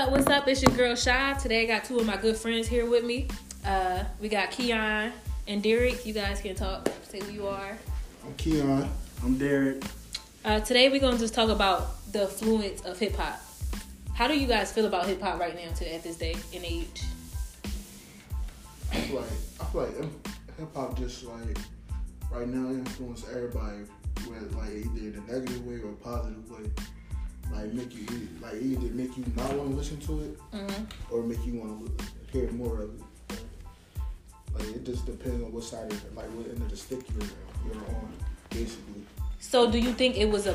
[0.00, 0.10] up?
[0.10, 0.48] What's up?
[0.48, 1.34] It's your girl Shy.
[1.34, 3.28] Today I got two of my good friends here with me.
[3.66, 5.12] Uh, we got Keon
[5.46, 6.06] and Derek.
[6.06, 6.88] You guys can talk.
[7.02, 7.76] Say who you are.
[8.24, 8.88] I'm Keon.
[9.22, 9.84] I'm Derek.
[10.42, 13.42] Uh, today we're gonna just talk about the influence of hip hop.
[14.14, 16.64] How do you guys feel about hip hop right now, to at this day and
[16.64, 17.02] age?
[18.92, 19.30] I feel like
[19.60, 19.96] I feel like
[20.58, 21.58] hip hop just like
[22.32, 23.80] right now influence everybody
[24.26, 26.70] with like either the negative way or positive way.
[27.52, 28.06] Like make you
[28.40, 31.14] like either make you not want to listen to it Mm-hmm.
[31.14, 33.40] or make you want to hear more of it.
[34.54, 37.28] Like it just depends on what side of like what end of the stick you're
[37.66, 38.12] you're on,
[38.50, 39.02] basically.
[39.40, 40.54] So do you think it was a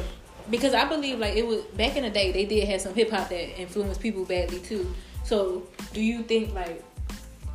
[0.50, 3.10] because I believe like it was back in the day they did have some hip
[3.10, 4.94] hop that influenced people badly too.
[5.24, 6.84] So do you think like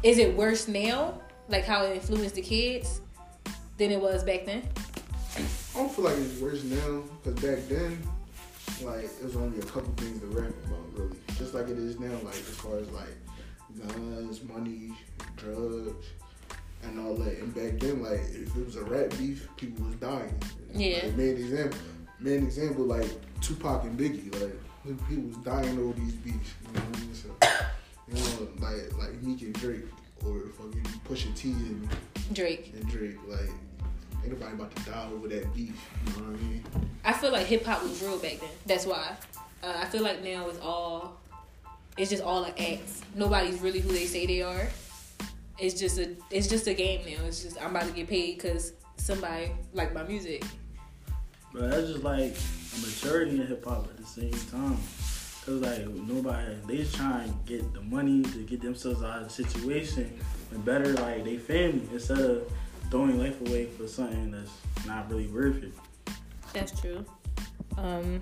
[0.03, 3.01] is it worse now like how it influenced the kids
[3.79, 4.63] than it was back then?
[5.37, 8.03] I don't feel like it's worse now because back then,
[8.83, 11.17] like it was only a couple things to rap about, really.
[11.39, 13.17] Just like it is now, like as far as like
[13.79, 14.93] guns, money,
[15.37, 16.07] drugs,
[16.83, 17.39] and all that.
[17.39, 20.35] And back then, like if it was a rap beef, people was dying.
[20.75, 21.05] Yeah.
[21.05, 21.79] Like, main example,
[22.19, 23.09] main example, like
[23.41, 26.55] Tupac and Biggie, like people was dying over these beefs.
[26.67, 27.15] You know what I mean?
[27.15, 27.29] So,
[28.09, 29.85] you know, like like Meek and Drake,
[30.25, 31.89] or fucking Pusha T and
[32.33, 32.73] Drake.
[32.75, 33.51] and Drake, like
[34.23, 35.75] ain't nobody about to die over that beef.
[36.07, 36.65] You know what I mean?
[37.05, 38.51] I feel like hip hop was real back then.
[38.67, 39.17] That's why.
[39.63, 41.21] Uh, I feel like now it's all
[41.97, 43.03] it's just all like acts.
[43.15, 44.69] Nobody's really who they say they are.
[45.59, 47.25] It's just a it's just a game now.
[47.27, 50.45] It's just I'm about to get paid because somebody like my music.
[51.53, 52.37] But that's just like
[52.77, 54.79] a maturity in hip hop at the same time.
[55.45, 59.25] Cause like nobody, they just trying to get the money to get themselves out of
[59.25, 60.19] the situation
[60.53, 62.53] and better like they family instead of
[62.91, 64.51] throwing life away for something that's
[64.87, 65.73] not really worth it.
[66.53, 67.05] That's true.
[67.79, 68.21] Um,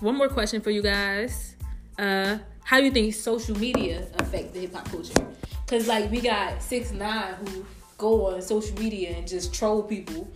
[0.00, 1.56] one more question for you guys.
[1.98, 5.26] Uh, how do you think social media affect the hip hop culture?
[5.66, 7.64] Cause like we got six nine who
[7.96, 10.30] go on social media and just troll people.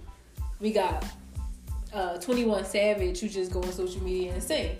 [0.60, 1.04] We got
[1.92, 4.76] uh, Twenty One Savage who just go on social media and sing.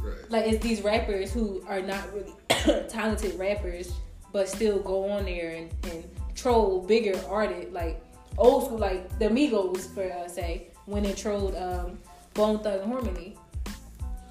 [0.00, 0.30] Right.
[0.30, 3.92] Like it's these rappers who are not really talented rappers,
[4.32, 6.04] but still go on there and, and
[6.40, 8.00] troll bigger artists like
[8.36, 11.98] old school like the Migos for uh, say when they trolled um,
[12.34, 13.36] Bone Thug and Harmony.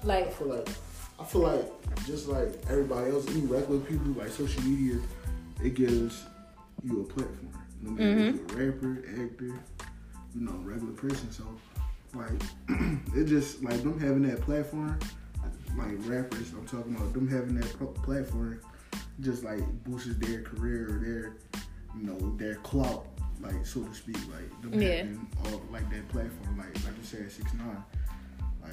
[0.02, 0.68] Like, I feel like
[1.20, 5.00] I feel like just like everybody else, any regular people, like social media,
[5.62, 6.24] it gives
[6.82, 7.50] you a platform.
[7.82, 9.60] No matter if you're a rapper, actor,
[10.34, 11.30] you know, regular person.
[11.30, 11.44] So
[12.14, 12.30] like
[13.16, 14.98] it just like them having that platform,
[15.76, 16.52] like rappers.
[16.52, 18.60] I'm talking about them having that pl- platform,
[19.20, 21.36] just like boosts their career or their,
[22.00, 23.06] you know, their clout,
[23.40, 24.16] like so to speak.
[24.28, 24.88] Like them Yeah.
[24.98, 27.82] having all like that platform, like like you said, six nine,
[28.62, 28.72] like.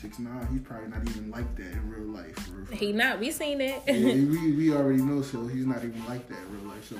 [0.00, 2.36] Six nine, he's probably not even like that in real life.
[2.70, 3.82] He not, we seen that.
[3.88, 6.84] yeah, we, we already know, so he's not even like that in real life.
[6.88, 6.96] So,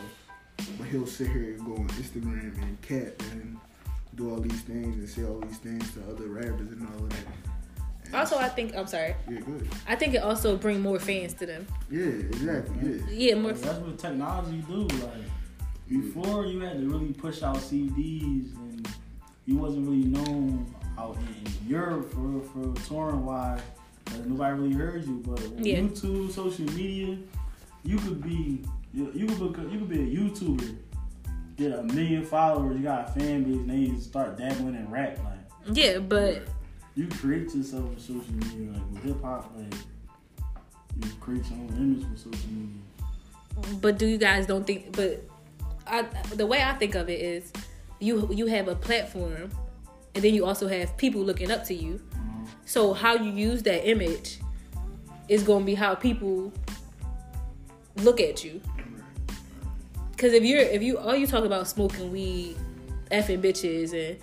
[0.77, 3.57] but he'll sit here and go on Instagram and cat and
[4.17, 7.11] do all these things and say all these things to other rappers and all of
[7.11, 7.27] that.
[8.09, 9.15] And also, I think I'm sorry.
[9.29, 9.69] yeah, good.
[9.87, 11.67] I think it also bring more fans to them.
[11.91, 12.77] Yeah, exactly.
[12.91, 13.53] Yeah, Yeah, more.
[13.53, 14.83] Like, that's what technology do.
[14.83, 15.13] Like
[15.89, 18.89] before, you had to really push out CDs, and
[19.47, 23.61] you wasn't really known out in Europe for for touring wise.
[24.11, 25.81] Like, nobody really heard you, but Yeah.
[25.81, 27.19] YouTube, social media,
[27.85, 28.65] you could be
[28.95, 30.77] you, you could be, you could be a YouTuber,
[31.57, 34.91] get a million followers, you got a fan base, and then you start dabbling in
[34.91, 35.19] rap.
[35.19, 36.43] Like Yeah, but
[36.99, 38.73] you create yourself with social media.
[38.73, 39.73] Like with hip hop, like
[41.01, 43.79] you create your own image with social media.
[43.81, 45.25] but do you guys don't think but
[45.87, 46.03] I,
[46.35, 47.53] the way i think of it is
[48.01, 49.51] you you have a platform
[50.15, 52.45] and then you also have people looking up to you mm-hmm.
[52.67, 54.39] so how you use that image
[55.29, 56.53] is going to be how people
[57.97, 58.61] look at you
[60.13, 62.57] because if you're if you all you talk about smoking weed
[63.11, 64.19] effing bitches and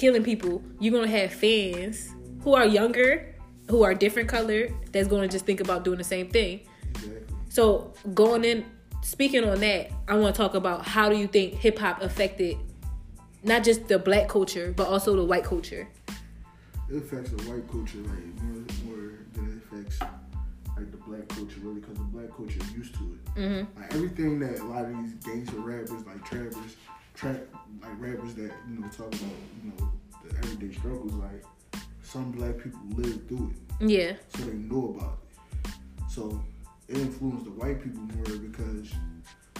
[0.00, 3.34] killing people you're to have fans who are younger
[3.68, 7.22] who are different colored that's to just think about doing the same thing exactly.
[7.50, 8.64] so going in,
[9.02, 12.56] speaking on that, I want to talk about how do you think hip hop affected
[13.44, 15.86] not just the black culture but also the white culture.
[16.88, 20.00] It affects the white culture like more more than it affects
[20.78, 23.38] like the black culture really because the black culture is used to it.
[23.38, 23.80] Mm-hmm.
[23.80, 26.76] Like everything that a lot of these gangster rappers, like trappers,
[27.20, 27.36] trap
[27.82, 29.92] like rappers that you know talk about you know
[30.24, 31.12] the everyday struggles.
[31.12, 31.44] Like
[32.02, 35.18] some black people live through it, Yeah, so they know about
[35.64, 35.70] it.
[36.08, 36.42] So
[36.88, 38.92] it influenced the white people more because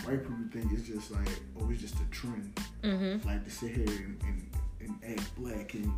[0.05, 1.29] white people think it's just like
[1.61, 3.29] oh it's just a trend, mm-hmm.
[3.29, 5.93] like to sit here and, and, and act black and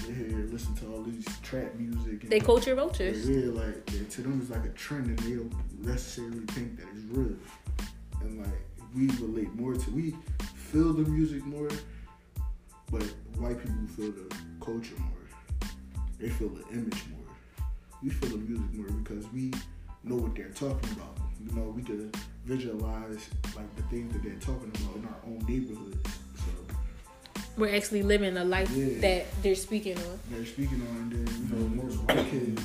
[0.00, 2.24] sit here and listen to all these trap music.
[2.24, 3.28] And, They culture vultures.
[3.28, 6.86] Yeah, like yeah, to them it's like a trend, and they don't necessarily think that
[6.94, 7.34] it's real.
[8.20, 8.60] And like
[8.94, 10.14] we relate more to, we
[10.72, 11.68] feel the music more,
[12.90, 13.02] but
[13.38, 14.34] white people feel the
[14.64, 15.70] culture more.
[16.18, 17.34] They feel the image more.
[18.02, 19.52] We feel the music more because we
[20.04, 21.16] know what they're talking about.
[21.44, 22.10] You know, we can
[22.44, 25.96] visualize like the things that they're talking about in our own neighborhoods.
[26.36, 26.74] So
[27.56, 29.00] We're actually living a life Yeah.
[29.00, 30.18] that they're speaking on.
[30.30, 32.62] they're speaking on, and then you know most white kids,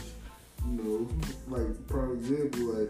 [0.66, 1.10] you know,
[1.48, 2.90] like for example, like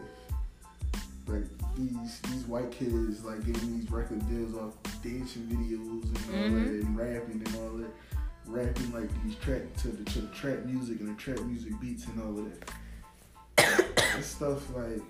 [1.28, 1.44] like
[1.76, 6.66] these these white kids like getting these record deals off dancing videos and all Mhm.
[6.66, 7.92] that, and rapping and all that,
[8.46, 12.06] rapping like these track to the to the trap music and the trap music beats
[12.08, 12.70] and all of that.
[14.18, 15.02] It's stuff like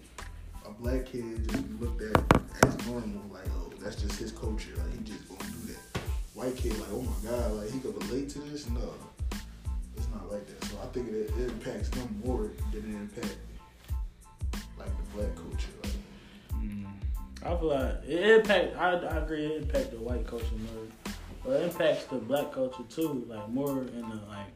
[0.65, 4.93] a black kid just looked at as normal, like oh that's just his culture, like
[4.97, 5.99] he just gonna do that.
[6.35, 8.69] White kid like oh my god, like he could relate to this.
[8.69, 8.93] No,
[9.97, 10.63] it's not like that.
[10.69, 13.35] So I think it, it impacts them more than it impacts
[14.77, 15.69] like the black culture.
[15.83, 15.91] Like.
[17.45, 18.75] I feel like it impact.
[18.77, 19.45] I, I agree.
[19.45, 21.13] It impact the white culture more,
[21.43, 23.25] but it impacts the black culture too.
[23.27, 24.47] Like more in a like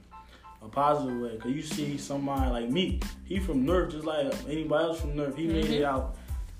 [0.61, 1.37] a positive way.
[1.37, 3.03] Cause you see somebody like Meek.
[3.25, 5.35] He from North, just like anybody else from North.
[5.35, 5.71] He made Mhm.
[5.79, 6.15] it out.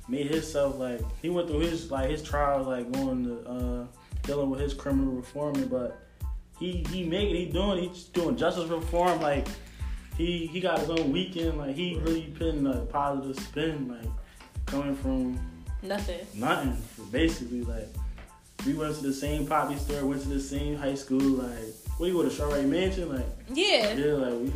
[0.10, 3.86] Made himself like he went through his like his trials like going to uh,
[4.24, 6.00] dealing with his criminal reforming, but
[6.60, 7.38] he he made it.
[7.40, 9.22] He doing he's doing justice reform.
[9.22, 9.48] Like
[10.18, 11.58] he he got his own weekend.
[11.58, 13.88] Like he really putting a positive spin.
[13.90, 14.10] Like
[14.66, 15.40] coming from
[15.82, 16.26] Nothing.
[16.34, 16.78] nothing.
[17.12, 17.88] Basically, like
[18.66, 21.20] we went to the same poppy store, went to the same high school.
[21.20, 23.14] Like what you go to Strawberry Mansion?
[23.14, 23.94] Like Yeah.
[23.94, 24.54] yeah, like we.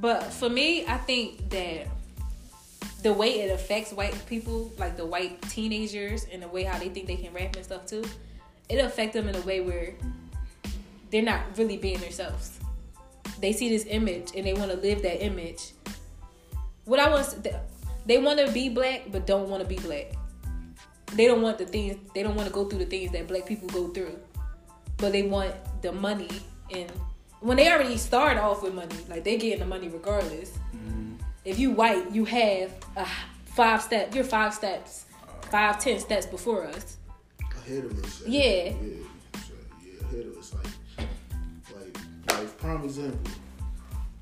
[0.00, 1.88] But for me, I think that
[3.02, 6.88] the way it affects white people, like the white teenagers, and the way how they
[6.88, 8.04] think they can rap and stuff too,
[8.68, 9.94] it affect them in a way where
[11.10, 12.58] they're not really being themselves.
[13.40, 15.72] They see this image and they want to live that image.
[16.84, 17.46] What I want,
[18.06, 20.12] they want to be black, but don't want to be black.
[21.12, 21.96] They don't want the things.
[22.14, 24.18] They don't want to go through the things that black people go through,
[24.96, 26.30] but they want the money
[26.70, 26.90] and
[27.40, 30.50] when they already start off with money, like they're getting the money regardless.
[30.74, 31.14] Mm-hmm.
[31.44, 33.06] If you white, you have a
[33.44, 34.14] five step.
[34.14, 35.06] You're five steps,
[35.50, 36.96] five ten steps before us.
[37.64, 38.22] ahead of us.
[38.26, 38.40] Yeah.
[38.40, 38.72] Yeah.
[39.84, 40.54] Yeah, ahead of us.
[40.54, 41.06] Like,
[41.76, 43.30] like, like, prime example.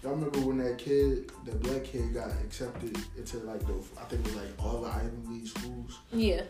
[0.04, 4.20] Y'all remember when that kid, that black kid, got accepted into like the, I think
[4.20, 5.98] it was like all the Ivy League schools.
[6.12, 6.42] Yeah,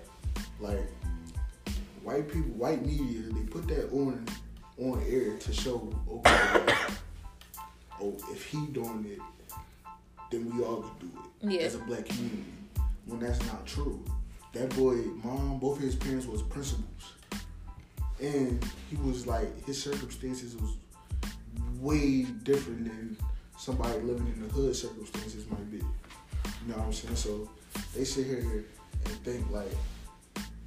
[0.58, 0.80] Like,
[2.02, 4.26] white people, white media, they put that on,
[4.80, 6.74] on air to show, okay,
[8.02, 9.20] oh, if he doing it,
[10.32, 11.10] then we all could do
[11.46, 11.60] it Yeah.
[11.60, 12.42] as a black community.
[13.06, 14.04] When that's not true.
[14.52, 17.12] That boy, mom, both of his parents was principals,
[18.20, 20.76] and he was like his circumstances was
[21.78, 23.16] way different than
[23.56, 25.78] somebody living in the hood circumstances might be.
[25.78, 25.84] You
[26.68, 27.16] know what I'm saying?
[27.16, 27.48] So
[27.94, 28.64] they sit here
[29.04, 29.70] and think like,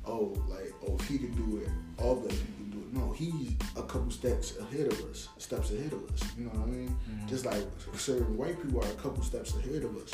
[0.05, 2.93] oh, like oh, if he can do it, all black people can do it.
[2.93, 6.21] No, he's a couple steps ahead of us, steps ahead of us.
[6.37, 6.89] You know what I mean?
[7.09, 7.27] Mm-hmm.
[7.27, 7.63] Just like
[7.95, 10.11] certain white people are a couple steps ahead of us.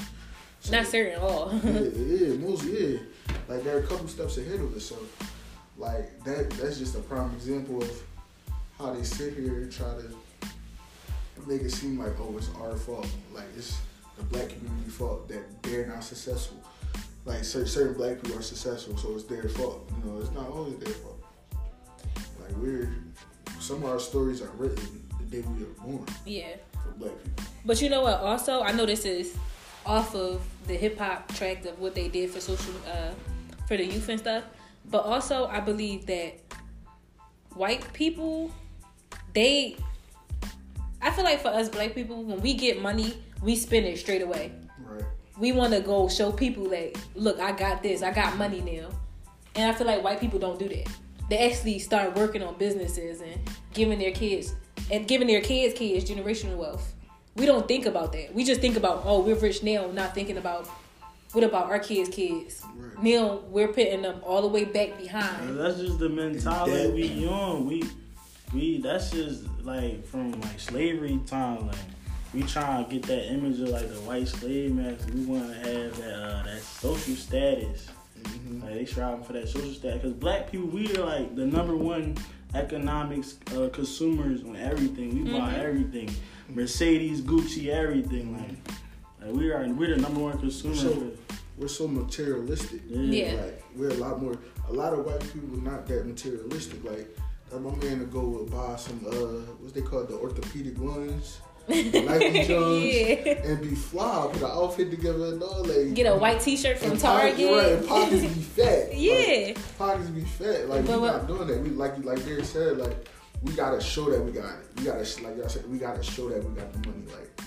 [0.61, 1.51] So- not certain at all.
[1.63, 2.99] yeah, yeah, most yeah.
[3.49, 4.85] Like they're a couple steps ahead of us.
[4.85, 4.97] So
[5.77, 8.03] like that that's just a prime example of
[8.77, 10.15] how they sit here and try to
[11.47, 13.07] make it seem like, oh, it's our fault.
[13.33, 13.80] Like it's
[14.18, 16.62] the black community fault that they're not successful.
[17.26, 19.90] Like cer- certain black people are successful, so it's their fault.
[19.97, 21.23] You know, it's not always their fault.
[22.42, 22.94] Like we're
[23.59, 27.45] some of our stories are written the day we were born yeah, for black people.
[27.66, 28.19] but you know what?
[28.19, 29.38] Also, I know this is
[29.85, 33.12] off of the hip hop track of what they did for social, uh,
[33.68, 34.44] for the youth and stuff.
[34.90, 36.40] But also, I believe that
[37.56, 38.52] white people,
[39.33, 39.78] they,
[41.04, 44.22] I feel like for us black people, when we get money, we spend it straight
[44.22, 44.52] away.
[44.80, 45.04] Right.
[45.40, 48.90] we want to go show people like, look, I got this, I got money now.
[49.56, 50.88] And I feel like white people don't do that.
[51.30, 53.40] They actually start working on businesses and
[53.74, 54.56] giving their kids
[54.92, 56.94] and giving their kids kids generational wealth.
[57.36, 58.33] We don't think about that.
[58.33, 60.68] We just think about, oh, we're rich now, not thinking about
[61.31, 62.64] what about our kids' kids.
[62.76, 63.04] Right.
[63.04, 65.60] Now we're putting them all the way back And behind.
[65.60, 67.66] that's just the mentality That- we on.
[67.66, 67.83] We
[68.54, 71.68] we that's just like from like slavery time.
[71.68, 71.76] Like
[72.33, 75.12] we trying to get that image of like the white slave master.
[75.14, 77.88] We want to have that uh, that social status.
[78.26, 80.02] hmm Like they striving for that social status.
[80.02, 82.16] Cause black people, we are like the number one
[82.56, 85.24] economics uh, consumers on everything.
[85.24, 85.60] We buy Mhm.
[85.64, 86.10] everything,
[86.50, 88.38] Mercedes, Gucci, everything.
[88.38, 88.76] Like,
[89.26, 90.76] like we are, we're the number one consumer.
[90.76, 91.12] So-
[91.56, 92.81] We're so materialistic.
[92.90, 93.36] Yeah.
[93.44, 94.36] Like we're a lot more.
[94.69, 96.83] A lot of white people are not that materialistic.
[96.83, 97.10] Like Like
[97.60, 99.12] my man to go buy some uh
[99.60, 101.40] what's they called the orthopedic ones.
[101.69, 103.48] Nike Jones yeah.
[103.48, 106.92] and be fly, put an outfit together and all like Get a white T-shirt from
[106.92, 107.56] and pockets- Target.
[107.56, 108.90] right, and pockets be fat.
[108.90, 109.54] Like, yeah.
[109.78, 110.68] pockets be fat.
[110.68, 111.60] Like But we what- not doing that.
[111.62, 113.07] We like like Derek said, like
[113.44, 114.66] we gotta show that we got it.
[114.78, 117.04] We gotta like y'all said, we gotta show that we got the money.
[117.07, 117.42] Like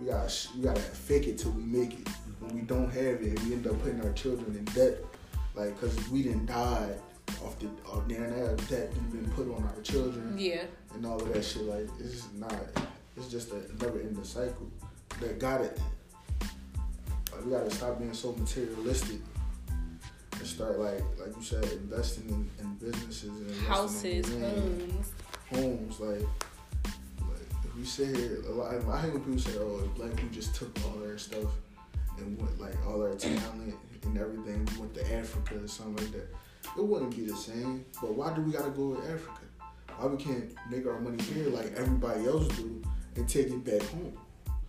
[0.00, 2.08] we gotta we gotta fake it till we make it.
[2.40, 4.96] When we don't have it, we end up putting our children in debt.
[5.54, 6.88] Like cause we didn't die
[7.44, 10.62] off the off the that debt we've been put on our children Yeah.
[10.94, 11.62] and all of that shit.
[11.62, 12.54] Like it's just not.
[13.16, 14.68] It's just a never ending cycle.
[15.20, 15.78] That got it.
[17.32, 19.18] Like we gotta stop being so materialistic
[20.32, 25.12] and start like like you said investing in, in businesses and Houses, homes.
[25.50, 26.00] homes.
[26.00, 26.20] Like
[27.20, 28.74] like if we sit here, a lot.
[28.74, 31.50] I hate when people say, "Oh, if black people just took all their stuff
[32.18, 36.12] and went like all our talent and everything, we went to Africa or something like
[36.12, 36.28] that."
[36.76, 37.84] It wouldn't be the same.
[38.00, 39.40] But why do we gotta go to Africa?
[39.98, 42.82] Why we can't make our money here like everybody else do
[43.16, 44.12] and take it back home?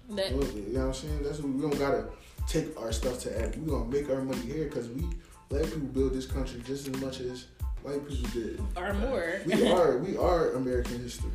[0.10, 0.38] That, You
[0.74, 1.24] know what I'm saying?
[1.24, 2.06] That's what we don't gotta
[2.48, 3.60] take our stuff to Africa.
[3.60, 5.04] We gonna make our money here because we
[5.50, 7.46] black people build this country just as much as
[7.84, 8.62] white people did.
[8.76, 9.42] or more.
[9.46, 11.32] We are we are American history.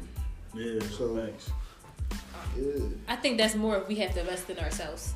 [0.54, 1.50] Yeah, So- facts.
[2.58, 2.84] Yeah.
[3.08, 5.14] I think that's more if we have to invest in ourselves.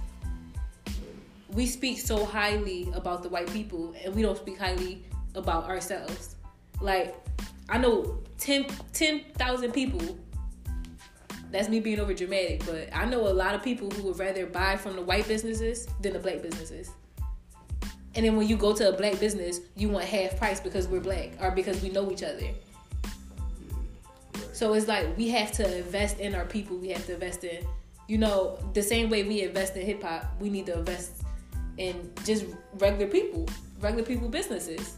[1.52, 5.02] We speak so highly about the white people and we don't speak highly
[5.34, 6.36] about ourselves.
[6.80, 7.14] Like,
[7.68, 10.18] I know 10 10,000 people.
[11.50, 14.46] That's me being over dramatic, but I know a lot of people who would rather
[14.46, 16.90] buy from the white businesses than the black businesses.
[18.14, 21.00] And then when you go to a black business, you want half price because we're
[21.00, 22.48] black or because we know each other.
[24.52, 26.76] So it's like we have to invest in our people.
[26.76, 27.64] We have to invest in,
[28.08, 30.34] you know, the same way we invest in hip hop.
[30.40, 31.22] We need to invest
[31.78, 32.44] in just
[32.74, 33.48] regular people,
[33.80, 34.96] regular people businesses.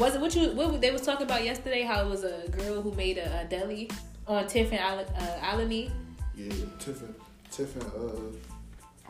[0.00, 1.82] Was it what you what they was talking about yesterday?
[1.82, 3.90] How it was a girl who made a, a deli
[4.26, 5.90] on Tiffin Island, uh, Alany.
[6.34, 7.14] Yeah, Tiffin,
[7.50, 7.82] Tiffin.
[7.82, 8.36] Uh,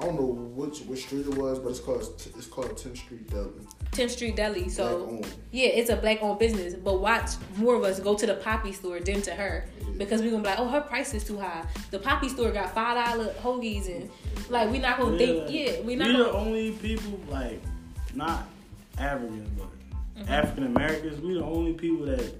[0.01, 2.01] I don't know which which street it was, but it's called
[2.37, 3.51] it's called 10th Street Deli.
[3.93, 4.63] 10th Street Deli.
[4.63, 5.27] Black So owned.
[5.53, 6.75] yeah, it's a black owned business.
[6.75, 9.67] But watch more of us go to the Poppy store than to her
[9.99, 11.65] because we're gonna be like, oh, her price is too high.
[11.91, 14.11] The Poppy store got five dollar hoagies and
[14.49, 15.51] like we're not gonna think.
[15.51, 16.07] Yeah, we're not.
[16.09, 17.61] we gonna, the only people like
[18.15, 18.49] not
[18.99, 19.69] Africans but
[20.21, 20.33] Mm-hmm.
[20.33, 21.21] African Americans.
[21.21, 22.35] We the only people that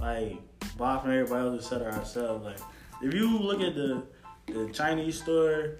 [0.00, 0.36] like
[0.76, 2.44] buy from everybody else of ourselves.
[2.44, 2.58] Like
[3.02, 4.02] if you look at the
[4.46, 5.76] the Chinese store,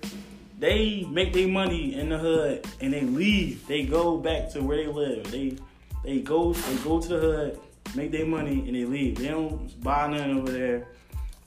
[0.59, 3.67] they make their money in the hood and they leave.
[3.67, 5.31] They go back to where they live.
[5.31, 5.57] They
[6.05, 7.61] they go they go to the hood,
[7.95, 9.17] make their money and they leave.
[9.17, 10.89] They don't buy nothing over there.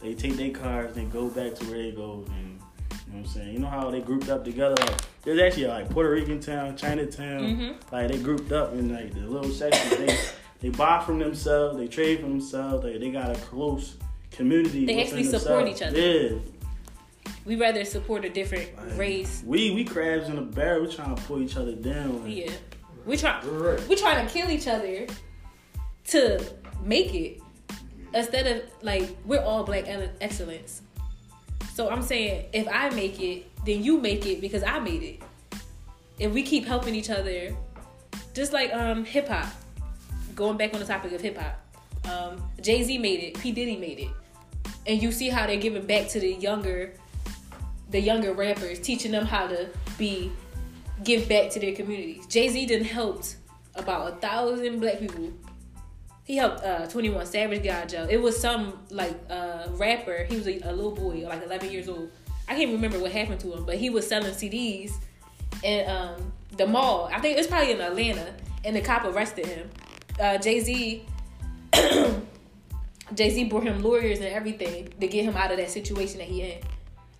[0.01, 2.59] They take their cars, they go back to where they go and
[3.07, 3.53] you know what I'm saying?
[3.53, 4.75] You know how they grouped up together?
[4.79, 7.41] Like, there's actually like Puerto Rican town, Chinatown.
[7.41, 7.91] Mhm.
[7.91, 9.97] Like they grouped up in like the little sections.
[9.97, 10.17] they
[10.61, 12.83] they buy from themselves, they trade from themselves.
[12.85, 13.97] Like they got a close
[14.31, 14.85] community.
[14.85, 15.81] They within actually support themselves.
[15.81, 15.99] each other.
[16.35, 17.31] Yeah.
[17.45, 19.43] we rather support a different Like, race.
[19.45, 20.83] We we crabs in a barrel.
[20.83, 22.23] We're trying to pull each other down.
[22.23, 22.51] Like, Yeah,
[23.05, 23.41] we try.
[23.43, 23.87] You're right.
[23.87, 25.05] We trying to kill each other
[26.07, 26.39] to
[26.83, 27.41] make it
[28.13, 29.85] instead of like we're all black
[30.21, 30.81] excellence.
[31.73, 35.21] So I'm saying if I make it, then you make it because I made it.
[36.19, 37.55] If we keep helping each other,
[38.33, 39.47] just like um hip hop,
[40.35, 41.59] going back on the topic of hip hop,
[42.09, 44.11] um, Jay Z made it, P Diddy made it,
[44.87, 46.93] and you see how they're giving back to the younger,
[47.89, 50.31] the younger rappers, teaching them how to be,
[51.03, 52.25] give back to their communities.
[52.27, 53.37] Jay Z done helped
[53.75, 55.31] about a thousand black people.
[56.25, 58.07] He helped uh, 21 Savage get out of jail.
[58.09, 60.25] It was some like uh, rapper.
[60.27, 62.09] He was a, a little boy, like 11 years old.
[62.47, 64.93] I can't remember what happened to him, but he was selling CDs
[65.63, 67.09] in um, the mall.
[67.13, 69.69] I think it's probably in Atlanta, and the cop arrested him.
[70.19, 71.05] Uh, Jay Z,
[73.13, 76.27] Jay Z brought him lawyers and everything to get him out of that situation that
[76.27, 76.59] he in.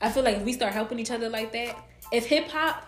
[0.01, 1.77] I feel like if we start helping each other like that,
[2.11, 2.85] if hip hop,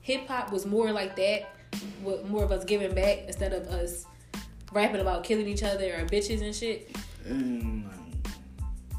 [0.00, 1.54] hip hop was more like that,
[2.02, 4.06] with more of us giving back instead of us
[4.72, 6.94] rapping about killing each other or bitches and shit,
[7.26, 7.84] like,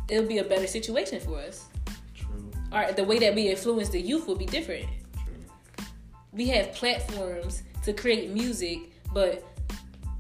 [0.10, 1.68] it'll be a better situation for us.
[2.16, 2.52] true.
[2.72, 4.88] Or the way that we influence the youth will be different.
[5.14, 5.86] True.
[6.34, 9.44] we have platforms to create music, but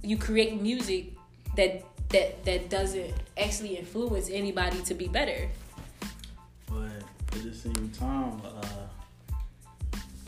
[0.03, 1.13] you create music
[1.55, 5.50] that that that doesn't actually influence anybody to be better.
[6.67, 6.91] But
[7.34, 8.88] at the same time, uh,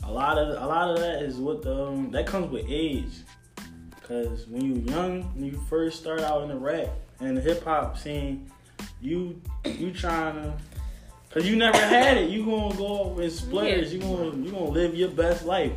[0.04, 3.12] a lot of a lot of that is what the um, that comes with age.
[4.06, 7.64] Cause when you young, when you first start out in the rap and the hip
[7.64, 8.50] hop scene,
[9.00, 10.52] you you trying to,
[11.30, 12.28] cause you never had it.
[12.28, 13.94] You gonna go in splitters.
[13.94, 15.72] You gonna you gonna live your best life.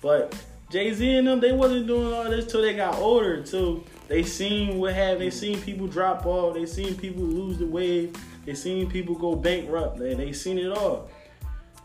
[0.00, 0.40] But
[0.70, 3.42] Jay Z and them, they wasn't doing all this till they got older.
[3.42, 5.22] Till they seen what happened.
[5.22, 6.54] they seen people drop off.
[6.54, 8.14] They seen people lose the wave.
[8.44, 9.98] They seen people go bankrupt.
[9.98, 11.10] They they seen it all,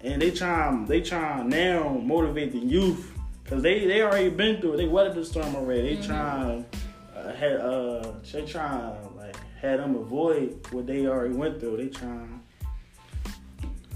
[0.01, 3.18] and they try they try now motivate the youth
[3.49, 4.77] because they they already been through it.
[4.77, 5.95] They weathered the storm already.
[5.95, 6.65] They trying
[7.15, 11.77] uh, had uh they trying like had them avoid what they already went through.
[11.77, 12.41] They trying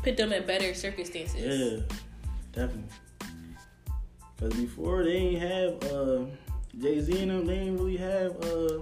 [0.01, 1.39] Put them in better circumstances.
[1.39, 1.97] yeah
[2.51, 2.89] definitely.
[4.39, 6.25] Cause before they ain't have uh
[6.79, 8.79] Jay Z and them, they ain't really have uh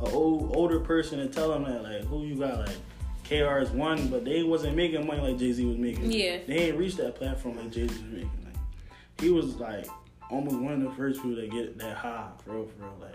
[0.00, 2.76] a old older person to tell them that like who you got like
[3.24, 6.10] KRS-One, but they wasn't making money like Jay Z was making.
[6.10, 6.38] Yeah.
[6.46, 8.45] they ain't reached that platform like Jay Z was making.
[9.18, 9.86] Like he was like
[10.30, 12.96] almost one of the first people to get that high for real, for real.
[13.00, 13.14] Like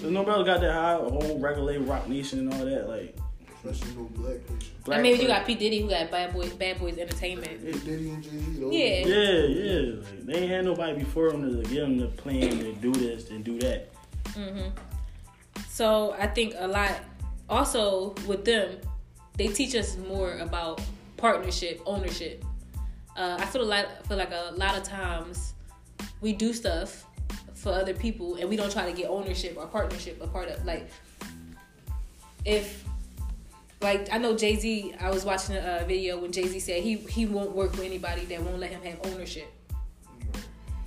[0.00, 0.94] there's nobody got that high.
[0.94, 2.88] A whole regular Roc Nation and all that.
[2.88, 3.16] Like
[3.64, 4.92] Especially no black person.
[4.92, 7.60] I mean, you got P Diddy who got Bad Boy Bad Boys Entertainment.
[7.62, 9.06] Hey, Diddy and Jay Z, Yeah.
[9.06, 9.94] Yeah, yeah.
[9.96, 13.30] Like, they ain't had nobody before them to get them to plan and do this
[13.30, 13.88] and do that.
[14.34, 14.68] hmm
[15.68, 16.92] So I think a lot.
[17.48, 18.76] Also with them,
[19.36, 20.80] they teach us more about
[21.16, 22.44] partnership, ownership.
[23.16, 24.06] Uh, I feel a lot.
[24.06, 25.54] Feel like a lot of times
[26.20, 27.04] we do stuff
[27.54, 30.64] for other people and we don't try to get ownership or partnership a part of.
[30.64, 30.88] Like
[32.44, 32.84] if
[33.80, 34.94] like I know Jay Z.
[35.00, 38.24] I was watching a video when Jay Z said he he won't work with anybody
[38.26, 39.52] that won't let him have ownership.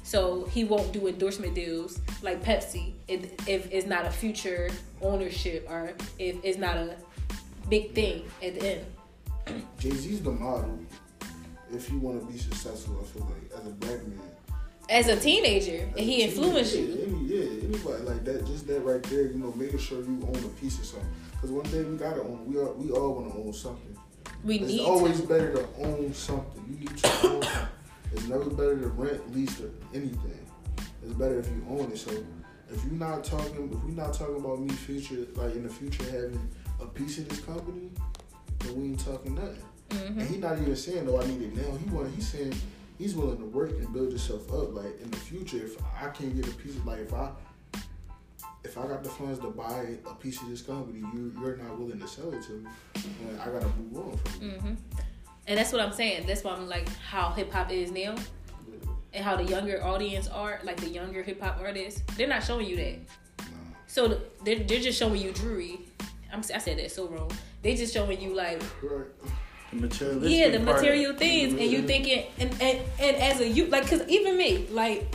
[0.03, 4.71] So he won't do endorsement deals like Pepsi if, if it's not a future
[5.03, 6.95] ownership or if it's not a
[7.69, 8.85] big thing at the end.
[9.77, 10.79] Jay Z's the model.
[11.71, 14.19] If you want to be successful, I feel like as a black man.
[14.89, 17.05] As a teenager, and he As a influenced you.
[17.07, 20.35] Any, yeah, anybody like that, just that right there, you know, making sure you own
[20.43, 21.07] a piece of something.
[21.33, 22.43] Because one day we gotta own.
[22.47, 23.95] We all we all want to own something.
[24.43, 25.27] We It's need always to.
[25.27, 26.65] better to own something.
[26.69, 27.67] You need to own something.
[28.13, 30.39] It's never better to rent, lease, or anything.
[31.03, 31.97] It's better if you own it.
[31.99, 32.11] So
[32.71, 36.03] if you're not talking, if we're not talking about me future, like in the future
[36.05, 36.49] having
[36.81, 37.91] a piece of this company,
[38.59, 39.61] then we ain't talking nothing.
[39.89, 40.19] Mm-hmm.
[40.19, 42.13] And he not even saying, "Oh, I need it now." He want.
[42.15, 42.53] He's saying
[42.97, 44.73] he's willing to work and build himself up.
[44.73, 47.29] Like in the future, if I can't get a piece of, like if I.
[48.61, 51.79] If I got the funds to buy a piece of this company, you you're not
[51.79, 52.69] willing to sell it to me.
[53.41, 54.59] I gotta move on from it.
[54.61, 54.73] hmm
[55.47, 56.27] And that's what I'm saying.
[56.27, 58.15] That's why I'm like how hip hop is now,
[59.13, 62.03] and how the younger audience are, like the younger hip hop artists.
[62.17, 62.99] They're not showing you that.
[63.87, 65.79] So they're, they're just showing you Drury.
[66.31, 67.31] I'm, I said that so wrong.
[67.63, 69.07] They just showing you like Right.
[69.71, 73.67] The materialistic yeah, the material things, and you thinking, and and, and as a you
[73.67, 75.13] like, cause even me, like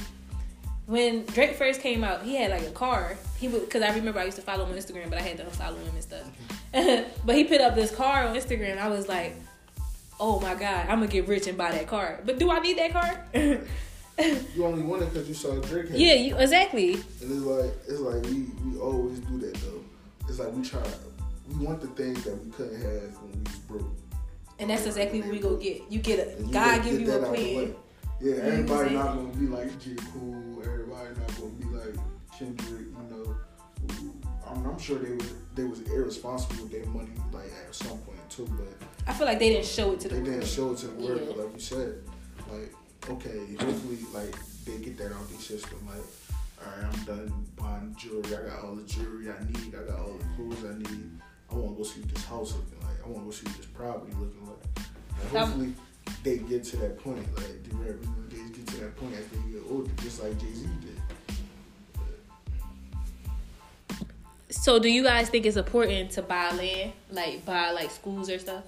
[0.86, 3.16] when Drake first came out, he had like a car.
[3.38, 5.38] He would, cause I remember I used to follow him on Instagram, but I had
[5.38, 6.30] to unfollow him and stuff.
[7.24, 8.78] but he put up this car on Instagram.
[8.78, 9.34] I was like,
[10.20, 12.20] oh my god, I'm gonna get rich and buy that car.
[12.24, 13.64] But do I need that car?
[14.54, 15.88] You only want it because you saw Drake.
[15.88, 16.20] Have yeah, it.
[16.20, 16.94] you exactly.
[16.94, 19.82] And it's like it's like we we always do that though.
[20.28, 20.82] It's like we try.
[21.48, 24.03] We want the things that we couldn't have when we was broke.
[24.58, 25.82] And that's exactly what we go get.
[25.90, 27.74] You get a And God give you a that out the plan.
[28.20, 29.94] Yeah, know what I'm everybody not gonna be like J.
[30.12, 30.62] Cole.
[30.64, 31.94] Everybody not gonna be like
[32.38, 32.86] Kendrick.
[32.86, 33.36] You know,
[34.48, 38.30] I'm, I'm sure they were they was irresponsible with their money like at some point
[38.30, 40.48] too, but I feel like they didn't show it to the they didn't world.
[40.48, 41.20] show it to the world.
[41.26, 41.42] Yeah.
[41.42, 41.94] Like you said,
[42.50, 42.72] like
[43.10, 45.78] okay, hopefully like they get that out their system.
[45.86, 46.04] Like,
[46.64, 48.36] all right, I'm done buying jewelry.
[48.36, 49.74] I got all the jewelry I need.
[49.74, 51.10] I got all the clothes I need.
[51.50, 52.83] I want to go see this house looking.
[53.04, 54.86] I want to see what this property looking like.
[55.20, 55.74] And hopefully
[56.22, 57.18] they get to that point.
[57.36, 60.52] Like the rappers, they get to that point as they get older, just like Jay
[60.52, 61.00] Z did.
[64.50, 68.38] So, do you guys think it's important to buy land, like buy like schools or
[68.38, 68.64] stuff?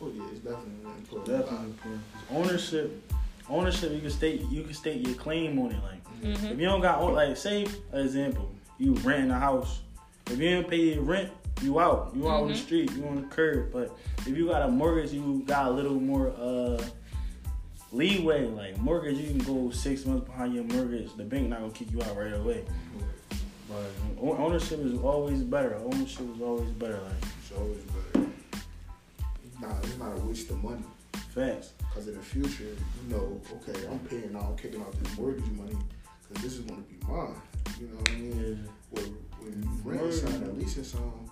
[0.00, 1.26] Oh yeah, it's definitely important.
[1.38, 2.02] Definitely important.
[2.28, 3.12] 'Cause Ownership,
[3.48, 3.92] ownership.
[3.92, 5.82] You can state you can state your claim on it.
[5.82, 6.46] Like Mm-hmm.
[6.46, 9.80] if you don't got own- like say an example, you rent a house.
[10.26, 11.30] If you didn't pay your rent,
[11.62, 12.12] you out.
[12.14, 12.64] You out on the Mhm.
[12.64, 12.92] street.
[12.92, 13.72] You on the curb.
[13.72, 16.82] But if you got a mortgage, you got a little more uh
[17.92, 18.46] leeway.
[18.46, 21.14] Like mortgage, you can go six months behind your mortgage.
[21.16, 22.64] The bank not gonna kick you out right away.
[23.68, 23.90] But
[24.20, 25.74] ownership is always better.
[25.76, 27.00] Ownership is always better.
[27.00, 28.28] Like It's always better.
[29.44, 30.82] It's not, it's not a waste of money.
[31.34, 31.72] facts.
[31.78, 35.44] Because in the future, you know, okay, I'm paying now, I'm kicking out this mortgage
[35.50, 35.76] money
[36.28, 37.34] because this is going to be mine.
[37.78, 38.64] You know what I mean?
[38.64, 38.70] Yeah.
[38.90, 39.04] Well,
[39.40, 41.25] when you rent something, at least it's um,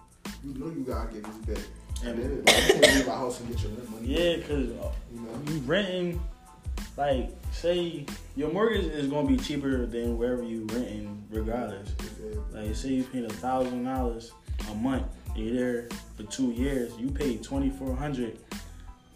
[0.44, 1.64] you know you gotta get this back.
[2.04, 4.06] And And- then like, you can't leave a house and get your rent money.
[4.08, 5.52] Yeah, cause uh, you know.
[5.52, 6.20] you renting,
[6.96, 8.04] like say
[8.36, 11.90] your mortgage is gonna be cheaper than wherever you renting, regardless.
[12.52, 14.32] Like say you paying a thousand dollars
[14.70, 18.38] a month, you're there for two years, you pay twenty four hundred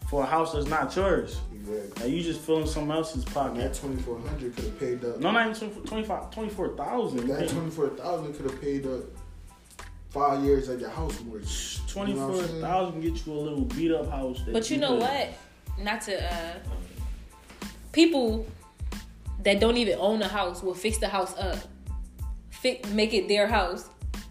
[0.08, 1.38] for a house that's not yours.
[1.52, 2.02] Exactly.
[2.04, 3.56] Like you just filling someone else's pocket.
[3.56, 3.80] That pocket.
[3.80, 5.18] twenty four hundred could have paid up.
[5.20, 7.26] No, not even 25 24,000.
[7.28, 9.02] That twenty four thousand could have paid up
[10.10, 11.80] five years at your house mortgage.
[11.94, 14.42] You know what 24,000 get you a little beat up house.
[14.44, 15.28] that But you know could- what?
[15.78, 16.54] Not to uh
[17.92, 18.46] people
[19.42, 21.58] that don't even own a house will fix the house up,
[22.50, 23.88] fix, make it their house,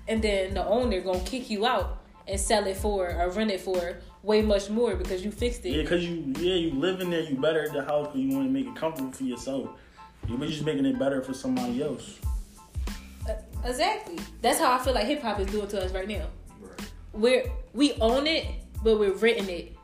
[0.07, 3.61] and then the owner gonna kick you out and sell it for or rent it
[3.61, 5.69] for way much more because you fixed it.
[5.73, 8.47] Yeah, cause you yeah you live in there, you better the house because you want
[8.47, 9.69] to make it comfortable for yourself.
[10.27, 12.19] You're just making it better for somebody else.
[13.67, 14.17] Uh, Exactly.
[14.41, 16.27] That's how I feel like hip hop is doing to us right now.
[16.61, 16.91] Right.
[17.13, 18.45] We're we own it,
[18.83, 19.77] but we're renting it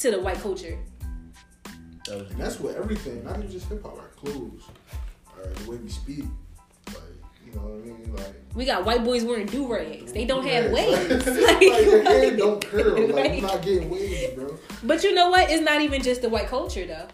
[0.00, 0.78] to the white culture.
[2.06, 4.62] That And that's what everything, not even just hip hop, our clothes,
[5.38, 6.24] or the way we speak.
[6.88, 6.96] Like,
[7.46, 8.14] you know what I mean?
[8.14, 10.12] Like, We got white boys wearing do rags.
[10.12, 11.26] They don't have Yeah, waves.
[11.26, 13.06] Like, like, your hair don't curl.
[13.06, 13.32] Like, Right.
[13.38, 14.58] you're not getting waves, bro.
[14.82, 15.48] But you know what?
[15.50, 17.06] It's not even just the white culture though.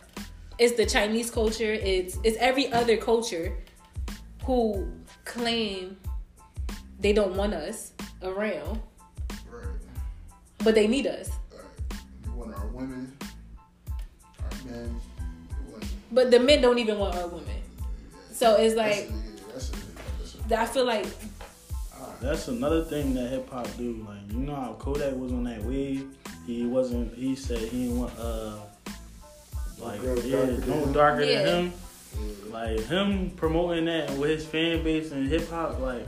[0.59, 1.73] It's the Chinese culture.
[1.73, 3.57] It's it's every other culture
[4.45, 4.91] who
[5.25, 5.97] claim
[6.99, 8.81] they don't want us around,
[9.51, 9.65] Right.
[10.65, 11.31] but they need us.
[11.53, 11.63] Right.
[12.27, 13.17] We want our women,
[14.41, 15.01] our men.
[15.73, 17.45] we But the men don't even want our women.
[18.33, 19.09] So it's like
[19.53, 21.07] that's, that's, a, that's a, I feel like
[22.21, 24.05] That's another thing that hip hop do.
[24.09, 26.07] Like you know how Kodak was on that wave.
[26.47, 27.15] He wasn't.
[27.15, 28.57] He said he didn't want uh
[29.81, 30.93] like girl yeah darker than no him.
[30.93, 31.43] darker Yeah.
[31.45, 31.73] than him.
[32.19, 32.53] yeah.
[32.53, 36.07] Like him promoting that with his fan base and hip hop, like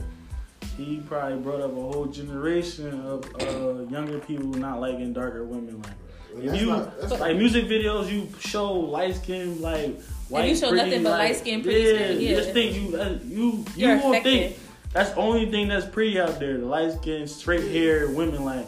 [0.85, 5.81] he probably brought up a whole generation of uh, younger people not liking darker women.
[5.81, 10.47] Like if you not- that's like music videos, you show light skin like white.
[10.49, 12.35] you show pretty, nothing but like, light skin, pretty yeah, skin, You yeah.
[12.35, 14.51] just think you uh, you you You're won't affected.
[14.55, 14.59] think
[14.93, 16.57] that's the only thing that's pretty out there.
[16.57, 18.67] The light skin, straight hair women like.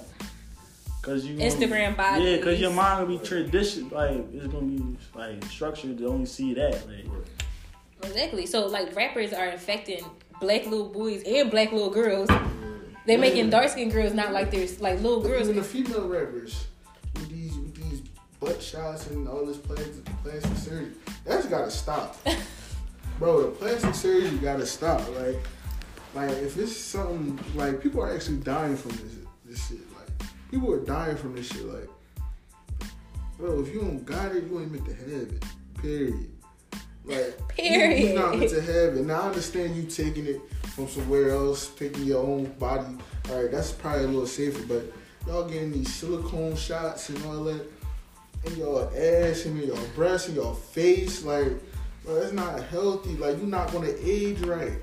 [1.02, 2.26] Cause you Instagram bodies.
[2.26, 2.38] yeah.
[2.42, 6.54] Cause your mind will be tradition, like it's gonna be like structured to only see
[6.54, 6.88] that.
[6.88, 7.06] Like,
[8.04, 8.46] exactly.
[8.46, 10.06] So like rappers are infecting
[10.40, 12.30] black little boys and black little girls.
[13.06, 15.50] They making dark skinned girls not like there's like little girls.
[15.50, 16.68] even the female rappers
[17.16, 18.02] with these with these
[18.40, 20.92] butt shots and all this plastic plastic surgery,
[21.26, 22.18] that's gotta stop,
[23.20, 23.42] bro.
[23.42, 25.02] The plastic surgery gotta stop.
[25.16, 25.38] Like,
[26.14, 29.80] like if it's something like people are actually dying from this this shit.
[29.94, 31.66] Like, people are dying from this shit.
[31.66, 31.90] Like,
[33.38, 35.44] bro, if you don't got it, you ain't meant to have it.
[35.82, 36.30] Period.
[37.06, 38.04] Like, you- Period.
[38.14, 39.06] You're not meant to have it.
[39.06, 40.42] Now I understand you taking it
[40.76, 42.96] from somewhere else, taking your own body.
[43.30, 44.92] All right, that's probably a little safer, but
[45.28, 47.66] y'all getting these silicone shots and all that
[48.46, 51.48] in your ass and in your breast and your face, like,
[52.04, 53.16] bro, that's not healthy.
[53.18, 54.74] Like, you're not gonna age right.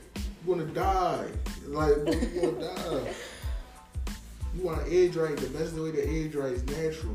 [0.46, 1.26] You're gonna die.
[1.66, 1.96] Like,
[2.34, 3.12] you're gonna die.
[4.56, 5.36] You wanna age right?
[5.36, 7.14] The best way to age right is natural.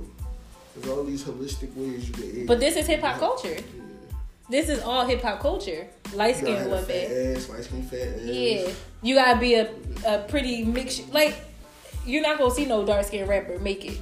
[0.76, 2.48] There's all these holistic ways you can age.
[2.48, 3.56] But this is hip hop culture.
[3.56, 3.62] Yeah.
[4.50, 5.88] This is all hip hop culture.
[6.14, 7.36] Light You gotta skinned have a fat women.
[7.38, 8.22] ass, light skin, fat ass.
[8.26, 8.70] Yeah.
[9.02, 9.72] You gotta be a,
[10.06, 11.02] a pretty mix.
[11.12, 11.36] Like,
[12.06, 13.98] you're not gonna see no dark skinned rapper make it.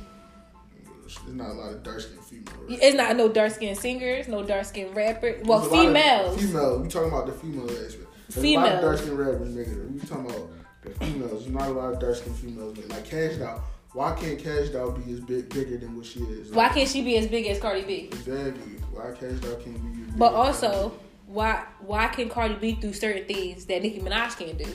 [1.01, 2.53] There's not a lot of dark skinned female.
[2.67, 2.79] Right?
[2.81, 5.37] It's not no dark skinned singers, no dark skinned rapper.
[5.45, 6.41] Well, There's a lot of females.
[6.41, 6.79] Female.
[6.79, 8.07] We talking about the female aspect.
[8.29, 8.73] There's a lot Females.
[8.75, 9.91] of dark skinned rappers making it.
[9.91, 10.49] We talking about
[10.83, 11.31] the females.
[11.31, 13.63] There's not a lot of dark skinned females making Like Kash Doll.
[13.93, 16.51] Why can't Kash Doll be as big, bigger than what she is?
[16.51, 18.09] Why can't she be as big as Cardi B?
[18.11, 18.73] Exactly.
[18.93, 20.93] Why Kash Doll can't be But also,
[21.25, 24.67] why why can Cardi B do certain things that Nicki Minaj can't do?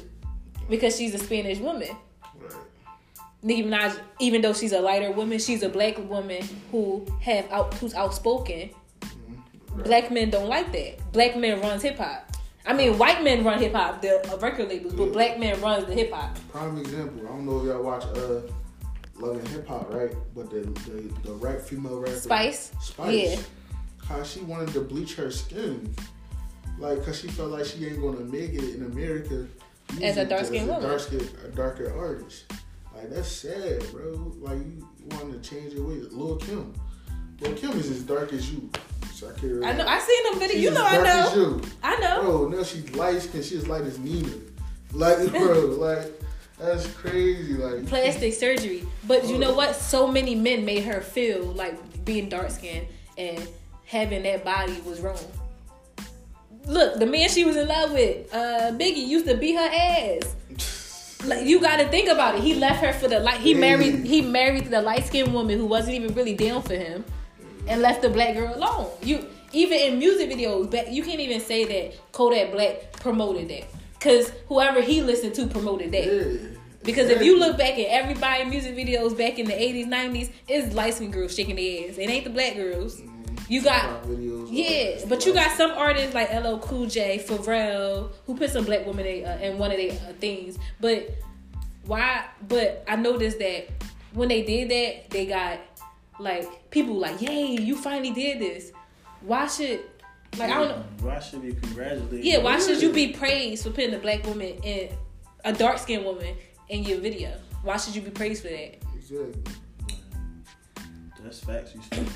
[0.69, 1.91] Because she's a Spanish woman.
[2.37, 2.53] Right.
[3.43, 7.75] Nicki Minaj, even though she's a lighter woman, she's a black woman who have out
[7.75, 8.71] who's outspoken.
[9.73, 9.85] Right.
[9.85, 11.13] Black men don't like that.
[11.13, 12.33] Black men runs hip hop.
[12.67, 15.87] I mean, white men run hip hop, the uh, record labels, but black men runs
[15.87, 16.37] the hip hop.
[16.51, 17.27] Prime example.
[17.27, 18.41] I don't know if y'all watch uh
[19.21, 20.13] Love and Hip Hop, right?
[20.35, 22.73] But the the, the rap female rapper Spice?
[22.81, 23.15] Spice.
[23.15, 23.41] Yeah.
[24.09, 25.95] How she wanted to bleach her skin.
[26.79, 29.47] Like, cause she felt like she ain't gonna make it in America.
[30.03, 30.89] As a dark-skinned as a woman.
[30.89, 32.45] dark skin, a darker artist.
[32.95, 34.33] Like that's sad, bro.
[34.41, 36.13] Like you, wanted to change your ways.
[36.13, 36.73] Lil Kim.
[37.41, 38.71] Lil Kim is as dark as you.
[39.03, 39.65] Shakira.
[39.65, 39.87] I know.
[39.87, 40.53] I seen them videos.
[40.53, 41.29] She's You know, I know.
[41.29, 41.63] As you.
[41.83, 42.23] I know.
[42.23, 43.45] Bro, no, she's light skinned.
[43.45, 44.31] She's light as Nina.
[44.93, 46.13] Like, bro, like
[46.59, 47.55] that's crazy.
[47.55, 48.87] Like plastic surgery.
[49.07, 49.77] But you know what?
[49.77, 53.47] So many men made her feel like being dark skinned and
[53.89, 55.19] having that body was wrong.
[56.67, 60.35] Look, the man she was in love with, uh, Biggie, used to beat her ass.
[61.25, 62.43] Like you got to think about it.
[62.43, 63.41] He left her for the light.
[63.41, 64.05] He married.
[64.05, 67.05] He married the light skinned woman who wasn't even really down for him,
[67.67, 68.91] and left the black girl alone.
[69.03, 73.65] You even in music videos, but you can't even say that Kodak Black promoted that,
[73.99, 76.07] cause whoever he listened to promoted that.
[76.07, 76.49] Yeah,
[76.85, 80.75] Because if you look back at everybody music videos back in the eighties, nineties, it's
[80.75, 81.99] light skinned girls shaking their ass.
[81.99, 83.01] It ain't the black girls.
[83.49, 88.37] You got videos, yeah, but you got some artists like LL Cool J, Pharrell, who
[88.37, 90.59] put some black women in, uh, in one of their uh, things.
[90.81, 91.11] But
[91.87, 92.27] why?
[92.47, 93.69] But I noticed that
[94.13, 95.61] when they did that, they got
[96.19, 98.73] like people like, "Yay, you finally did this."
[99.23, 99.81] Why should
[100.37, 100.85] like I don't know?
[101.01, 102.23] Why should we congratulate?
[102.23, 102.63] Yeah, why you?
[102.63, 104.91] should you be praised for putting a black woman in
[105.45, 106.37] a dark skinned woman
[106.69, 107.33] in your video?
[107.63, 108.77] Why should you be praised for that?
[108.95, 109.35] Exactly.
[111.23, 111.75] That's facts.
[111.75, 112.09] You speak.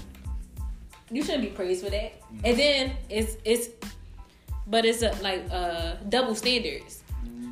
[1.13, 2.15] You shouldn't be praised for that.
[2.43, 3.69] And then it's it's,
[4.67, 7.03] but it's a, like uh double standards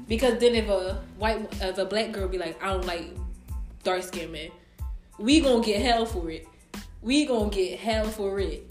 [0.08, 3.10] because then if a white if a black girl be like I don't like
[3.84, 4.50] dark skinned men,
[5.18, 6.48] we gonna get hell for it.
[7.02, 8.70] We gonna get hell for it.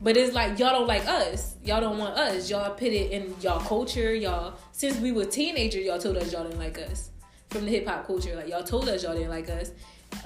[0.00, 1.56] But it's like y'all don't like us.
[1.64, 2.50] Y'all don't want us.
[2.50, 4.14] Y'all put it in y'all culture.
[4.14, 7.10] Y'all since we were teenagers, y'all told us y'all didn't like us
[7.50, 8.34] from the hip hop culture.
[8.34, 9.70] Like y'all told us y'all didn't like us.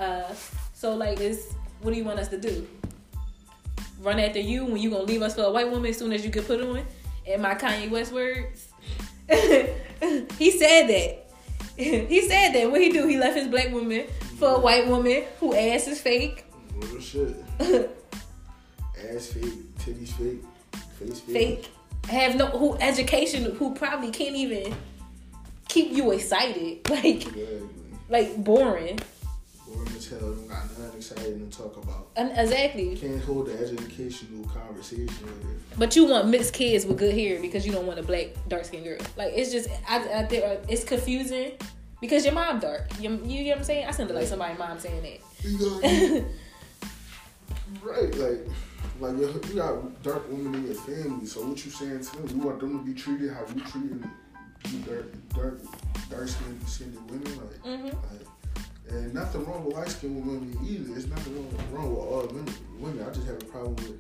[0.01, 0.35] Uh,
[0.73, 2.67] so like it's what do you want us to do?
[4.01, 6.25] Run after you when you gonna leave us for a white woman as soon as
[6.25, 6.85] you get put on?
[7.27, 8.69] In my Kanye West words,
[10.39, 11.25] he said that.
[11.77, 12.71] he said that.
[12.71, 13.07] What he do?
[13.07, 14.07] He left his black woman
[14.39, 16.45] for a white woman who ass is fake.
[16.75, 17.37] Real shit.
[19.15, 20.43] Ass fake, titties fake,
[20.99, 21.65] face fake.
[21.65, 21.71] fake,
[22.11, 24.75] have no who education, who probably can't even
[25.69, 27.69] keep you excited, like Exactly.
[28.09, 28.99] like boring.
[29.73, 30.19] Boring as hell.
[30.21, 32.09] Don't got nothing exciting to talk about.
[32.17, 32.97] And exactly.
[32.97, 35.79] Can't hold the educational conversation with it.
[35.79, 38.65] But you want mixed kids with good hair because you don't want a black dark
[38.65, 38.99] skinned girl.
[39.17, 41.53] Like it's just I, I think uh, it's confusing
[42.01, 42.87] because your mom dark.
[43.01, 43.87] You, you get what I'm saying?
[43.87, 45.21] I sounded like somebody's mom saying that.
[45.45, 46.25] You
[47.83, 48.41] right, like,
[49.01, 51.27] like you got dark women in your family.
[51.27, 52.29] So what you saying to them?
[52.39, 54.05] You want them to be treated how you treated
[54.87, 55.61] dark, dark,
[56.11, 57.85] dark skinned skinned women, like, Mhm.
[57.85, 58.28] like.
[58.91, 60.97] And nothing wrong with light skinned women either.
[60.97, 62.55] It's nothing wrong, wrong with all women.
[62.79, 63.99] Women, I just have a problem with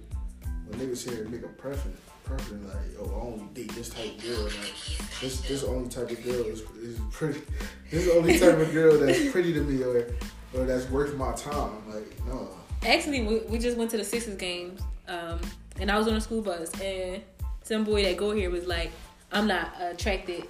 [0.68, 2.00] when niggas here make a preference.
[2.24, 4.44] Preference like, oh, I only date this type of girl.
[4.44, 7.40] Like, this this only type of girl is, is pretty.
[7.90, 10.06] This is the only type of girl that's pretty to me, or
[10.52, 11.90] or that's worth my time.
[11.90, 12.50] Like, no.
[12.86, 15.40] Actually, we, we just went to the Sixers games, um,
[15.80, 17.22] and I was on a school bus, and
[17.62, 18.90] some boy that go here was like,
[19.32, 20.44] "I'm not attracted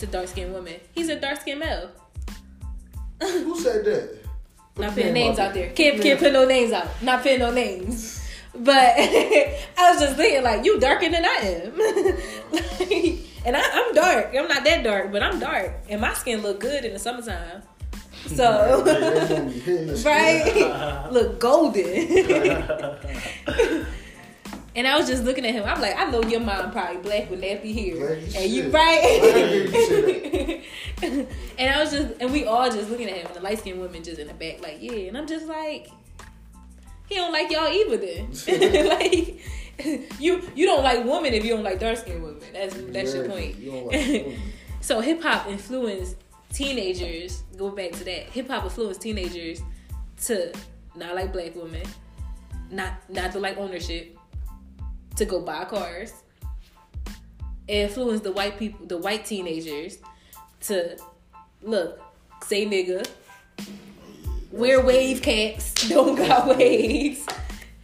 [0.00, 1.90] to dark skinned women." He's a dark skinned male.
[3.20, 4.18] Who said that?
[4.74, 5.66] Put Not putting name names out out there.
[5.66, 5.74] there.
[5.74, 6.02] Can't Yeah.
[6.02, 6.88] can't put no names out.
[7.02, 8.16] Not putting no names.
[8.54, 11.72] But I was just thinking, like, you darker than I am.
[12.52, 14.34] Like, and I, I'm dark.
[14.36, 17.62] I'm not that dark, but I'm dark, and my skin look good in the summertime.
[18.26, 20.12] So, They gonna be hitting the skin.
[20.12, 21.86] right, look golden.
[24.76, 25.64] And I was just looking at him.
[25.64, 28.72] I'm like, I know your mom probably black with nappy hair, and you shit.
[28.72, 29.00] right.
[29.02, 31.26] I didn't hear you say
[31.58, 33.80] and I was just, and we all just looking at him, and the light skinned
[33.80, 35.08] women just in the back, like, yeah.
[35.08, 35.90] And I'm just like,
[37.08, 37.96] he don't like y'all either.
[37.96, 39.40] Then, like,
[40.18, 42.42] you you don't like women if you don't like dark skinned women.
[42.52, 43.56] That's that's your point.
[43.56, 44.38] You like
[44.80, 46.16] so hip hop influenced
[46.52, 47.42] teenagers.
[47.56, 48.30] Go back to that.
[48.30, 49.60] Hip hop influenced teenagers
[50.24, 50.52] to
[50.94, 51.82] not like black women,
[52.70, 54.16] not not to like ownership,
[55.20, 56.12] to go buy cars.
[57.68, 59.98] It influenced the white people, the white teenagers,
[60.62, 60.96] to
[61.62, 62.00] look,
[62.44, 63.06] say nigga,
[64.50, 67.26] wear wave caps, don't got waves.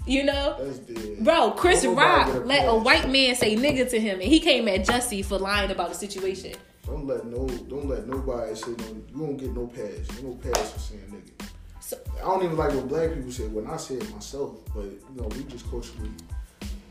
[0.07, 0.73] You know,
[1.21, 4.87] Bro, Chris Rock let a white man say nigga to him, and he came at
[4.87, 6.55] Jussie for lying about the situation.
[6.87, 10.23] Don't let no don't let nobody say no you won't get no pass.
[10.23, 11.49] No pass for saying nigga.
[11.81, 14.85] So- I don't even like what black people say when I say it myself, but
[14.85, 16.11] you know, we just culturally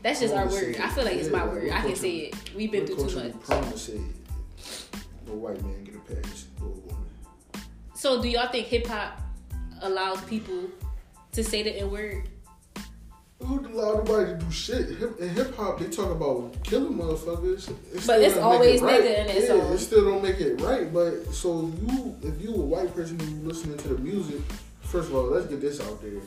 [0.06, 0.76] That's just our word.
[0.76, 1.70] I feel like it's my like, word.
[1.72, 2.54] I can say it.
[2.54, 3.40] We've been through too much.
[3.40, 5.00] prone to say it.
[5.26, 7.06] No white man get a a woman.
[7.96, 9.20] So, do y'all think hip hop
[9.82, 10.70] allows people
[11.32, 12.28] to say the N word?
[13.40, 14.96] Who allow nobody to do shit?
[14.96, 17.68] Hip, in hip hop, they talk about killing motherfuckers.
[17.68, 19.00] It But it's always it right.
[19.00, 19.72] nigga in that yeah, song.
[19.72, 20.94] It still don't make it right.
[20.94, 24.40] But so you, if you a white person and you listening to the music,
[24.82, 26.22] first of all, let's get this out there.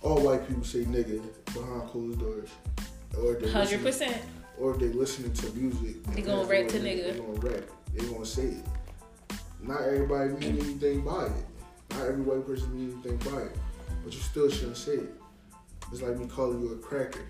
[0.00, 1.22] All white people say nigga
[1.52, 2.48] behind closed doors,
[3.18, 4.16] or if they hundred percent.
[4.58, 6.02] or if they listening to music.
[6.14, 7.12] They gonna rap to nigga.
[7.12, 7.64] They gonna rap.
[7.94, 8.64] They gonna say it.
[9.60, 11.32] Not everybody mean anything by it.
[11.90, 13.56] Not every white person mean anything by it.
[14.04, 15.14] But you still shouldn't say it.
[15.92, 17.20] It's like me calling you a cracker.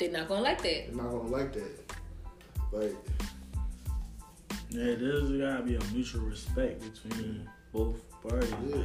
[0.00, 0.86] They're not gonna like that.
[0.86, 1.92] They're not gonna like that.
[2.72, 2.96] Like,
[4.70, 8.52] Yeah, there's gotta be a mutual respect between both parties.
[8.68, 8.84] yeah.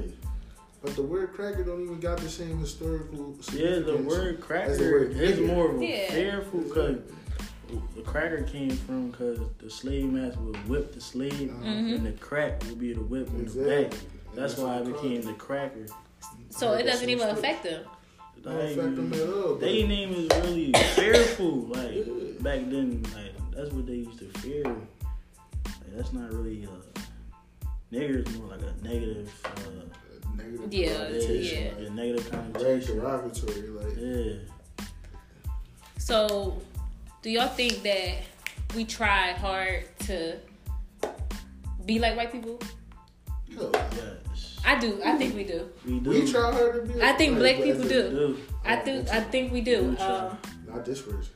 [0.83, 4.35] Like, But the word cracker don't even got the same historical Yeah, the significance word
[4.37, 6.11] as cracker the word is more of a Yeah.
[6.11, 6.97] fearful because
[7.95, 11.63] the cracker came from because the slave master would whip the slave, Uh-huh.
[11.63, 11.95] Mhm.
[11.95, 13.93] and the crack would be the whip in the back.
[14.35, 15.85] That's why it became the cracker.
[16.49, 17.85] So it doesn't even Like, affect them.
[18.43, 19.55] Don't affect them at all.
[19.55, 21.67] They name is really fearful.
[21.69, 22.03] Like Yeah.
[22.41, 24.63] back then, like that's what they used to fear.
[24.65, 26.99] Like, that's not really uh,
[27.91, 29.31] nigger is more like a negative.
[29.45, 29.85] Uh,
[30.35, 31.69] Negative Yeah, connotation, yeah.
[31.69, 32.41] like, yeah, negative Very
[32.81, 32.95] connotation.
[32.99, 34.87] derogatory, like Yeah.
[35.97, 36.61] So,
[37.21, 38.15] do y'all think that
[38.75, 40.37] we try hard to
[41.85, 42.59] be like white people?
[43.55, 44.59] hell, Yes.
[44.65, 44.99] I do.
[45.05, 45.69] I think we do.
[45.85, 46.09] We do.
[46.09, 47.01] we try hard to be.
[47.01, 48.09] I think like, black people as We a- do.
[48.09, 48.37] do.
[48.65, 49.05] I do.
[49.11, 49.83] I think we do.
[49.89, 50.05] We try.
[50.07, 51.29] Um, Not this person.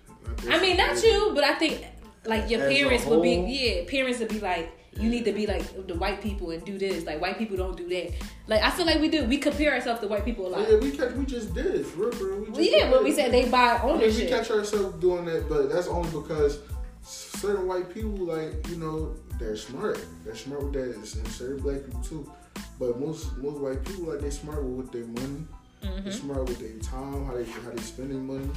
[0.49, 1.85] I mean, not you, but I think
[2.25, 3.35] like your As parents would be.
[3.35, 6.77] Yeah, parents would be like, you need to be like the white people and do
[6.77, 7.05] this.
[7.05, 8.13] Like white people don't do that.
[8.47, 9.25] Like I feel like we do.
[9.25, 10.69] We compare ourselves to white people a lot.
[10.69, 12.39] Yeah, we catch, we just did it, real, for.
[12.39, 15.47] We just yeah, did but we said they buy mean, we catch ourselves doing that,
[15.49, 16.59] but that's only because
[17.03, 20.03] certain white people, like you know, they're smart.
[20.23, 22.31] They're smart with that, and certain black people too.
[22.79, 25.45] But most most white people, like they smart with their money.
[25.83, 26.03] Mm-hmm.
[26.03, 28.49] They're smart with their time, how they how they spending money.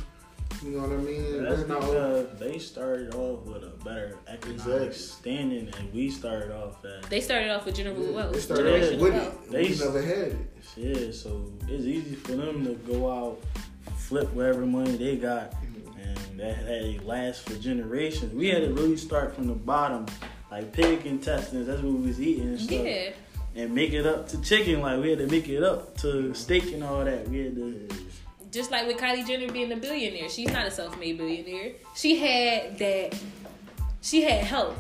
[0.63, 1.43] You know what I mean?
[1.43, 4.93] That's They're not- because they started off with a better economic Exactly.
[4.93, 8.33] standing, and we started off at They started off with general yeah, wealth.
[8.35, 9.45] they started off with wealth.
[9.47, 9.51] it.
[9.51, 10.37] They We never had it.
[10.77, 11.13] yeah.
[11.13, 13.41] So it's easy for them to go out,
[13.97, 15.99] flip whatever money they got, mm-hmm.
[15.99, 18.35] and that had to last for generations.
[18.35, 20.05] We had to really start from the bottom,
[20.51, 21.69] like pig intestines.
[21.69, 22.85] That's what we was eating and stuff.
[22.85, 23.11] Yeah.
[23.57, 26.73] And make it up to chicken, like we had to make it up to steak
[26.75, 27.29] and all that.
[27.29, 27.89] We had to.
[28.51, 31.73] Just like with Kylie Jenner being a billionaire, she's not a self-made billionaire.
[31.95, 33.15] She had that.
[34.03, 34.77] She had help,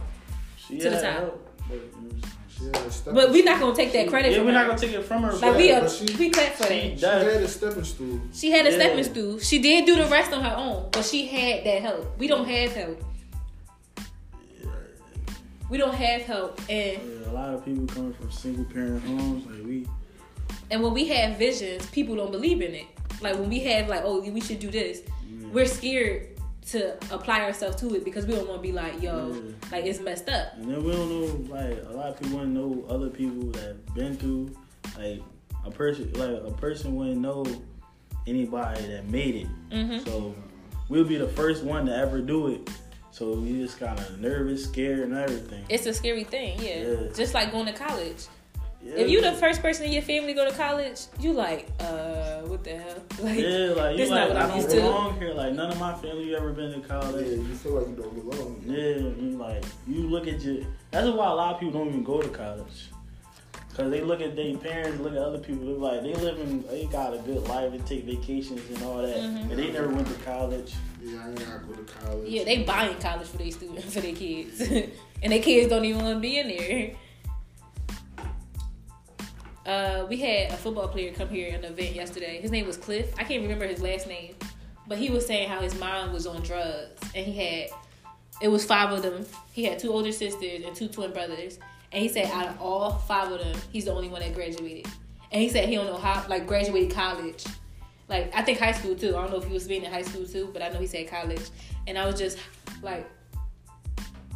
[0.57, 1.13] She To the had top.
[1.23, 4.33] help, but, you know, She had a stepping but we not gonna take that credit
[4.33, 4.59] yeah, from we're her.
[4.59, 5.33] not gonna take it from her.
[5.33, 6.83] like we, Yeah, a, she- we clap for she that.
[6.97, 7.33] She does.
[7.35, 8.21] had a stepping stool.
[8.33, 8.77] She had a Yeah.
[8.77, 9.39] stepping stool.
[9.39, 12.19] She did do the rest on her own, but she had that help.
[12.19, 13.05] We don't have help.
[15.69, 19.47] We don't have help, and Yeah, a lot of people coming from single parent homes,
[19.47, 19.87] like we.
[20.71, 22.87] and when we have visions, people don't believe in it.
[23.21, 25.03] Like when we have like, oh, we should do this,
[25.53, 26.29] we're scared
[26.71, 29.53] to apply ourselves to it because we don't want to be like, yo, Yeah.
[29.73, 30.55] like it's messed up.
[30.57, 31.09] And then we don't
[31.49, 34.55] know, like a lot of people to know other people that have been through,
[34.99, 35.23] like
[35.65, 37.45] a person, like a person wouldn't know
[38.27, 39.47] anybody that made it.
[39.73, 40.35] hmm So
[40.89, 42.71] we'll be the first one to ever do it.
[43.11, 45.65] So we just kind of nervous, scared, and everything.
[45.69, 46.83] It's a scary thing, yeah.
[46.83, 47.13] Yeah.
[47.15, 48.27] Just like going to college.
[48.83, 48.95] Yeah.
[48.95, 52.41] If you the first person in your family to go to college, you like, uh,
[52.43, 52.97] what the hell?
[53.21, 54.77] Like, yeah, like you this like not what I I'm don't used to.
[54.77, 55.35] belong here.
[55.35, 57.27] Like none of my family ever been to Yeah, college.
[57.27, 58.63] you feel like you don't belong.
[58.67, 60.65] Yeah, you like you look at your.
[60.93, 62.89] That's why a lot of people don't even go to college.
[63.77, 65.65] Cause they look at their parents, look at other people.
[65.67, 69.15] They're like they living, they got a good life, and take vacations and all that,
[69.17, 69.51] Mhm.
[69.51, 70.73] and they never went to college.
[71.03, 72.29] Yeah, I ain't gotta go to college.
[72.29, 74.61] Yeah, they buying college for their students, for their kids,
[75.23, 76.91] and their kids don't even want to be in there.
[79.71, 82.41] Uh, we had a football player come here in an event yesterday.
[82.41, 83.15] His name was Cliff.
[83.17, 84.35] I can't remember his last name,
[84.89, 87.71] but he was saying how his mom was on drugs, and he had
[88.43, 89.25] it was five of them.
[89.53, 91.61] He had two older sisters and two twin brothers,
[91.93, 94.91] and he said out of all five of them, he's the only one that graduated.
[95.31, 97.45] And he said he don't know how, like graduated college,
[98.09, 99.17] like I think high school too.
[99.17, 100.89] I don't know if he was being in high school too, but I know he
[100.89, 101.49] said college.
[101.87, 102.39] And I was just
[102.83, 103.09] like,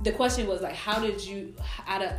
[0.05, 1.57] the question was like, how did you
[1.89, 2.13] out of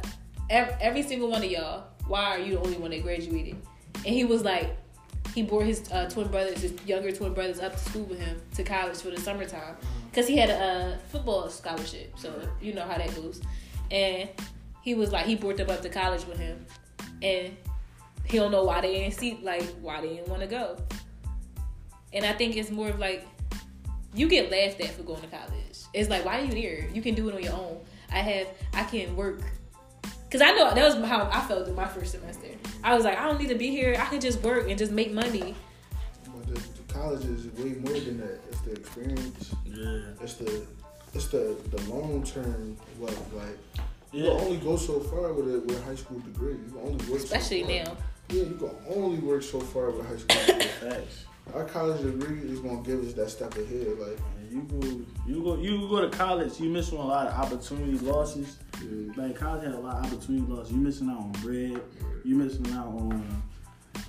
[0.49, 1.94] every single one of y'all?
[2.07, 3.55] Why are you the only one that graduated?
[3.95, 4.77] And he was like,
[5.33, 8.41] he brought his uh, twin brothers, his younger twin brothers, up to school with him
[8.55, 9.75] to college for the summertime
[10.09, 12.17] because he had a, football scholarship.
[12.17, 13.41] So you know how that goes.
[13.91, 14.29] And
[14.81, 16.65] he was like, he brought them up to college with him,
[17.21, 17.55] and
[18.23, 20.77] he don't know why they didn't see like why they didn't want to go.
[22.13, 23.27] And I think it's more of like
[24.13, 25.51] you get laughed at for going to college.
[25.93, 26.89] It's like why are you there?
[26.93, 27.79] You can do it on your own.
[28.11, 29.41] I have I can work.
[30.31, 32.47] Cause I know that was how I felt in my first semester.
[32.83, 33.95] I was like, I don't need to be here.
[33.99, 35.55] I can just work and just make money.
[36.25, 38.39] But the, the college is way more than that.
[38.49, 39.55] It's the experience.
[39.65, 40.65] Yeah, It's the
[41.13, 43.33] it's the the long term wealth.
[43.33, 43.57] Like
[44.11, 44.31] you yeah.
[44.31, 46.53] can only go so far with a with a high school degree.
[46.53, 47.95] You can only work Especially so far.
[47.95, 47.97] now.
[48.29, 50.89] Yeah, you can only work so far with a high school degree.
[50.89, 51.25] Facts.
[51.53, 53.87] Our college degree is gonna give us that step ahead.
[53.99, 54.87] Like And You go,
[55.27, 56.59] you go, you go to college.
[56.59, 58.57] You missing a lot of opportunity losses.
[58.83, 60.71] yeah, Like college had a lot of opportunity losses.
[60.73, 61.81] You missing out on bread.
[62.23, 63.43] You missing out on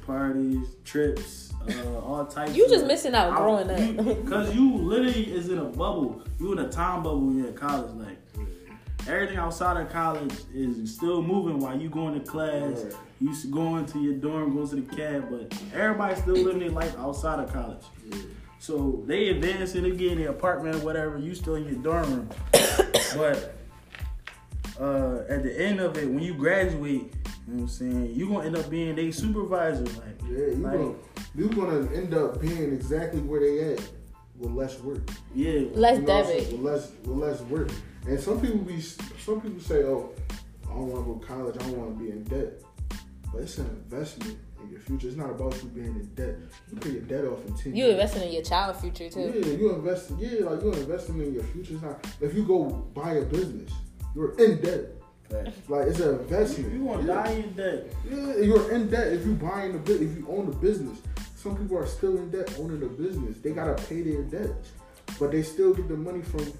[0.06, 2.54] parties, trips, uh, all types.
[2.54, 4.26] You of- just missing out growing up.
[4.26, 6.22] Cause you literally is in a bubble.
[6.38, 7.90] You in a time bubble when you're in college.
[7.94, 8.18] Like
[9.08, 12.84] everything outside of college is still moving while you going to class.
[12.84, 12.94] Right.
[13.20, 16.70] You s- going to your dorm, going to the cab, but everybody's still living their
[16.70, 17.82] life outside of college.
[18.10, 18.18] yeah.
[18.58, 21.18] So they advancing, they get in their apartment or whatever.
[21.18, 22.28] You still in your dorm room,
[23.16, 23.54] but
[24.80, 27.08] uh, at the end of it, when you graduate, you
[27.48, 29.84] know what I'm saying, You're gonna end up being their supervisor.
[29.84, 30.94] Like, Yeah, you like, gonna
[31.34, 33.82] you gonna end up being exactly where they at
[34.38, 35.08] with less work.
[35.34, 36.52] yeah, Less You know, debit.
[36.52, 37.70] With less with less work.
[38.06, 40.12] And some people be some people say, Oh,
[40.64, 42.62] I don't wanna go to college, I don't wanna be in debt.
[43.32, 45.08] But it's an investment in your future.
[45.08, 46.36] It's not about you being in debt.
[46.72, 47.94] You pay your debt off in ten You years.
[47.94, 49.32] investing in your child future too.
[49.34, 50.10] Yeah, you invest.
[50.18, 51.74] Yeah, like you're investing in your future.
[51.74, 52.64] It's not if you go
[52.94, 53.70] buy a business,
[54.14, 54.80] you're in debt.
[55.30, 55.68] Facts.
[55.68, 56.72] Like it's an You, investment.
[56.72, 57.14] you gonna yeah.
[57.24, 57.86] die in debt.
[58.08, 60.00] Yeah, you're in debt if you buying the bit.
[60.02, 60.98] If you own a business,
[61.34, 63.38] some people are still in debt owning a business.
[63.42, 64.70] They gotta pay their debts,
[65.18, 66.52] but they still get the money from.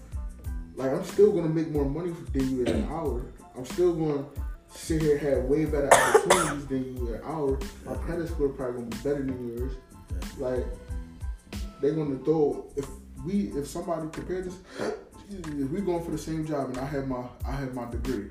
[0.74, 3.22] Like I'm still gonna make more money than you in an hour.
[3.56, 4.24] I'm still gonna
[4.76, 7.58] sit here and have way better opportunities than you in an hour.
[7.84, 9.72] My credit score probably gonna be better than yours.
[10.38, 10.64] Like
[11.80, 12.86] they're gonna throw if
[13.24, 14.56] we if somebody compare this
[15.30, 18.28] if we going for the same job and I have my I have my degree,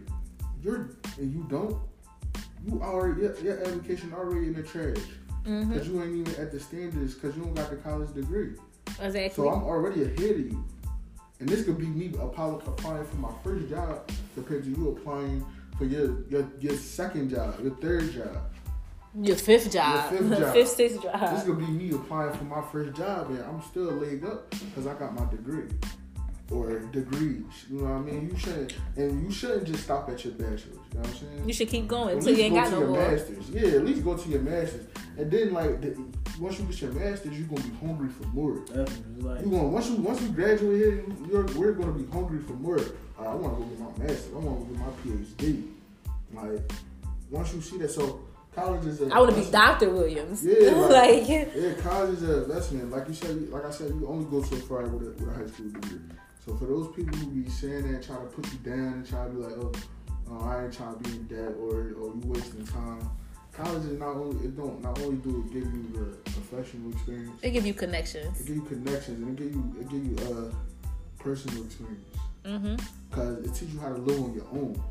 [0.64, 1.78] you're and you don't,
[2.66, 4.98] you already your, your education already in the trash
[5.46, 5.72] Mm-hmm.
[5.74, 8.54] because you ain't even at the standards because you don't got the college degree.
[9.00, 9.30] Exactly.
[9.30, 10.66] So I'm already ahead of you,
[11.39, 15.46] and this could be me apply- applying for my first job compared to you applying
[15.78, 18.38] for your your, your second job, your third job.
[19.15, 20.11] your fifth job.
[20.11, 20.53] Your fifth job.
[20.53, 21.19] fifth, sixth job.
[21.19, 21.45] This job.
[21.45, 24.88] could be me applying for my first job, and I'm still a leg up because
[24.88, 25.67] I got my degree
[26.51, 27.43] or degrees.
[27.71, 28.30] You know what I mean?
[28.32, 30.65] You shouldn't, and you shouldn't just stop at your bachelor's.
[30.65, 31.47] You know what I'm saying?
[31.47, 33.11] You should keep going until you least ain't go got to no your more.
[33.11, 33.49] masters.
[33.49, 34.86] Yeah, at least go to your masters,
[35.17, 36.05] and then like the,
[36.39, 38.59] once you get your masters, you're gonna be hungry for more.
[38.65, 38.93] Definitely.
[39.15, 42.53] It's like, You going once you once you graduate you're, we're gonna be hungry for
[42.53, 42.80] more.
[43.20, 44.34] I want to go get my master's.
[44.34, 45.68] I want to go get my PhD.
[46.34, 46.72] Like
[47.30, 48.22] once you see that, so
[48.53, 49.01] college is.
[49.01, 49.89] A, I want to be Dr.
[49.89, 50.43] Williams.
[50.45, 52.91] Yeah, like- like, Yeah, college is an investment.
[52.91, 55.34] Like you said, like I said, you only go so far with a, with a
[55.39, 55.99] high school degree.
[56.45, 59.07] So for those people who be saying that, and try to put you down and
[59.09, 59.72] try to be like, oh,
[60.30, 63.09] oh I ain't trying to be in debt or or you wasting time.
[63.53, 67.39] College is not only it don't not only do it give you the professional experience,
[67.41, 68.41] It give you connections.
[68.41, 70.51] it give you connections and it give you it give you uh
[71.20, 72.05] personal experience.
[72.46, 72.76] Mm-hmm.
[73.12, 74.82] Cause it teaches you how to live on your own.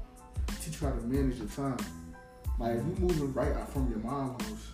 [0.48, 1.76] It teach you how to manage your time.
[2.58, 4.68] Like if you moving right out from your mom's house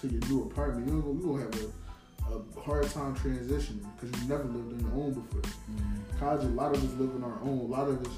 [0.00, 4.20] to your new apartment, you gonna you gonna have a, a hard time transitioning because
[4.22, 5.40] you never lived on your own before.
[5.42, 7.58] mm, College, a lot of us live on our own.
[7.58, 8.12] A lot of us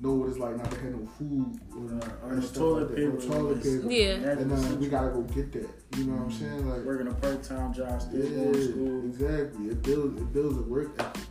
[0.00, 2.80] know what it's like not to have no food or, Or or no stuff toilet
[2.90, 3.02] like that.
[3.02, 3.26] No paper.
[3.32, 3.90] toilet paper.
[3.92, 4.16] Yeah.
[4.18, 5.70] That's And uh, we gotta go get that.
[5.96, 6.68] You know what I'm saying?
[6.68, 9.04] Like working a part time job, still yeah, school.
[9.06, 9.66] exactly.
[9.68, 11.21] It builds it builds a work ethic.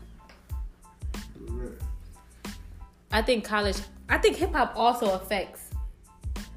[3.12, 3.78] I think college.
[4.10, 5.70] I think hip hop also affects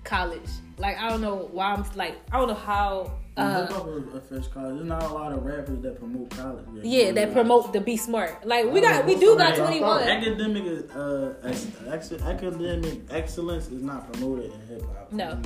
[0.02, 0.48] college.
[0.78, 3.12] Like I don't know why I'm like I don't know how.
[3.36, 4.76] Uh, Hip hop affects college.
[4.76, 6.64] There's not a lot of rappers that promote college.
[6.84, 8.46] yeah, that promote the be smart.
[8.46, 10.04] Like we got, we do got twenty one.
[10.04, 11.34] Academic, is, uh,
[12.24, 15.12] academic excellence is not promoted in hip hop.
[15.12, 15.42] No,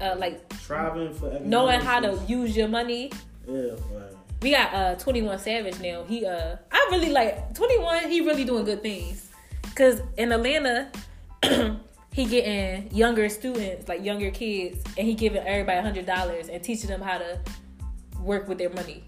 [0.00, 3.10] uh, like Striving for knowing how to use your money.
[3.48, 6.04] Yeah, like, We got uh 21 Savage now.
[6.04, 9.29] He uh I really like 21, he really doing good things.
[9.80, 10.92] Cause in Atlanta,
[12.12, 16.62] he getting younger students, like younger kids, and he giving everybody a hundred dollars and
[16.62, 17.40] teaching them how to
[18.20, 19.04] work with their money.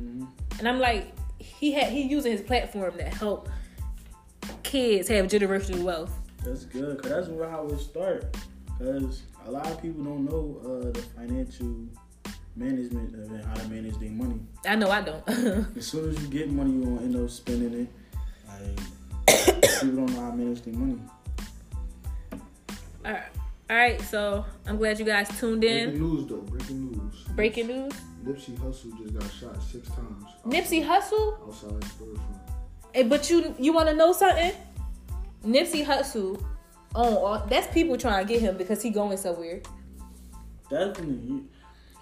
[0.00, 0.26] mhm.
[0.58, 3.50] And I'm like, he had he using his platform to help
[4.62, 6.18] kids have generational wealth.
[6.42, 7.02] that's good.
[7.02, 8.34] Cause that's where how it start.
[8.78, 11.86] Cause a lot of people don't know uh, the financial
[12.56, 14.40] management of it, how to manage their money.
[14.66, 15.28] I know I don't.
[15.76, 17.88] As soon as you get money, you gonna end up spending it.
[18.48, 18.80] Like
[19.26, 20.98] people don't know how to manage their money.
[23.04, 23.22] All right.
[23.70, 25.90] All right, so I'm glad you guys tuned in.
[25.90, 26.36] Breaking news though.
[26.42, 27.14] Breaking news.
[27.34, 27.92] Breaking news.
[28.24, 30.24] Nipsey Hussle just got shot six times.
[30.46, 32.20] Nipsey Hussle outside his storefront.
[32.92, 34.52] Hey, eh, but you you want to know something?
[35.44, 36.42] Nipsey Hussle,
[36.94, 39.60] oh, that's people trying to get him because he going somewhere.
[40.70, 41.14] Definitely.
[41.26, 41.48] You-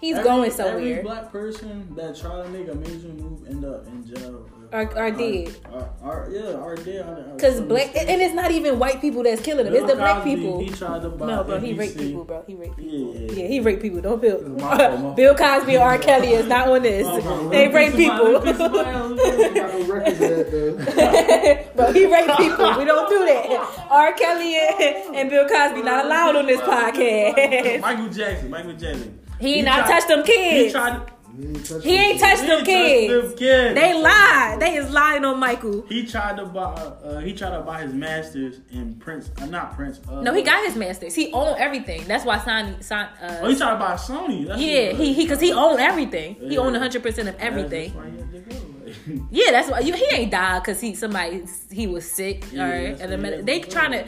[0.01, 1.01] He's every- going Every somewhere.
[1.03, 4.49] black person that try to make a major move end up in jail.
[4.73, 5.55] Are- are dead.
[5.71, 7.05] Are, are, yeah, are dead.
[7.05, 9.73] Uh, Cause black, the and it's not even white people that's killing him.
[9.75, 10.59] It's the black Cosby, people.
[10.61, 11.77] He tried to buy No, bro, he NBC.
[11.77, 12.43] raped people, bro.
[12.47, 13.13] He raped people.
[13.13, 14.01] Yeah, yeah, Yeah, he raped people.
[14.01, 14.39] Don't Bill.
[14.39, 15.97] It's my fault, my Bill Cosby or R.
[15.99, 17.05] Kelly is not on this.
[17.51, 18.57] They rape piss somebody- let me piss people.
[18.57, 19.21] somebody else.
[19.21, 21.73] He got no records of that though.
[21.75, 22.77] But he raped people.
[22.79, 23.87] We don't do that.
[23.91, 24.13] R.
[24.13, 27.79] Kelly and, and Bill Cosby not allowed on this podcast.
[27.81, 28.49] Michael Jackson.
[28.49, 29.19] Michael Jackson.
[29.39, 30.73] He ain't not tried- touched them He kids.
[30.73, 31.11] tried.
[31.35, 33.75] He ain't touched He ain't touched he them touched them kids.
[33.75, 34.57] They lied.
[34.59, 35.83] They is lying on Michael.
[35.89, 36.73] He tried to buy.
[36.73, 39.31] Uh, he tried to buy his masters in Prince.
[39.41, 39.99] Uh, not Prince.
[40.07, 41.15] Uh, No, he got his masters.
[41.15, 42.03] He owned everything.
[42.05, 44.45] That's why Sony, Son, Oh, he uh, tried to buy Sony.
[44.47, 46.35] That's yeah, he he, cause he owned everything.
[46.35, 46.59] He Yeah.
[46.59, 47.93] owned hundred percent of everything.
[47.95, 48.55] why he had to go.
[48.85, 52.45] Like, Yeah, that's why you, he ain't died because he somebody he was sick.
[52.51, 54.05] Yeah, all right, and the med- they trying to.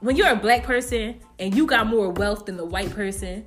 [0.00, 3.44] When you're a black person and you got more wealth than the white person,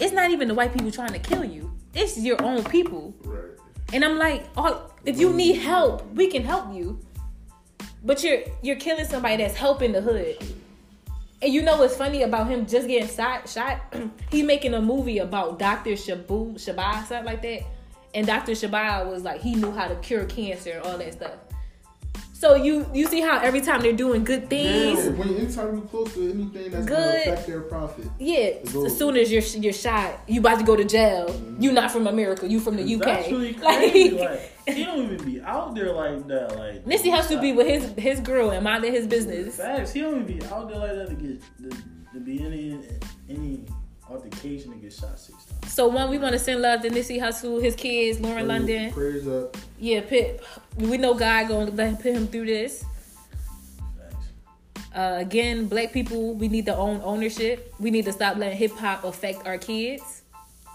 [0.00, 1.72] it's not even the white people trying to kill you.
[1.96, 3.14] It's your own people.
[3.24, 3.42] Right.
[3.92, 7.00] And I'm like, oh, if you need help, we can help you.
[8.04, 10.36] But you're you're killing somebody that's helping the hood.
[11.42, 13.48] And you know what's funny about him just getting shot?
[13.48, 13.94] Shot.
[14.30, 17.62] he making a movie about Doctor Shabu Shabazz, something like that.
[18.14, 21.34] And Doctor Shabazz was like he knew how to cure cancer and all that stuff.
[22.38, 25.82] So you you see how every time they're doing good things, Yeah, when anytime you
[25.90, 26.96] close to anything that's Good.
[26.96, 28.04] gonna affect their profit.
[28.18, 28.58] yeah.
[28.84, 31.28] As soon as you're you're shot, you about to go to jail.
[31.30, 31.62] Mm-hmm.
[31.62, 32.46] You not from America.
[32.46, 33.00] You from the UK.
[33.04, 34.10] That's really crazy.
[34.18, 36.56] Like, he don't even be out there like that.
[36.58, 39.56] Like Nipsey has to be with his his girl and minding his business.
[39.56, 39.92] Facts.
[39.92, 41.70] He don't even be out there like that to get to,
[42.12, 42.78] to be any
[43.30, 43.64] any
[44.10, 45.72] altercation to get shot six times.
[45.72, 48.92] So one, we want to send love to Nipsey Hussle, his kids, Lauren London.
[48.92, 49.56] Prayers up.
[49.78, 50.44] Yeah, Pip.
[50.76, 52.84] We know God gonna let him put him through this.
[53.98, 54.94] Facts.
[54.94, 57.74] Uh, again, black people, we need to own ownership.
[57.80, 60.22] We need to stop letting hip hop affect our kids.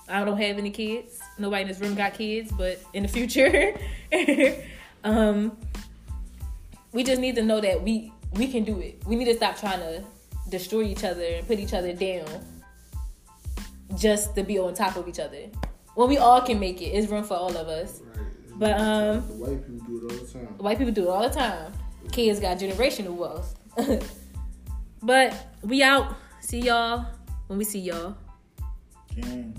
[0.09, 1.19] I don't have any kids.
[1.38, 3.73] Nobody in this room got kids, but in the future,
[5.05, 5.57] um,
[6.91, 9.01] we just need to know that we we can do it.
[9.05, 10.03] We need to stop trying to
[10.49, 12.25] destroy each other and put each other down
[13.96, 15.50] just to be on top of each other.
[15.96, 16.86] Well, we all can make it.
[16.86, 18.02] It's room for all of us.
[18.04, 18.60] Right.
[18.60, 20.58] But, um, the white people do it all the time.
[20.58, 21.74] White people do it all the time.
[22.12, 23.58] Kids got generational wealth.
[25.04, 26.16] but we out.
[26.39, 27.06] See y'all
[27.48, 28.16] when we see y'all.
[29.14, 29.58] King.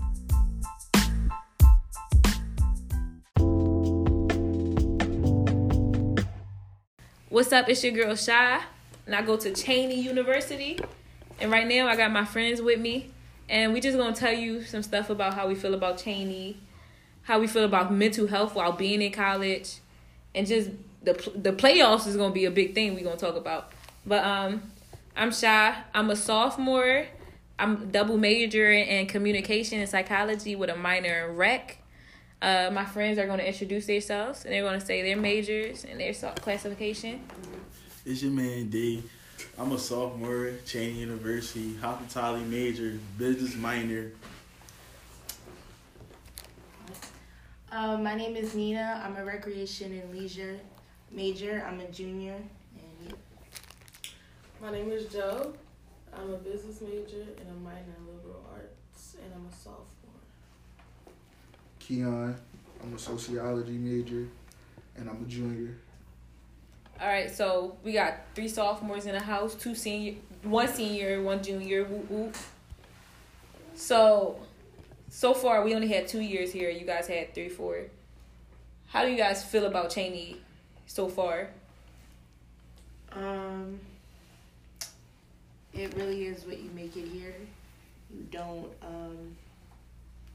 [7.33, 7.67] What's up?
[7.71, 8.61] It's your girl Shy,
[9.07, 10.79] and I go to Cheney University.
[11.41, 13.11] And right now, I got my friends with me,
[13.49, 16.59] and we just gonna tell you some stuff about how we feel about Cheney,
[17.23, 19.79] how we feel about mental health while being in college,
[20.35, 20.71] and just
[21.03, 23.73] the the playoffs is gonna be a big thing we gonna talk about.
[24.07, 24.63] But um,
[25.17, 25.77] I'm Shy.
[25.95, 27.07] I'm a sophomore.
[27.59, 31.79] I'm double majoring in communication and psychology with a minor in rec.
[32.41, 36.13] Uh, my friends are to introduce themselves and they're to say their majors and their
[36.13, 37.21] classification.
[38.05, 39.05] It's your man D.
[39.59, 44.13] I'm a sophomore, Cheney University, hospitality major, business minor.
[47.71, 49.03] Um, my name is Nina.
[49.05, 50.59] I'm a recreation and leisure
[51.11, 51.63] major.
[51.69, 52.37] I'm a junior.
[52.77, 53.15] And.
[54.63, 55.53] My name is Joe.
[56.15, 59.87] I'm a business major and a minor in liberal arts, and I'm a sophomore.
[61.79, 62.37] Keon,
[62.83, 64.29] I'm a sociology major,
[64.97, 65.77] and I'm a junior.
[67.03, 71.43] All right, so we got three sophomores in the house, two senior, one senior, one
[71.43, 71.83] junior.
[71.83, 72.37] Whoop whoop.
[73.75, 74.39] So,
[75.11, 76.71] so far we only had two years here.
[76.71, 77.87] You guys had three, four.
[78.87, 80.37] How do you guys feel about Cheney
[80.87, 81.49] so far?
[83.11, 83.81] Um,
[85.75, 87.35] it really is what you make it here.
[88.15, 89.37] You don't, um,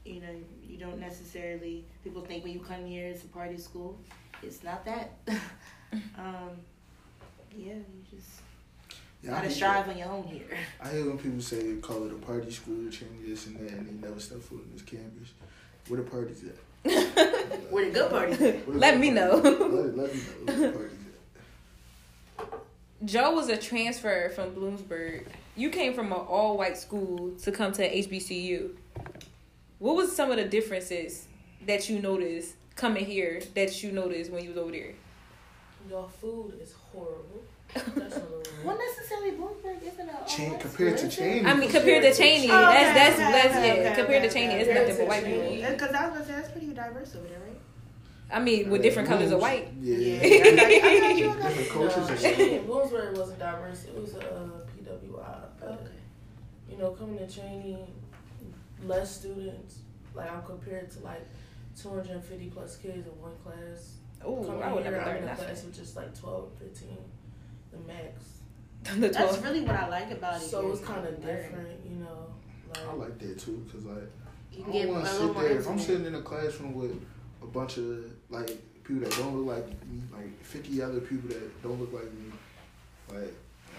[0.04, 0.34] you know,
[0.68, 1.86] you don't necessarily.
[2.04, 3.98] People think when you come here, it's a party school.
[4.42, 5.12] It's not that.
[5.92, 6.50] um,
[7.56, 8.40] yeah, you just
[9.22, 10.46] Yeah, I gotta hate strive on your own here.
[10.82, 13.86] I hate when people say call it a party school, change this and that, and
[14.02, 15.30] they never step foot in this campus.
[15.88, 16.56] Where the parties at?
[17.70, 18.38] Where the good parties?
[18.38, 19.36] Where the Let good me parties know.
[19.38, 19.72] at?
[19.72, 20.98] Let, let me know where the parties
[22.38, 22.44] at.
[23.04, 25.24] Joe was a transfer from Bloomsburg.
[25.56, 28.70] You came from an all white school to come to HBCU.
[29.78, 31.26] What was some of the differences
[31.66, 34.94] that you noticed coming here that you noticed when you was over there?
[35.88, 37.42] Your food is horrible.
[37.74, 38.18] That's
[38.64, 41.26] Well, necessarily Bloomsburg isn't a oh, Chain, all-white compared to school.
[41.26, 41.46] Cheney.
[41.46, 43.90] I mean, compared to Cheney, Oh, that's that's okay, that's okay, yeah.
[43.90, 44.60] okay, compared to okay, Cheney, okay.
[44.70, 45.64] it's nothing but white people.
[45.64, 47.60] Uh, because I was gonna say that's pretty diverse over there, right?
[48.30, 49.68] I mean, with different colors of white.
[49.80, 49.96] Yeah.
[49.96, 51.30] Yeah, I got, you.
[51.30, 51.72] I got Different you.
[51.72, 52.28] cultures No.
[52.68, 53.84] Bloomsburg wasn't diverse.
[53.84, 55.38] It was uh, a PWI.
[55.60, 55.90] But, Okay.
[56.70, 57.78] you know, coming to Cheney,
[58.84, 59.78] less students.
[60.14, 61.26] Like I'm compared to like
[61.80, 63.97] 250 plus kids in one class.
[64.24, 65.38] Oh, coming I would here, never I'm learn in a that.
[65.38, 66.88] class with just like 12, 15,
[67.72, 68.24] the max.
[69.00, 70.44] The That's really what I like about it.
[70.48, 70.70] So here.
[70.72, 72.26] it's kind of different, you know.
[72.88, 74.10] I like that too, cause like
[74.52, 75.58] You I can get don't want to sit there.
[75.58, 77.00] If I'm sitting in a classroom with
[77.42, 78.48] a bunch of like
[78.84, 82.32] people that don't look like me, like 50 other people that don't look like me,
[83.12, 83.32] like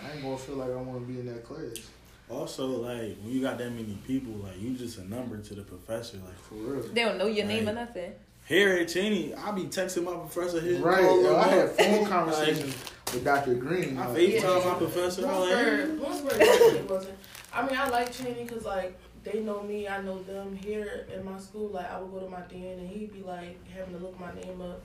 [0.03, 1.89] I ain't gonna feel like I want to be in that class
[2.29, 5.61] Also, like when you got that many people, like you just a number to the
[5.63, 6.17] professor.
[6.17, 6.81] Like for real.
[6.93, 8.11] They don't know your name or nothing.
[8.49, 10.79] Here at Cheney, I be texting my professor here.
[10.79, 11.03] Right.
[11.03, 11.49] Yo, I up.
[11.51, 12.75] had phone conversations
[13.13, 13.53] with Dr.
[13.53, 13.95] Green.
[13.97, 15.27] I like, FaceTime my professor.
[15.27, 15.65] I like, hey.
[15.95, 17.17] Bloomsburg, Bloomsburg wasn't.
[17.53, 20.55] I mean, I like Cheney because like they know me, I know them.
[20.55, 23.57] Here in my school, like I would go to my dean and he'd be like
[23.69, 24.81] having to look my name up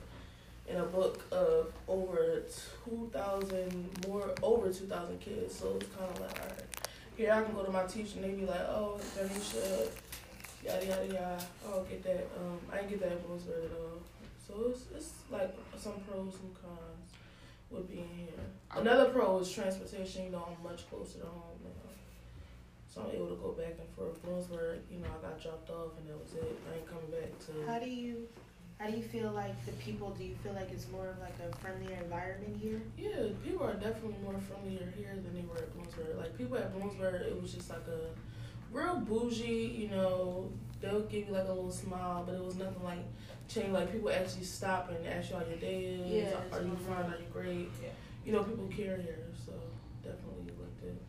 [0.67, 2.43] in a book of over
[2.85, 5.55] two thousand more over two thousand kids.
[5.55, 8.25] So it's kind of like, all right, here I can go to my teacher and
[8.25, 9.89] they be like, oh, Tanisha,
[10.65, 11.45] yada yada yada.
[11.67, 12.27] Oh, get that.
[12.37, 14.01] Um, I didn't get that at Bloomsburg at all.
[14.45, 17.09] So it's it's like some pros, and cons
[17.69, 18.45] with being here.
[18.75, 20.25] Another pro is transportation.
[20.25, 21.89] You know, I'm much closer to home now.
[22.87, 24.15] So I'm able to go back and forth.
[24.23, 26.57] Bloomsburg, you know, I got dropped off and that was it.
[26.71, 27.69] I ain't coming back to.
[27.69, 28.27] How do you,
[28.79, 30.11] how do you feel like the people?
[30.11, 32.81] Do you feel like it's more of like a friendlier environment here?
[32.97, 36.17] Yeah, people are definitely more friendlier here than they were at Bloomsburg.
[36.17, 38.15] Like people at Bloomsburg, it was just like a
[38.75, 39.75] real bougie.
[39.77, 40.51] You know,
[40.81, 42.99] they'll give you like a little smile, but it was nothing like
[43.47, 43.69] Cheney.
[43.69, 46.11] Like people actually stop and ask you how your day is.
[46.11, 47.05] Yeah, are you it's fine?
[47.05, 47.69] Are you great?
[47.81, 47.89] Yeah.
[48.25, 49.51] You know, people care here, so
[50.03, 50.99] definitely looked it.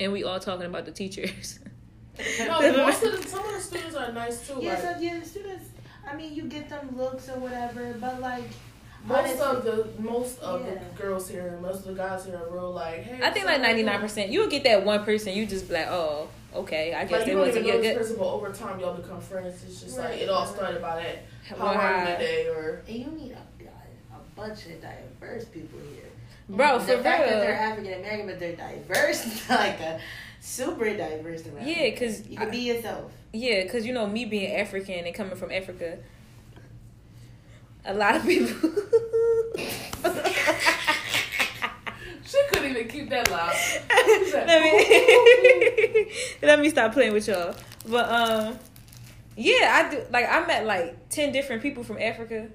[0.00, 1.58] And we all talking about the teachers.
[2.40, 4.58] No, most of the, some of the students are nice too.
[4.60, 5.66] Yeah, like, so yeah, the students.
[6.04, 8.42] I mean, you get them looks or whatever, but like
[9.04, 9.64] most honestly- of
[9.96, 10.74] the most of Yeah.
[10.82, 13.04] the girls here, most of the guys here are real like.
[13.04, 14.32] Hey, I think like ninety nine percent.
[14.32, 15.32] You would get that one person.
[15.32, 16.94] You just be like, oh, okay.
[16.94, 17.98] I guess Like they you don't want to even know get good.
[18.02, 19.62] person, but over time y'all become friends.
[19.66, 21.18] It's just Right, like it all started by that.
[21.48, 22.12] How Well, are you hi.
[22.12, 22.46] today?
[22.48, 23.64] Or And you need a,
[24.14, 26.04] a bunch of diverse people here.
[26.48, 27.40] Bro, the for fact that real.
[27.40, 30.00] they're African American, but they're diverse, like a
[30.40, 31.46] super diverse.
[31.46, 33.12] around Yeah, because you can I- be yourself.
[33.32, 35.98] Yeah, because you know me being African and coming from Africa,
[37.84, 38.70] a lot of people.
[42.28, 43.54] she couldn't even keep that loud.
[44.46, 46.12] let me
[46.42, 47.54] let me stop playing with y'all.
[47.88, 48.58] But um,
[49.36, 50.02] yeah, I do.
[50.10, 52.48] Like I met like ten different people from Africa,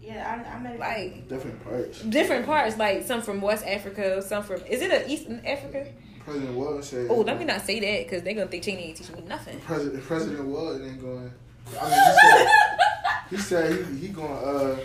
[0.00, 2.00] Yeah, I, I met like Different parts.
[2.02, 2.76] different parts.
[2.78, 4.60] Like some from West Africa, some from.
[4.66, 5.86] Is it a Eastern Africa?
[6.24, 7.06] President Wall said.
[7.10, 9.58] Oh, let me not say that because they're gonna think Cheney ain't teaching me nothing.
[9.60, 11.30] President President Wall ain't going.
[11.80, 12.48] I mean,
[13.30, 14.30] he said he said he, he going.
[14.30, 14.76] Uh,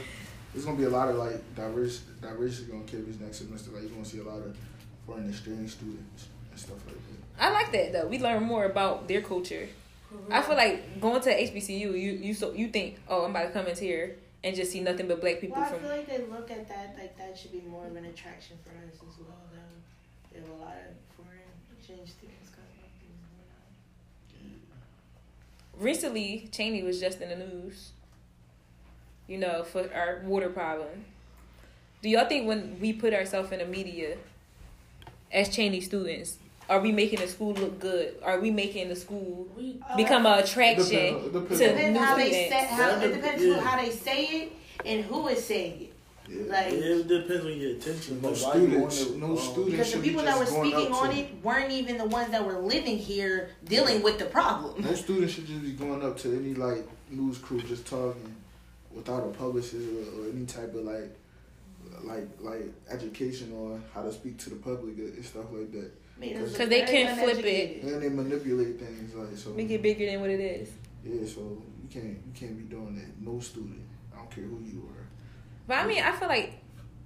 [0.55, 3.71] there's gonna be a lot of like diverse diversity on campus next semester.
[3.71, 4.55] Like you're gonna see a lot of
[5.05, 7.43] foreign exchange students and stuff like that.
[7.45, 8.07] I like that though.
[8.07, 9.67] We learn more about their culture.
[10.31, 13.49] I feel like going to HBCU, you you so you think, oh, I'm about to
[13.49, 15.81] come into here and just see nothing but black people Well, I from.
[15.81, 18.69] feel like they look at that like that should be more of an attraction for
[18.87, 19.35] us as well.
[19.51, 19.59] Though
[20.31, 22.91] we have a lot of foreign exchange students coming up.
[25.77, 27.91] Recently, Cheney was just in the news.
[29.27, 31.05] You know, for our water problem.
[32.01, 34.17] Do y'all think when we put ourselves in the media
[35.31, 36.37] as Cheney students,
[36.69, 38.15] are we making the school look good?
[38.23, 42.05] Are we making the school we become an attraction It depends- to it Depends new
[42.05, 43.53] how they say how it depends yeah.
[43.53, 44.53] who how they say it
[44.85, 45.93] and who is saying it.
[46.27, 46.51] Yeah.
[46.51, 48.21] Like it depends on your attention.
[48.21, 49.71] No like, why you students, on no um, students.
[49.71, 52.31] because the should be people that were speaking on to- it weren't even the ones
[52.31, 54.83] that were living here dealing with the problem.
[54.83, 58.35] No students should just be going up to any like news crew just talking
[58.95, 61.15] without a publicist or, or any type of like
[62.03, 65.91] like like education on how to speak to the public and stuff like that.
[66.15, 67.83] I mean, it's 'Cause they can't flip it.
[67.83, 69.51] And they manipulate things like so.
[69.51, 70.69] Make it bigger than what it is.
[71.03, 73.21] Yeah, so you can't you can't be doing that.
[73.21, 73.81] No student.
[74.13, 75.05] I don't care who you are.
[75.67, 76.53] But I mean, I feel like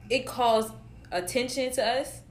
[0.10, 0.72] it calls
[1.12, 2.22] attention to us.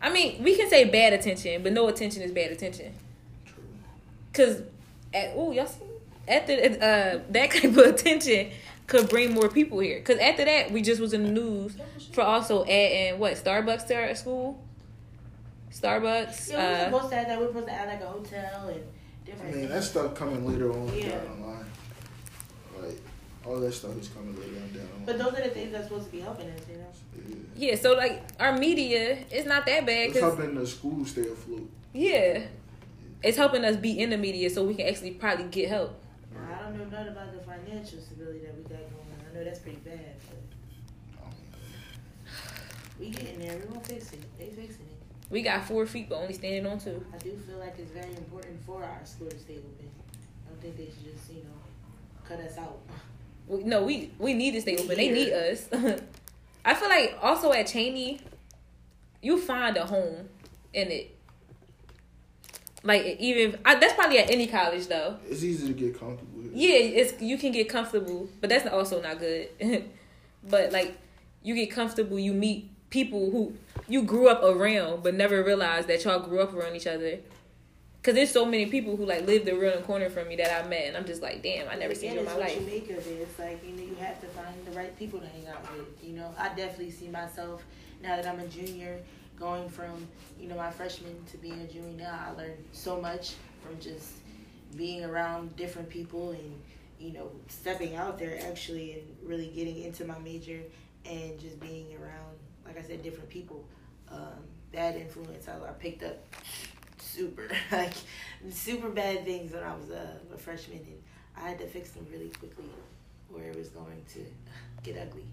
[0.00, 2.92] I mean, we can say bad attention, but no attention is bad attention.
[3.46, 3.64] True.
[4.32, 4.62] Cause
[5.14, 5.80] at oh y'all see
[6.28, 8.50] after uh that type of attention
[8.88, 10.00] could bring more people here.
[10.00, 11.76] Cause after that we just was in the news
[12.12, 14.60] for also adding what Starbucks to our school.
[15.72, 16.50] Starbucks.
[16.50, 17.38] Yeah, we were Uh, supposed to have that.
[17.38, 18.86] We were supposed to add like a hotel and different.
[19.26, 19.56] I different.
[19.56, 21.10] mean that stuff coming later on Yeah.
[21.10, 21.66] down the line.
[22.82, 23.00] Like
[23.46, 25.02] all that stuff is coming later on down the line.
[25.06, 27.36] But those are the things that's supposed to be helping us, you know.
[27.56, 27.70] yeah.
[27.70, 30.10] yeah, so like our media is not that bad.
[30.10, 31.68] It's helping the school stay afloat.
[31.92, 32.42] yeah,
[33.22, 35.94] it's helping us be in the media so we can actually probably get help.
[36.78, 39.26] Don't know nothing about the financial stability that we got going on.
[39.30, 41.24] I know that's pretty bad, but
[43.00, 43.56] we getting there.
[43.58, 44.20] We gonna fix it.
[44.38, 44.96] They fixing it.
[45.30, 47.04] We got four feet, but only standing on two.
[47.12, 49.90] I do feel like it's very important for our school to stay open.
[50.46, 51.58] I don't think they should just, you know,
[52.26, 52.78] cut us out.
[53.48, 54.96] We- No, we we need to stay open.
[54.96, 55.68] They need us.
[56.64, 58.20] I feel like also at Cheney,
[59.20, 60.28] you find a home
[60.72, 61.16] in it.
[62.84, 65.16] Like even I, that's probably at any college though.
[65.28, 66.42] It's easy to get comfortable.
[66.42, 66.52] With.
[66.54, 69.48] Yeah, it's you can get comfortable, but that's also not good.
[70.48, 70.96] but like
[71.42, 73.54] you get comfortable, you meet people who
[73.88, 77.18] you grew up around, but never realized that y'all grew up around each other.
[78.02, 80.66] Cause there's so many people who like live around the corner from me that I
[80.68, 82.54] met, and I'm just like, damn, I never seen you in my it's life.
[82.54, 83.10] what you make of it.
[83.10, 85.86] It's like you know you have to find the right people to hang out with.
[86.02, 87.64] You know, I definitely see myself
[88.00, 89.00] now that I'm a junior,
[89.38, 90.06] going from
[90.40, 92.26] you know my freshman to being a junior now.
[92.28, 94.12] I learned so much from just
[94.76, 96.60] being around different people and
[96.98, 100.60] you know, stepping out there actually and really getting into my major
[101.04, 102.36] and just being around,
[102.66, 103.64] like I said, different people.
[104.10, 106.16] Um, bad influence, I, I picked up
[106.98, 107.92] super, like,
[108.50, 111.02] super bad things when I was a, a freshman, and
[111.36, 112.68] I had to fix them really quickly,
[113.32, 114.20] or it was going to
[114.82, 115.24] get ugly.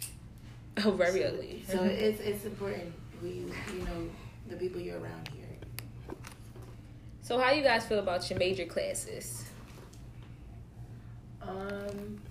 [0.84, 1.64] Oh, very so, ugly.
[1.68, 2.94] So it's it's important
[3.26, 4.10] who you you know
[4.50, 5.46] the people you're around here.
[7.22, 9.46] So how you guys feel about your major classes?
[11.42, 12.22] Um,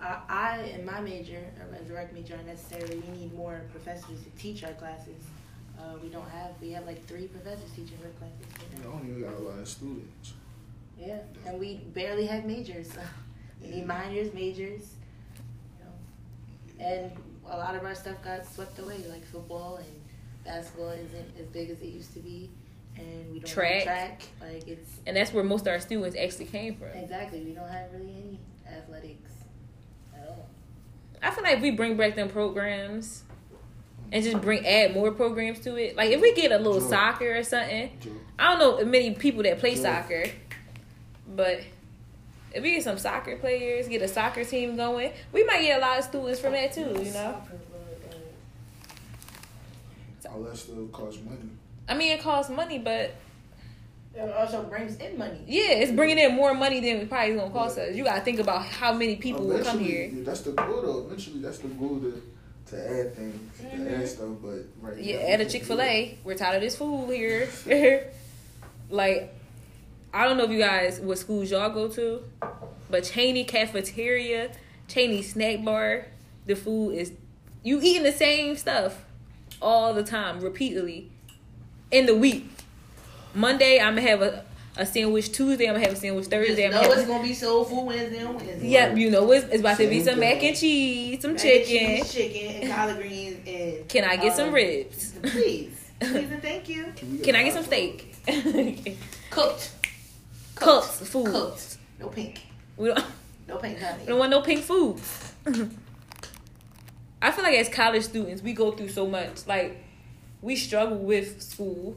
[0.00, 4.22] I, I in my major, or as a rec major, necessarily we need more professors
[4.24, 5.22] to teach our classes.
[5.78, 8.38] Uh, we don't have we have like three professors teaching our classes.
[8.58, 8.90] We Right now.
[8.98, 10.32] don't even got a lot of students.
[10.98, 12.90] Yeah, and we barely have majors.
[12.92, 13.00] So
[13.62, 14.82] we need minors, majors,
[15.78, 17.12] you know, and
[17.46, 19.86] a lot of our stuff got swept away, like football and
[20.44, 22.50] basketball isn't as big as it used to be,
[22.96, 23.72] and we don't Track.
[23.74, 24.22] have track.
[24.40, 26.88] Like it's And that's where most of our students actually came from.
[26.88, 28.40] exactly we don't have really any
[28.76, 29.32] athletics
[30.14, 30.48] at all.
[31.22, 33.24] I feel like if we bring back them programs
[34.12, 35.96] and just bring add more programs to it.
[35.96, 36.88] Like if we get a little Sure.
[36.90, 37.90] soccer or something.
[38.00, 38.10] Joe.
[38.38, 39.82] I don't know many people that play Sure.
[39.84, 40.24] soccer,
[41.26, 41.60] but
[42.54, 45.80] if we get some soccer players, get a soccer team going, we might get a
[45.80, 46.80] lot of students from that too.
[46.80, 47.42] You know.
[50.20, 51.38] Soccer, All that stuff costs money.
[51.88, 53.14] I mean, it costs money, but
[54.14, 55.40] It also brings in money.
[55.46, 57.94] yeah, it's bringing in more money than it probably gonna cost us.
[57.94, 60.06] You gotta think about how many people will come here.
[60.12, 61.04] yeah, that's the goal though.
[61.06, 62.22] Eventually, that's the goal to
[62.66, 64.00] to add things, to Mhm.
[64.02, 64.28] add stuff.
[64.42, 66.18] But right Yeah, now, at a Chick Fil A.
[66.24, 67.48] we're tired of this food here.
[68.90, 69.32] like,
[70.18, 72.24] I don't know if you guys what schools y'all go to,
[72.90, 74.50] but Cheney cafeteria,
[74.88, 76.06] Cheney snack bar,
[76.44, 77.12] the food is
[77.62, 79.04] you eating the same stuff
[79.62, 81.08] all the time, repeatedly
[81.92, 82.50] in the week.
[83.32, 84.44] Monday I'm gonna have a,
[84.76, 85.30] a sandwich.
[85.30, 86.26] Tuesday I'm gonna have a sandwich.
[86.26, 88.68] Thursday I'm know it's gonna be soul food Wednesday and Wednesday.
[88.70, 91.44] Yep, you know it's, it's about to be Same some mac and cheese, some Mac
[91.44, 91.96] and chicken.
[91.96, 95.12] cheese, chicken, and collard greens, and Can I get some um, ribs?
[95.22, 96.92] Please, please, and thank you.
[97.08, 98.16] we Can I get some steak?
[99.30, 99.70] Cooked,
[100.60, 101.26] Cooked food.
[101.26, 101.76] cooked.
[102.00, 102.40] No pink,
[102.76, 103.04] We don't.
[103.48, 104.00] no pink, honey.
[104.02, 104.98] We don't want no pink food.
[107.20, 109.46] I feel like as college students, we go through so much.
[109.46, 109.82] Like,
[110.40, 111.96] we struggle with school.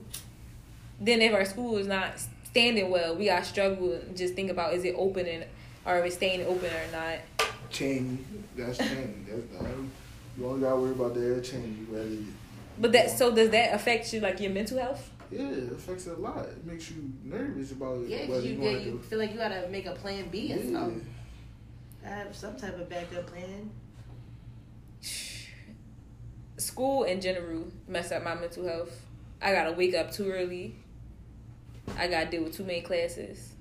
[1.00, 4.74] Then if our school is not standing well, we got struggle and just think about
[4.74, 5.44] is it opening
[5.86, 7.20] or is it staying open or not.
[7.70, 8.18] Cheney,
[8.58, 9.14] that's Cheney.
[9.30, 9.90] That's the only.
[10.38, 11.86] You only gotta worry about the Cheney.
[11.90, 12.18] Whether
[12.80, 15.11] But that so does that affect you like your mental health?
[15.32, 16.46] Yeah, it affects it a lot.
[16.46, 19.32] It makes you nervous about Yeah, whether because you, you yeah, want you feel like
[19.32, 20.80] you gotta make a plan B and Yeah.
[20.80, 20.92] stuff.
[22.04, 23.70] Have some type of backup plan.
[26.58, 29.02] School in general mess up my mental health.
[29.42, 30.76] I gotta wake up too early.
[31.98, 33.54] I gotta deal with too many classes.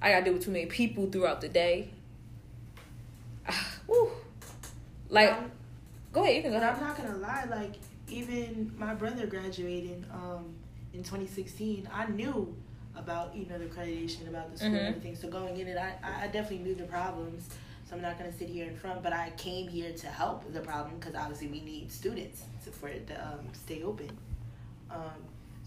[0.00, 1.90] I gotta deal with too many people throughout the day.
[3.48, 4.10] Ah, Woo.
[5.08, 5.50] Like, Um,
[6.12, 6.60] go ahead, you can go.
[6.60, 7.74] But I'm not gonna lie, like
[8.12, 10.54] even my brother graduated um,
[10.92, 11.88] in 2016.
[11.92, 12.54] I knew
[12.96, 14.78] about you know the accreditation about the school Mhm.
[14.78, 15.16] and everything.
[15.16, 17.48] So going in it, I, I definitely knew the problems.
[17.88, 20.60] So I'm not gonna sit here in front, but I came here to help the
[20.60, 24.10] problem because obviously we need students to, for it to um, stay open.
[24.90, 25.20] Um,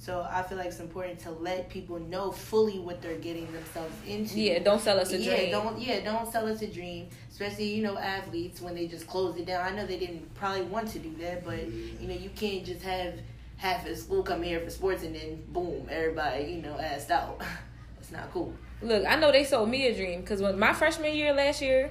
[0.05, 3.95] so I feel like it's important to let people know fully what they're getting themselves
[4.05, 4.39] into.
[4.39, 5.51] Yeah, don't sell us a yeah, dream.
[5.51, 7.07] don't yeah, don't sell us a dream.
[7.31, 9.65] Especially you know athletes when they just close it down.
[9.65, 12.03] I know they didn't probably want to do that, but mm-hmm.
[12.03, 13.15] you know you can't just have
[13.57, 17.39] half of school come here for sports and then boom, everybody you know asked out.
[17.95, 18.53] That's not cool.
[18.83, 21.89] Look, I know they sold me a dream because when my freshman year last year,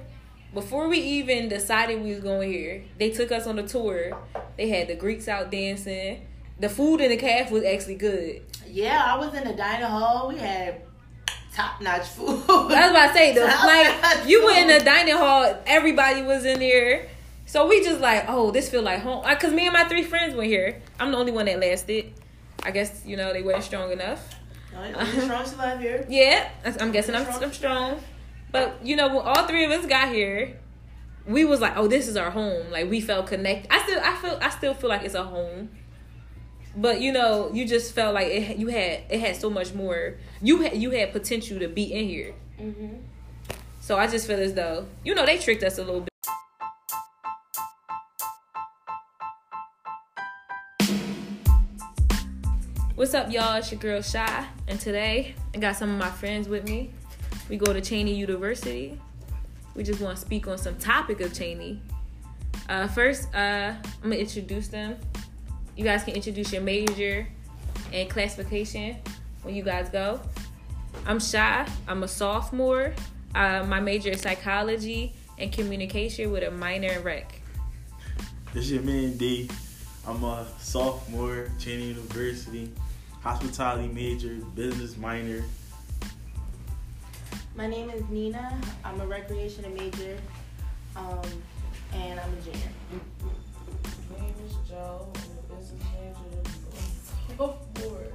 [0.53, 4.17] before we even decided we was going here, they took us on a tour.
[4.55, 6.25] They had the Greeks out dancing.
[6.59, 8.41] The food in the calf was actually good.
[8.67, 10.29] Yeah, I was in the dining hall.
[10.29, 10.81] We had
[11.53, 12.43] top notch food.
[12.47, 16.59] That's was I say the like you were in the dining hall, everybody was in
[16.59, 17.09] there.
[17.45, 19.23] So we just like, oh, this feel like home.
[19.39, 20.81] Cause me and my three friends went here.
[20.99, 22.13] I'm the only one that lasted.
[22.63, 24.35] I guess you know they weren't strong enough.
[24.73, 26.05] No, strong alive here.
[26.09, 26.49] Yeah,
[26.79, 27.99] I'm guessing I'm, I'm strong.
[28.51, 30.57] But you know, when all three of us got here,
[31.27, 33.71] we was like, "Oh, this is our home." Like we felt connected.
[33.71, 35.69] I still, I feel, I still feel like it's a home.
[36.77, 38.57] But you know, you just felt like it.
[38.57, 40.15] You had it had so much more.
[40.41, 42.33] You had you had potential to be in here.
[42.59, 42.95] Mm-hmm.
[43.79, 46.09] So I just feel as though you know they tricked us a little bit.
[52.95, 53.55] What's up, y'all?
[53.55, 56.91] It's your girl Shy, and today I got some of my friends with me.
[57.49, 58.99] We go to Cheney University.
[59.75, 61.81] We just want to speak on some topic of Cheney.
[62.67, 64.97] Uh, first, uh, I'm gonna introduce them.
[65.75, 67.27] You guys can introduce your major
[67.91, 68.95] and classification
[69.43, 70.21] when you guys go.
[71.05, 71.67] I'm Shy.
[71.85, 72.93] I'm a sophomore.
[73.33, 77.41] Uh, my major is psychology and communication with a minor in rec.
[78.53, 79.49] This is your man D.
[80.07, 82.71] I'm a sophomore, Cheney University,
[83.19, 85.43] hospitality major, business minor.
[87.57, 88.57] My name is Nina.
[88.85, 90.17] I'm a recreation major,
[90.95, 91.21] um,
[91.93, 92.69] and I'm a junior.
[94.09, 95.11] My name is Joe.
[97.37, 98.07] Sophomore.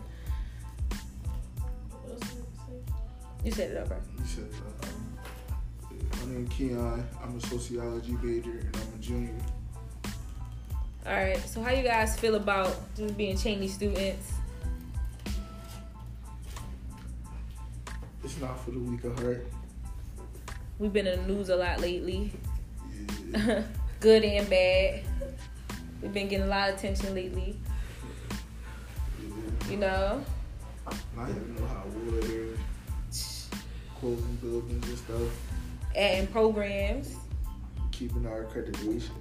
[1.91, 2.31] What else
[3.45, 4.01] you said it over.
[4.19, 4.49] You said,
[4.83, 4.87] uh,
[6.27, 7.07] my name is Keon.
[7.23, 9.35] I'm a sociology major and I'm a junior.
[11.07, 11.39] All right.
[11.39, 14.33] So how you guys feel about just being Cheney students?
[18.23, 19.47] It's not for the weak of heart.
[20.79, 22.33] We've been in the news a lot lately,
[23.31, 23.63] Yeah.
[24.01, 25.03] good and bad.
[26.01, 27.59] We've been getting a lot of attention lately.
[29.71, 30.25] You know.
[31.17, 32.59] Not having no hot water,
[34.01, 35.31] closing buildings and stuff,
[35.95, 37.15] adding programs.
[37.93, 39.20] keeping our accreditation.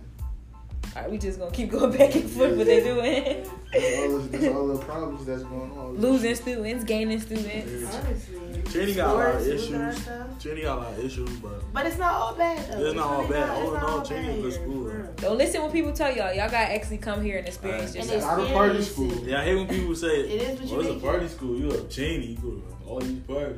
[0.95, 3.23] All right, we just gonna keep going back and forth what they doing.
[3.71, 5.97] That's all, the- that's all the problems that's going on.
[5.97, 7.95] Losing students, gaining students.
[7.95, 10.03] Honestly, Cheney got a lot of Sports, losing our issues.
[10.03, 10.39] stuff.
[10.43, 12.85] Cheney got a lot of issues, but But it's not all bad though.
[12.85, 13.47] It's not all bad.
[13.47, 15.61] not- All it's in not all, all Cheney bad a good school, for Don't listen
[15.61, 16.33] when people tell y'all.
[16.33, 18.01] Y'all gotta actually come here and experience Right.
[18.03, 18.37] And yourself.
[18.39, 19.13] Not a party school.
[19.27, 21.29] yeah, I hate when people say, It is what you "Well, it's a party it.
[21.29, 21.59] school.
[21.59, 22.25] You a Cheney?
[22.27, 23.57] You go to all these parties."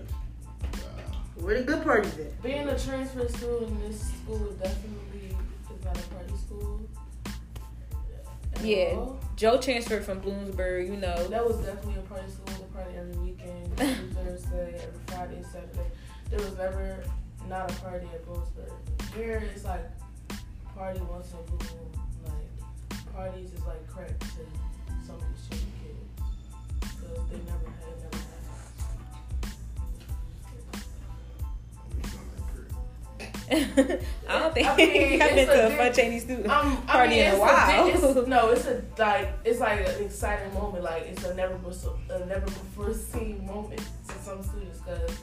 [1.39, 2.43] Where the good parties at?
[2.43, 5.35] Being a transfer student in this school is definitely
[5.75, 6.19] is not a party school.
[6.19, 6.20] at
[8.63, 8.93] Yeah.
[8.95, 9.19] all.
[9.35, 11.27] Joe transferred from Bloomsburg, you know.
[11.27, 12.45] That was definitely a party school.
[12.47, 15.89] Was a party every weekend, every Thursday, every Friday, Saturday.
[16.29, 17.03] There was never
[17.47, 18.71] not a party at Bloomsburg.
[19.15, 19.89] Here it's like
[20.75, 21.91] party once in a blue moon.
[22.25, 24.25] Like parties is like crack to
[25.05, 25.69] some of these kids
[26.79, 27.90] because they never had.
[34.29, 36.83] I don't think I mean, I've been it's a to a fun Chinese student Um,
[36.87, 37.67] I party mean, in a while.
[37.85, 40.83] di- it's, no, it's a like it's like an exciting moment.
[40.85, 45.17] Like it's a never bes- a never before seen moment to some students because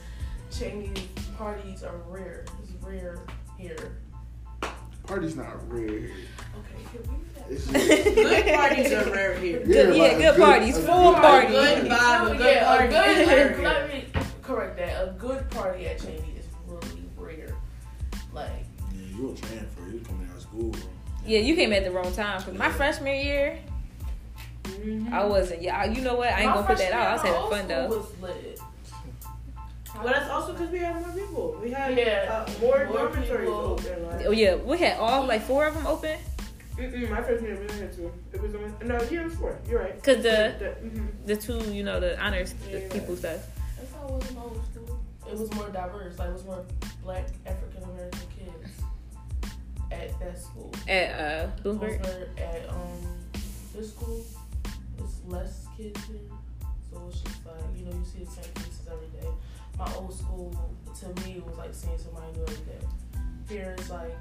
[0.51, 1.07] Cheney's
[1.37, 2.45] parties are rare.
[2.61, 3.19] It's rare
[3.57, 3.97] here.
[5.07, 5.87] Party's not rare.
[5.87, 6.11] Okay,
[6.91, 7.55] can we?
[7.55, 7.73] It's just,
[8.15, 9.59] Good parties are rare here.
[9.65, 11.47] Good- yeah, like a good parties, full good- party.
[11.47, 12.85] Good vibe, a good yeah, party.
[12.85, 13.17] a good.
[13.21, 14.05] is rare let me
[14.43, 15.03] correct that.
[15.03, 16.98] A good party at Cheney is really rare.
[18.39, 18.49] Like
[18.93, 19.81] Yeah, you a transfer.
[19.87, 20.81] You were coming out of school, bro.
[21.25, 22.41] Yeah, you came at the wrong time.
[22.41, 23.59] Cause my freshman year,
[24.63, 25.11] Mhm.
[25.11, 25.61] I wasn't.
[25.61, 26.29] Yeah, you know what?
[26.29, 27.07] I ain't my gonna put that out.
[27.07, 27.89] I was having fun though.
[27.89, 28.59] school Was lit.
[29.95, 31.59] Well, that's also because we have more people.
[31.61, 33.53] We have Yeah, uh, more, more dormitories people.
[33.55, 34.07] open.
[34.07, 36.17] Like, Oh yeah, we had all like four of them open.
[36.77, 38.11] Mm-mm, my freshman year we only had two.
[38.31, 39.57] It was only no, yeah, it was four.
[39.67, 40.01] You're right.
[40.03, 41.07] Cause the The, mhm.
[41.25, 42.87] the two, you know, the honors the Yeah.
[42.93, 43.41] people stuff.
[43.77, 44.98] That's how it was in old school.
[45.31, 46.17] It was more diverse.
[46.17, 46.65] Like it was more
[47.03, 48.81] black African American kids
[49.91, 50.73] at that school.
[50.87, 51.99] At uh Bloomsburg.
[51.99, 53.17] Over at um
[53.73, 54.25] this school,
[54.97, 56.17] it's less kids here,
[56.91, 59.27] so it's just like you know you see the same faces every day.
[59.77, 60.51] My old school
[60.99, 62.87] to me it was like seeing somebody new every day.
[63.47, 64.17] Here it's like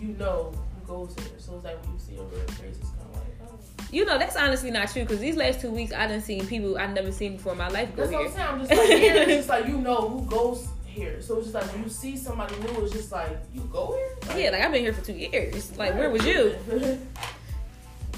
[0.00, 2.90] you know who goes here, so it's like when you see a real face, it's
[2.90, 3.37] kind of like.
[3.90, 5.04] You know, that's honestly not true.
[5.06, 7.68] Cause these last two weeks, I done seen people I've never seen before in my
[7.68, 8.28] life go That's what here.
[8.28, 8.48] I'm saying.
[8.48, 9.14] I'm just like here.
[9.14, 11.22] It's just like you know who goes here.
[11.22, 14.38] So it's just like when you see somebody new, it's just like you go here.
[14.38, 15.76] Yeah, like I've been here for two years.
[15.78, 16.54] Like, where was you?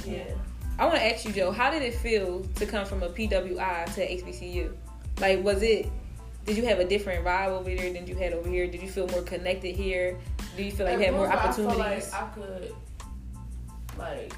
[0.07, 0.25] yeah.
[0.79, 3.95] I want to ask you, Joe, how did it feel to come from a PWI
[3.95, 4.73] to HBCU?
[5.21, 5.87] Like, was it?
[6.47, 8.67] Did you have a different vibe over there than you had over here?
[8.67, 10.19] Did you feel more connected here?
[10.57, 11.79] Do you feel like you had more opportunities?
[11.79, 12.75] I like I could,
[13.99, 14.33] like,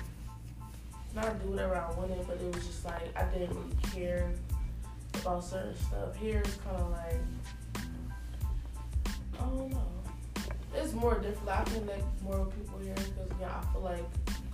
[1.14, 4.32] not do whatever I wanted, but it was just like I didn't really care
[5.14, 6.16] about certain stuff.
[6.16, 7.20] Here it's kind of like
[9.38, 9.92] I don't know.
[10.74, 11.48] It's more different.
[11.48, 14.04] I connect more people here because yeah, I feel like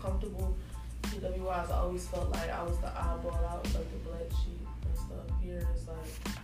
[0.01, 0.57] comfortable.
[1.03, 4.97] PWIs, I always felt like I was the oddball out, like the black sheep and
[4.97, 5.41] stuff.
[5.43, 6.37] Here it's like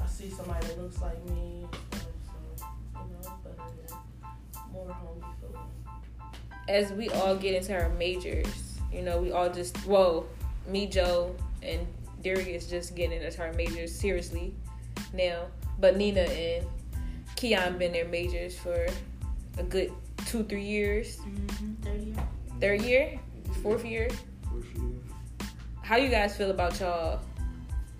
[0.00, 4.02] I see somebody that looks like me so you know.
[4.72, 5.68] More homey feeling.
[6.68, 10.26] As we all get into our majors, you know, we all just well,
[10.68, 11.86] me, Joe, and
[12.22, 14.54] Darius just getting into our majors seriously
[15.12, 15.46] now.
[15.78, 16.66] But Nina and
[17.36, 18.86] Keon been their majors for
[19.58, 19.92] a good
[20.26, 21.18] two, three years.
[21.18, 22.14] Mhm, thirty.
[22.60, 23.18] Third year,
[23.62, 24.08] fourth year.
[24.48, 24.90] For sure.
[25.82, 27.20] How you guys feel about y'all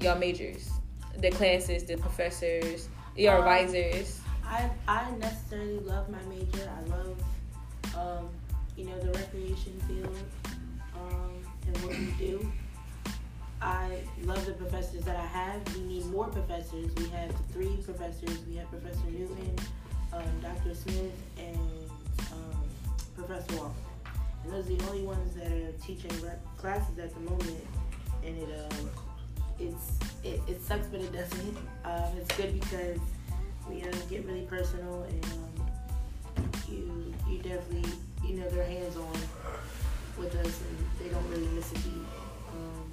[0.00, 0.70] y'all majors?
[1.18, 4.20] The classes, the professors, your Um, advisors.
[4.44, 6.70] I I necessarily love my major.
[6.70, 7.16] I love
[7.96, 8.28] um,
[8.76, 10.16] you know the recreation field
[11.82, 12.52] what we do.
[13.60, 15.76] I love the professors that I have.
[15.76, 16.94] We need more professors.
[16.96, 18.38] We have three professors.
[18.46, 19.56] We have Professor Newton,
[20.12, 20.74] um, Dr.
[20.74, 21.56] Smith, and
[22.32, 22.68] um,
[23.16, 23.72] Professor Walker.
[24.44, 26.12] And those are the only ones that are teaching
[26.58, 27.66] classes at the moment.
[28.24, 28.90] And it um,
[29.58, 31.56] it's it, it sucks, but it doesn't.
[31.84, 32.98] Um, it's good because
[33.68, 37.90] we uh, get really personal, and um, you you definitely
[38.26, 39.12] you know they're hands on
[40.18, 42.06] with us, and they don't really miss a beat.
[42.52, 42.90] Um,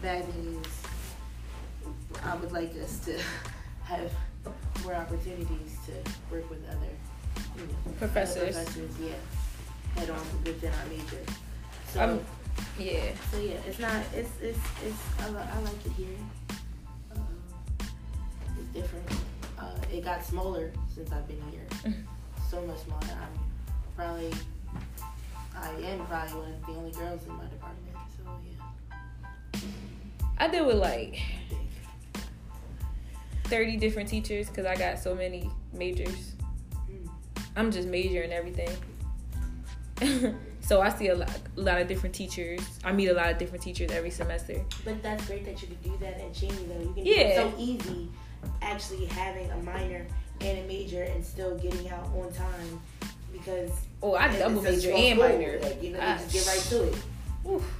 [0.00, 0.66] bad is,
[2.24, 3.18] I would like us to
[3.84, 4.12] have
[4.82, 5.92] more opportunities to
[6.34, 6.86] work with other
[7.56, 8.54] you know, other Professors.
[8.54, 9.14] professors, yeah,
[9.96, 11.22] head on within our major.
[11.92, 12.00] So.
[12.02, 12.20] Um,
[12.78, 13.12] Yeah.
[13.30, 14.02] So yeah, it's not.
[14.14, 14.98] It's it's it's.
[15.20, 16.16] I, li- I like it here.
[17.14, 17.18] Uh,
[18.58, 19.08] it's different.
[19.58, 21.94] Uh, it got smaller since I've been here.
[22.50, 23.00] So much smaller.
[23.22, 23.38] I'm
[23.96, 24.30] probably.
[25.56, 27.96] I am probably one of the only girls in my department.
[28.16, 28.22] So
[29.54, 29.60] yeah.
[30.38, 31.20] I deal with like
[33.44, 36.32] 30 different teachers because I got so many majors.
[36.90, 37.08] Mm.
[37.56, 38.70] I'm just majoring everything.
[40.60, 42.60] so I see a lot, a lot of different teachers.
[42.84, 44.64] I meet a lot of different teachers every semester.
[44.84, 46.80] But that's great that you can do that at Cheney though.
[46.80, 47.14] You can Yeah.
[47.14, 48.08] do it so easy,
[48.62, 50.06] actually having a minor
[50.40, 52.80] and a major and still getting out on time
[53.32, 53.70] because
[54.02, 55.58] Oh, I it's double a major and minor.
[55.62, 56.96] Like, you know, you just get right to it.
[57.48, 57.78] Oof.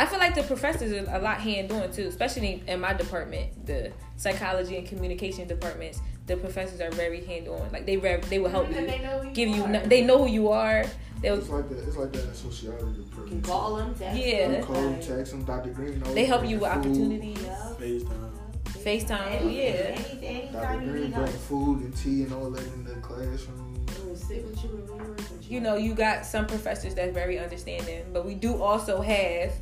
[0.00, 3.66] I feel like the professors are a lot hand on too, especially in my department,
[3.66, 6.00] the psychology and communication departments.
[6.26, 7.72] The professors are very hand on.
[7.72, 9.64] Like they re- they will help And you, they know who give you.
[9.64, 9.68] are.
[9.72, 10.84] kn- They know who you are.
[11.20, 11.78] They'll It's like that.
[11.78, 13.92] It's like that in sociology You can call them.
[13.94, 14.48] text Yeah.
[14.52, 15.70] Them, call them, text them, Dr.
[15.70, 15.98] Green.
[16.00, 16.78] knows they help you with food.
[16.78, 17.42] opportunities.
[17.42, 17.72] Yeah.
[17.80, 18.30] FaceTime.
[18.66, 19.60] FaceTime, yeah.
[19.96, 20.78] anything, Dr.
[20.78, 21.36] Green need bring us.
[21.46, 23.67] food and tea and all that in the classroom.
[24.28, 25.54] We'll sit with you and we with you.
[25.56, 29.52] you know, you got some professors that's very understanding, but we do also have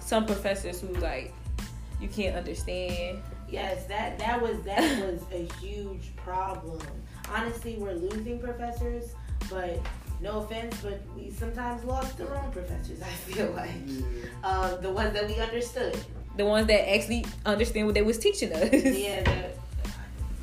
[0.00, 1.32] some professors who like
[2.00, 3.22] you can't understand.
[3.48, 6.80] Yes, that that was that was a huge problem.
[7.34, 9.14] Honestly, we're losing professors,
[9.50, 9.78] but
[10.20, 13.02] no offense, but we sometimes lost the wrong professors.
[13.02, 14.00] I feel like Yeah.
[14.42, 15.96] uh, the ones that we understood.
[16.36, 18.72] The ones that actually understand what they was teaching us.
[18.72, 19.22] Yeah.
[19.22, 19.50] The,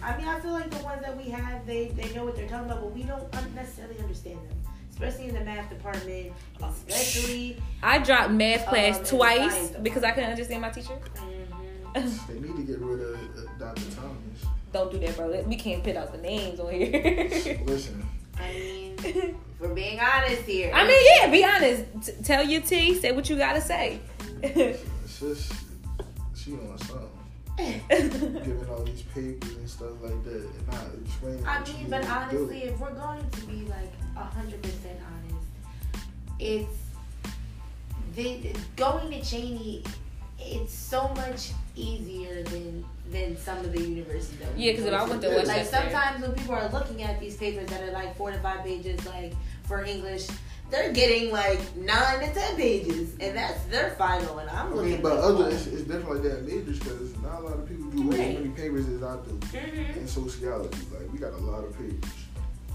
[0.03, 2.47] I mean, I feel like the ones that we have, they they know what they're
[2.47, 4.57] talking about, but we don't necessarily understand them.
[4.91, 6.31] Especially in the math department,
[6.61, 7.57] especially.
[7.81, 10.97] I dropped math class Um, twice because I couldn't understand my teacher.
[11.95, 12.27] mhm.
[12.27, 13.81] They need to get rid of uh, Dr.
[13.95, 14.45] Thomas.
[14.71, 15.41] Don't do that, bro.
[15.43, 17.59] We can't put out the names on here.
[17.65, 18.05] Listen,
[18.39, 20.71] I mean, for being honest here.
[20.73, 21.29] I mean, yeah.
[21.31, 21.83] Be honest.
[22.17, 22.93] T- tell your T.
[22.95, 23.99] Say what you gotta say.
[24.43, 25.53] it's just
[26.35, 27.09] she on something.
[27.57, 31.45] Giving all these papers and stuff like that, and not explaining.
[31.45, 32.37] I what you mean, but need to do.
[32.37, 35.45] honestly, if we're going to be like hundred percent honest,
[36.39, 36.77] it's
[38.15, 39.83] the going to Cheney.
[40.39, 44.39] It's so much easier than than some of the universities.
[44.39, 47.03] That we Yeah, 'cause if I go went to like sometimes when people are looking
[47.03, 49.33] at these papers that are like four to five pages, like
[49.63, 50.27] for English,
[50.73, 54.39] they're getting like nine to ten pages, and that's their final.
[54.39, 54.91] And I'm I looking.
[54.93, 57.67] mean, but other it's, it's different like that in majors because not a lot of
[57.69, 59.97] people do as many papers as I do Mhm.
[59.97, 60.79] in sociology.
[60.91, 62.11] Like we got a lot of papers.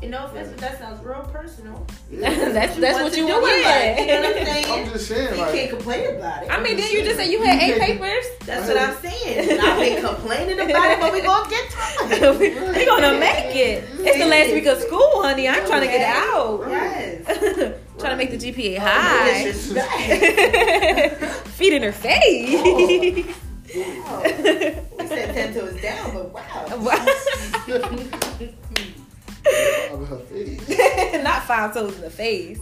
[0.01, 1.85] And no offense, but that sounds real personal.
[2.09, 2.31] Yeah.
[2.53, 3.43] that's that's what you do want.
[3.43, 4.67] with life, You know what I'm saying?
[4.87, 6.51] I'm just saying, You like can't complain about it.
[6.53, 8.25] I mean, then you just say you had eight papers.
[8.47, 9.59] That's what I'm saying.
[9.61, 12.77] I've been complaining about it, but we gonna get to it.
[12.77, 13.83] we gonna make it.
[13.99, 15.49] It's the last week of school, honey.
[15.49, 16.65] I'm trying to get out.
[16.69, 17.75] Yes.
[17.99, 19.45] trying to make the GPA high.
[19.45, 21.49] disrespect.
[21.49, 23.35] Feet in her face.
[23.75, 24.23] Wow.
[24.25, 26.67] We said ten toes down, but wow.
[26.71, 26.83] of
[30.09, 30.17] her.
[30.17, 31.23] Hmm.
[31.23, 32.59] Not five toes in the face.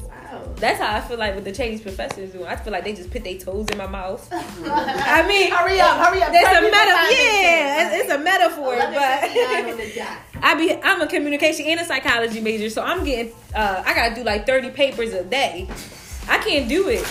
[0.56, 0.60] Wow.
[0.60, 2.32] That's how I feel like with the Chinese professors.
[2.32, 2.44] do.
[2.44, 4.26] I feel like they just put their toes in my mouth.
[4.32, 6.32] I mean, hurry up, hurry up.
[6.32, 7.10] That's a metaphor.
[7.10, 8.04] Yeah, minutes.
[8.04, 8.76] it's a metaphor.
[8.76, 10.26] But.
[10.42, 14.14] I be I'm a communication and a psychology major, so I'm getting uh, I gotta
[14.14, 15.68] do like 30 papers a day.
[16.28, 17.06] I can't do it.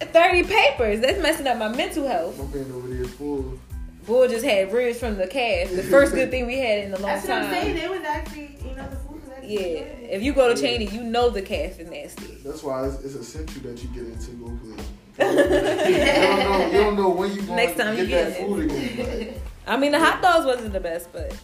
[0.00, 1.00] 30 papers.
[1.00, 2.38] That's messing up my mental health.
[2.38, 3.58] My man over there full.
[4.06, 5.74] Bull just had ribs from the cast.
[5.74, 7.76] The first good thing we had in a long That's what I'm saying.
[7.76, 7.84] time.
[7.84, 8.88] It was actually, you know,
[9.46, 9.60] Yeah.
[10.16, 12.38] If you go to Cheney, you know the cast is nasty.
[12.44, 14.84] That's why it's, it's essential that you get into go play.
[15.18, 18.32] you, don't know, you don't know when you going Next time to you get get
[18.34, 18.46] that it.
[18.46, 19.26] food again.
[19.28, 21.34] Like, I mean, the hot dogs wasn't the best, but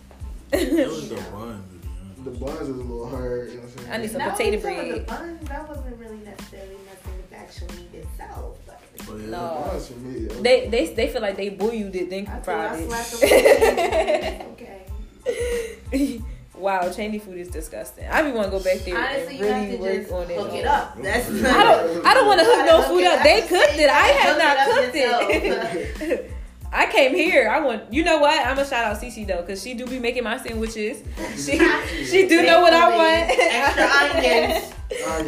[0.53, 2.25] It was the run, to be honest.
[2.25, 3.49] the buns was a little hard.
[3.51, 3.91] You know what I'm saying?
[3.93, 4.95] I need some No, potato bread.
[4.95, 8.59] The buns, that wasn't really necessarily nothing with the actual meat itself.
[8.67, 9.63] But oh, But yeah, No.
[9.65, 10.21] The buns for me.
[10.21, 10.29] yo.
[10.43, 12.89] they they they feel like they boiled it, then I thought fried
[13.33, 14.47] it.
[14.53, 16.21] okay.
[16.63, 18.07] Wow, Cheney food is disgusting.
[18.07, 20.13] I be want to go back there Honestly, and you have really to work just
[20.13, 20.39] on it.
[20.39, 20.97] hook it up.
[21.03, 22.07] That's I don't.
[22.07, 23.23] I don't want to hook no food up.
[23.25, 23.91] They cooked it.
[23.91, 26.31] I have not cooked it.
[26.73, 27.51] I came here.
[27.51, 27.93] I want.
[27.93, 28.39] You know what?
[28.47, 31.03] I'm gonna shout out Cece though, cause she do be making my sandwiches.
[31.37, 31.59] She
[32.07, 33.31] she do know what I want.
[33.39, 33.87] Extra
[34.23, 34.73] onions.
[35.05, 35.19] Ah.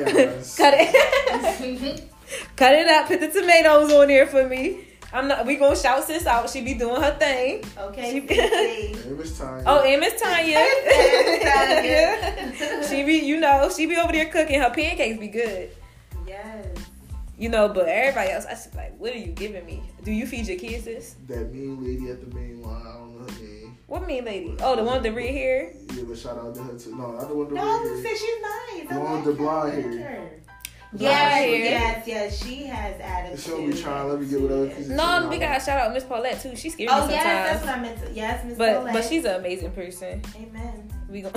[0.56, 2.10] Cut it.
[2.56, 3.08] Cut it up.
[3.08, 4.86] Put the tomatoes on there for me.
[5.14, 5.46] I'm not.
[5.46, 6.50] We gonna shout sis out.
[6.50, 7.62] She be doing her thing.
[7.78, 8.10] Okay.
[8.10, 9.06] She- Cece.
[9.10, 9.62] It was time.
[9.66, 10.66] Oh, and Miss Tanya.
[11.42, 12.84] Tanya.
[12.88, 14.60] she be, you know, she be over there cooking.
[14.60, 15.70] Her pancakes be good.
[16.26, 16.66] yes.
[17.38, 19.82] You know, but everybody else, I just be like, what are you giving me?
[20.04, 21.16] Do you feed your kids this?
[21.28, 22.80] that mean lady at the main line.
[22.86, 23.76] I don't know her name.
[23.88, 24.56] What mean, lady?
[24.60, 25.72] Oh, the one with the red hair.
[25.94, 26.94] Yeah, but shout out to her too.
[26.96, 28.16] No, not the one with the No, I was red gonna hair.
[28.16, 28.88] say she's nice.
[28.88, 30.30] The I one like with the blonde hair.
[30.98, 31.04] Her.
[31.04, 32.42] Yeah, Yes, yes, yes.
[32.44, 33.40] She has attitude.
[33.40, 35.38] She don't be trying to let me get whatever piece of No, chicken we I
[35.38, 36.56] gotta shout out Miss Paulette too.
[36.56, 37.66] She scares Oh me yes, that's sometimes.
[37.66, 38.12] what I meant to.
[38.20, 38.94] Yes, Miss but Paulette.
[38.94, 40.22] but she's an amazing person.
[40.36, 41.06] Amen.
[41.10, 41.32] We gon'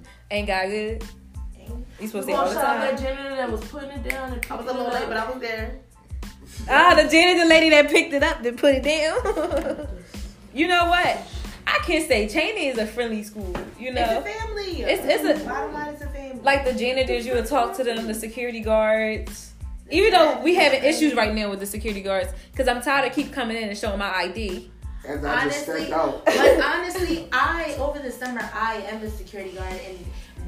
[0.30, 1.04] ain't got good.
[1.60, 1.86] Amen.
[2.00, 3.16] You supposed We to say all gonna the shout out that time.
[3.16, 5.30] janitor that was putting it down and I was a picking little late, but I
[5.30, 5.80] was there.
[6.68, 9.88] Ah, the janitor lady that picked it up, then put it down.
[10.54, 11.18] you know what?
[11.66, 13.54] I can say Cheney is a friendly school.
[13.78, 14.82] You know, It's a family.
[14.82, 15.88] It's- it's a- bottom line.
[15.92, 16.09] It's a family.
[16.42, 19.52] Like the janitors, you would talk to them, the security guards.
[19.90, 23.14] Even though we having issues right now with the security guards, because I'm tired of
[23.14, 24.70] keep coming in and showing my ID.
[25.06, 26.24] And I just honestly, stepped out.
[26.26, 29.98] but honestly, I over the summer I am a security guard, and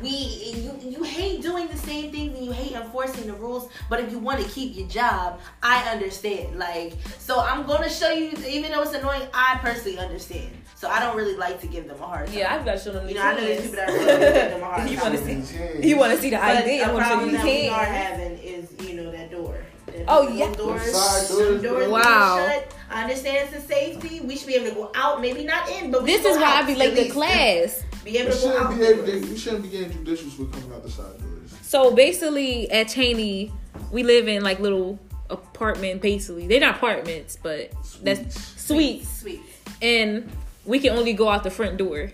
[0.03, 3.69] we you you hate doing the same things and you hate enforcing the rules.
[3.89, 6.59] But if you want to keep your job, I understand.
[6.59, 10.51] Like, so I'm gonna show you, even though it's annoying, I personally understand.
[10.83, 12.37] So I don't really like to give them a hard time.
[12.37, 14.05] Yeah, I've got to show them You these know, I know there's people that really
[14.05, 15.13] give them a hard You time.
[15.13, 15.85] wanna see- Change.
[15.85, 16.83] You want to see the But ID?
[16.83, 19.31] I a want to problem you that these we are having is, you know, that
[19.31, 19.59] door.
[19.87, 20.53] That Oh, yeah.
[20.55, 22.37] Doors, The side some doors, doors Wow.
[22.49, 22.75] shut.
[22.91, 24.21] I understand it's a safety.
[24.23, 26.43] We should be able to go out, maybe not in, but we This is why
[26.47, 27.85] I out be at late to class.
[28.05, 28.77] Be able We to go shouldn't out.
[28.77, 29.21] be able to.
[29.31, 31.53] We shouldn't be getting judicious for coming out the side doors.
[31.63, 33.53] So basically, at Cheney,
[33.93, 34.99] we live in like little
[35.31, 36.03] apartment.
[36.03, 37.71] Basically, they're not apartments, but
[38.03, 39.41] that's suites, Sweet.
[39.81, 40.29] and
[40.65, 42.13] we can only go out the front door.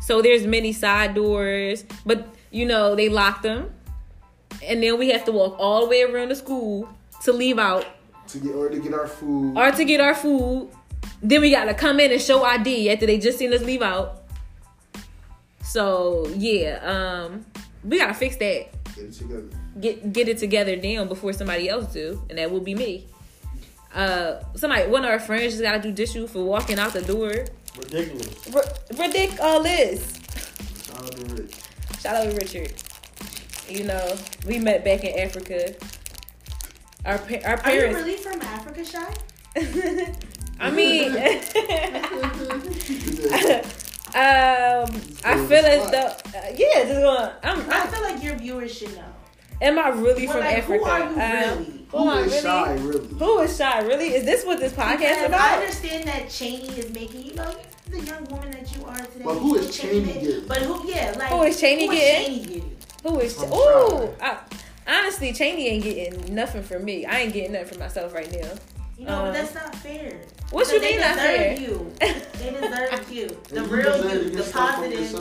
[0.00, 3.72] So there's many side doors, but you know they lock them,
[4.62, 6.88] and then we have to walk all the way around the school
[7.22, 7.86] to leave out
[8.28, 9.56] to get or to get our food.
[9.56, 10.70] or to get our food.
[11.22, 14.24] Then we gotta come in and show ID after they just seen us leave out.
[15.62, 17.46] So yeah, um,
[17.82, 18.68] we gotta fix that.
[18.94, 19.48] Get it together.
[19.80, 23.08] Get get it together now before somebody else do, and that will be me.
[23.94, 27.44] Uh, somebody, one of our friends just gotta do dishes for walking out the door.
[27.78, 28.54] Ridiculous.
[28.54, 28.64] R-
[28.98, 30.20] ridiculous.
[30.86, 31.54] Shout out to Rich.
[32.00, 32.72] Shout out to Richard.
[33.68, 34.16] You know,
[34.46, 35.74] we met back in Africa.
[37.06, 39.14] Our pa- our Are you really from Africa, Shy?
[40.60, 41.10] I mean,
[44.14, 44.90] um,
[45.24, 46.06] I feel as though,
[46.38, 47.30] uh, yeah, just going.
[47.42, 49.04] I'm, I I'm, feel like your viewers should know.
[49.60, 50.78] am I really Well, from like, Africa?
[50.84, 51.06] who are you
[51.50, 51.83] Um, really?
[51.94, 52.42] Who am I Who is really?
[52.42, 53.08] shy, really?
[53.18, 53.80] Who is shy?
[53.82, 54.08] Really?
[54.14, 57.54] Is this what this podcast Because I understand that Cheney is making, you know,
[57.90, 59.24] the young woman that you are today.
[59.24, 60.46] But who is Cheney made- getting?
[60.46, 62.26] But who, yeah, like Who is Cheney who is getting?
[62.34, 62.76] Cheney getting?
[63.04, 63.42] Who is?
[63.42, 64.38] I'm Ooh, I,
[64.88, 67.04] honestly, Cheney ain't getting nothing from me.
[67.06, 68.50] I ain't getting nothing for myself right now.
[68.98, 70.20] You know, Um, but that's not fair.
[70.50, 71.60] What Because you they mean not deserve fair?
[71.60, 71.92] you.
[72.44, 73.28] They deserve you.
[73.48, 75.12] The real you, the positive,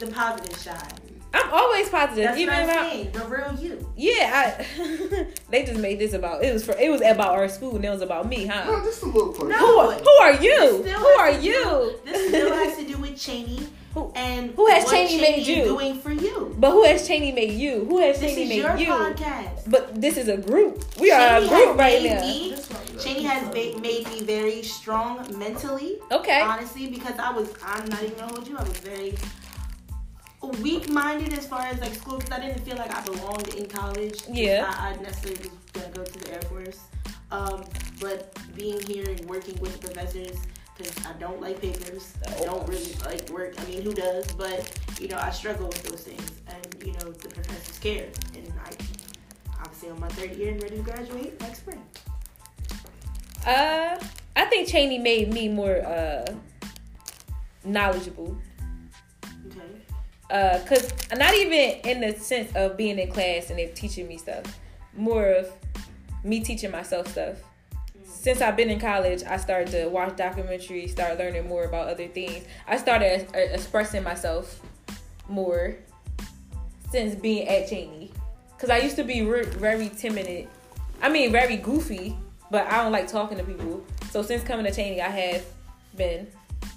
[0.00, 0.98] the positive shine.
[1.34, 2.90] I'm always positive, That's even what I'm about.
[2.90, 3.12] saying.
[3.12, 3.88] The real you.
[3.96, 7.76] Yeah, I, they just made this about it was for it was about our school
[7.76, 8.64] and it was about me, huh?
[8.64, 8.84] No, huh?
[8.84, 9.48] just a little question.
[9.50, 9.56] No.
[9.58, 10.82] Who are, who are you?
[10.82, 11.52] Who are you?
[11.52, 15.46] do- This still has to do with Cheney Who- and who has what Cheney made
[15.46, 15.64] you?
[15.64, 16.54] doing for you.
[16.58, 17.84] But who has Cheney made you?
[17.86, 18.86] Who has This Cheney is made your you?
[18.92, 19.70] podcast.
[19.70, 20.84] But this is a group.
[21.00, 22.20] We are a group has right now.
[22.20, 22.56] me-
[23.02, 25.98] Cheney has ba- made me very strong mentally.
[26.10, 26.40] Okay.
[26.42, 29.14] honestly, because I was, I'm not even gonna hold you, I was very
[30.48, 33.66] weak minded as far as like school because I didn't feel like I belonged in
[33.66, 34.22] college.
[34.30, 34.72] Yeah.
[34.78, 36.80] I, I necessarily was gonna go to the Air Force.
[37.30, 37.64] Um,
[38.00, 40.36] but being here and working with the professors,
[40.76, 43.54] because I don't like papers, I don't really like work.
[43.58, 44.26] I mean, who does?
[44.32, 46.30] But, you know, I struggle with those things.
[46.48, 48.08] And, you know, the professors care.
[48.34, 48.70] And I,
[49.60, 51.82] obviously, on my third year and ready to graduate next spring.
[53.46, 53.98] Uh,
[54.36, 56.26] I think Cheney made me more uh
[57.64, 58.36] knowledgeable.
[60.32, 64.16] Uh, cause not even in the sense of being in class and they're teaching me
[64.16, 64.44] stuff,
[64.96, 65.52] more of
[66.24, 67.36] me teaching myself stuff.
[68.02, 72.08] Since I've been in college, I started to watch documentaries, start learning more about other
[72.08, 72.46] things.
[72.66, 74.62] I started uh, expressing myself
[75.28, 75.76] more
[76.90, 78.10] since being at Cheney,
[78.58, 80.48] cause I used to be re- very timid.
[81.02, 82.16] I mean, very goofy,
[82.50, 83.84] but I don't like talking to people.
[84.10, 85.44] So since coming to Cheney, I have
[85.94, 86.26] been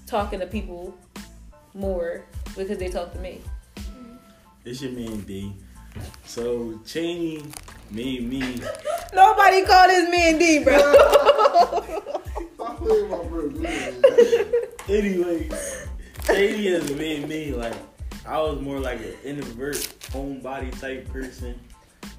[0.08, 0.94] talking to people
[1.76, 2.24] more
[2.58, 3.42] because they talk to me.
[4.64, 5.54] It's your man D.
[6.26, 7.44] So Cheney
[7.92, 8.40] made me.
[9.14, 10.78] Nobody called his man D, bro.
[12.56, 13.50] Stop playing my bro.
[13.52, 14.04] man.
[14.90, 15.50] Anyway,
[16.26, 17.74] Cheney has made me like
[18.26, 19.76] I was more like an introvert,
[20.12, 21.60] homebody type person,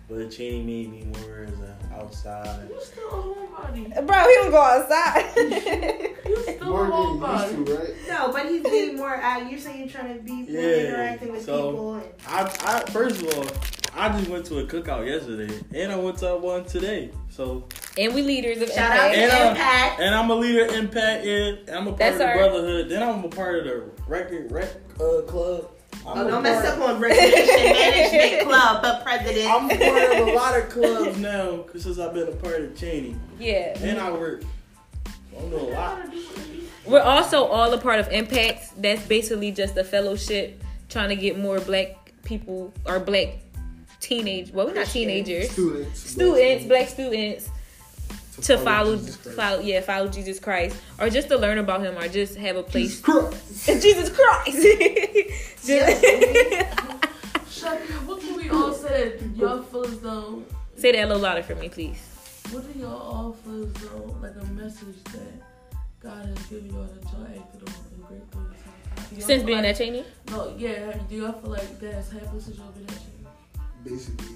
[0.09, 2.69] but Cheney made me more as an outside.
[2.71, 4.07] You still a homebody.
[4.07, 6.13] bro, he don't go outside.
[6.27, 7.67] You still More a homebody.
[7.67, 7.95] to, right?
[8.09, 9.49] No, but he's being more out.
[9.49, 11.95] You're saying you're trying to be more Yeah, interacting with so- people.
[11.95, 13.47] And, I, I first of all,
[13.95, 17.13] I just went to a cookout yesterday, and I went to one today.
[17.31, 17.67] So,
[17.97, 20.01] and we leaders of shout out to And, Impact.
[20.01, 22.89] and I'm a leader in Impact, and I'm a part That's of the our- brotherhood.
[22.89, 24.69] Then I'm a part of the record rec
[25.01, 25.71] uh, club.
[26.07, 29.51] I'm Oh, a don't mess part- up on Recreation Management Club, but president.
[29.51, 33.17] I'm part of a lot of clubs now, since I've been a part of Cheney,
[33.39, 33.77] Yeah.
[33.81, 34.43] and I work.
[35.39, 35.99] I know a lot.
[36.87, 38.81] We're also all a part of Impact.
[38.81, 43.29] That's basically just a fellowship trying to get more black people or black
[44.01, 45.51] teenage well we're not teenagers.
[45.51, 45.99] Students.
[45.99, 47.49] Students, black students
[48.43, 49.37] to follow Jesus Christ.
[49.37, 50.77] follow yeah, follow Jesus Christ.
[50.99, 53.67] Or just to learn about him or just have a place Jesus Christ.
[53.83, 55.67] Jesus Christ.
[55.67, 56.03] Just-
[57.51, 60.43] Shaggy, what can we all say that y'all feel as though?
[60.77, 61.99] Say that a little louder for me, please.
[62.51, 65.43] What do y'all all feel as though, like a message that
[66.01, 69.15] God has given y'all that y'all acted on in great things?
[69.15, 70.05] Do Since being like, at Cheney?
[70.31, 70.93] No, yeah.
[71.09, 73.27] Do y'all feel like that has happened since y'all been at Cheney?
[73.85, 74.35] Basically,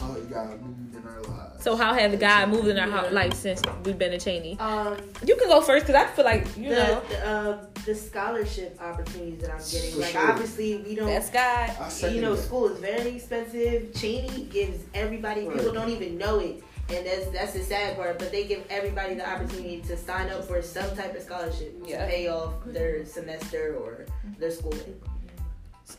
[0.00, 1.62] how God moved in our lives.
[1.64, 3.10] So how have God moved in our Yeah.
[3.10, 4.58] life since we've been at Cheney?
[4.58, 7.94] um, You can go first because I feel like you the know the, uh, the
[7.94, 9.92] scholarship opportunities that I'm getting.
[9.92, 10.30] For like sure.
[10.30, 11.06] obviously we don't.
[11.08, 12.12] that's God.
[12.12, 12.42] You know, that.
[12.42, 13.94] school is very expensive.
[13.94, 15.42] Cheney gives everybody.
[15.48, 18.18] People don't even know it, and that's that's the sad part.
[18.18, 22.04] But they give everybody the opportunity to sign up for some type of scholarship Yeah.
[22.04, 24.06] to pay off their semester or
[24.38, 24.98] their schooling.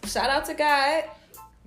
[0.07, 1.03] Shout out to God.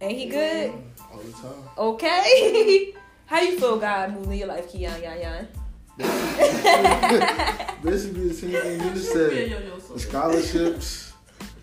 [0.00, 0.72] Ain't he good?
[1.12, 1.68] all the time.
[1.78, 2.92] Okay.
[3.26, 5.48] How you feel God moving in your life, Keon Yan Yan?
[7.82, 9.32] Basically, the same thing you just said.
[9.50, 11.12] yo, yo, so The scholarships,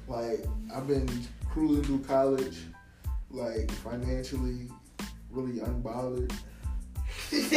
[0.07, 1.07] like I've been
[1.49, 2.57] cruising through college,
[3.29, 4.69] like financially,
[5.29, 6.31] really unbothered.
[7.29, 7.49] Period.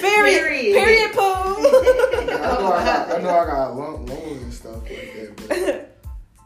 [0.00, 0.74] Period.
[0.74, 1.12] Period.
[1.12, 1.20] Poo.
[1.20, 2.24] I
[2.58, 5.95] know I got, I know I got loan, loans and stuff like that, but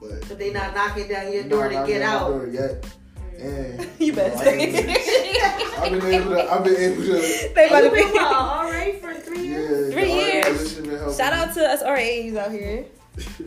[0.01, 2.29] but But they not knocking down your door to get knocking on my out.
[2.29, 2.87] door yet.
[3.41, 5.79] And You better know, say I've been- it.
[5.79, 6.53] I've been able to.
[6.53, 7.53] I've been able to.
[7.55, 8.19] They about to You been be.
[8.19, 9.87] all right for three years.
[9.87, 10.45] the Three years.
[10.45, 12.85] coalition been helping Shout out to us RAs out here.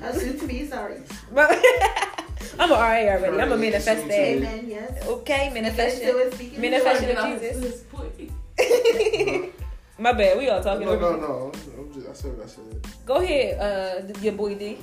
[0.02, 0.98] Uh, soon to be sorry.
[1.36, 3.40] I'm an RA already.
[3.40, 4.12] I'm a manifest that.
[4.12, 4.66] Amen.
[4.68, 5.06] Yes.
[5.08, 6.14] Okay, manifestation.
[6.14, 7.56] to it, speaking to Manifestation of Jesus.
[7.56, 8.32] to this point.
[10.00, 10.38] My bad.
[10.38, 10.86] We all talking.
[10.88, 11.52] No, no, no.
[11.54, 12.08] I'm, I'm just.
[12.10, 12.88] I said what I said.
[13.06, 14.78] Go ahead, uh, your boy D.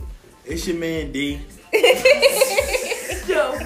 [0.51, 1.41] It's your man D,
[3.29, 3.59] Yo.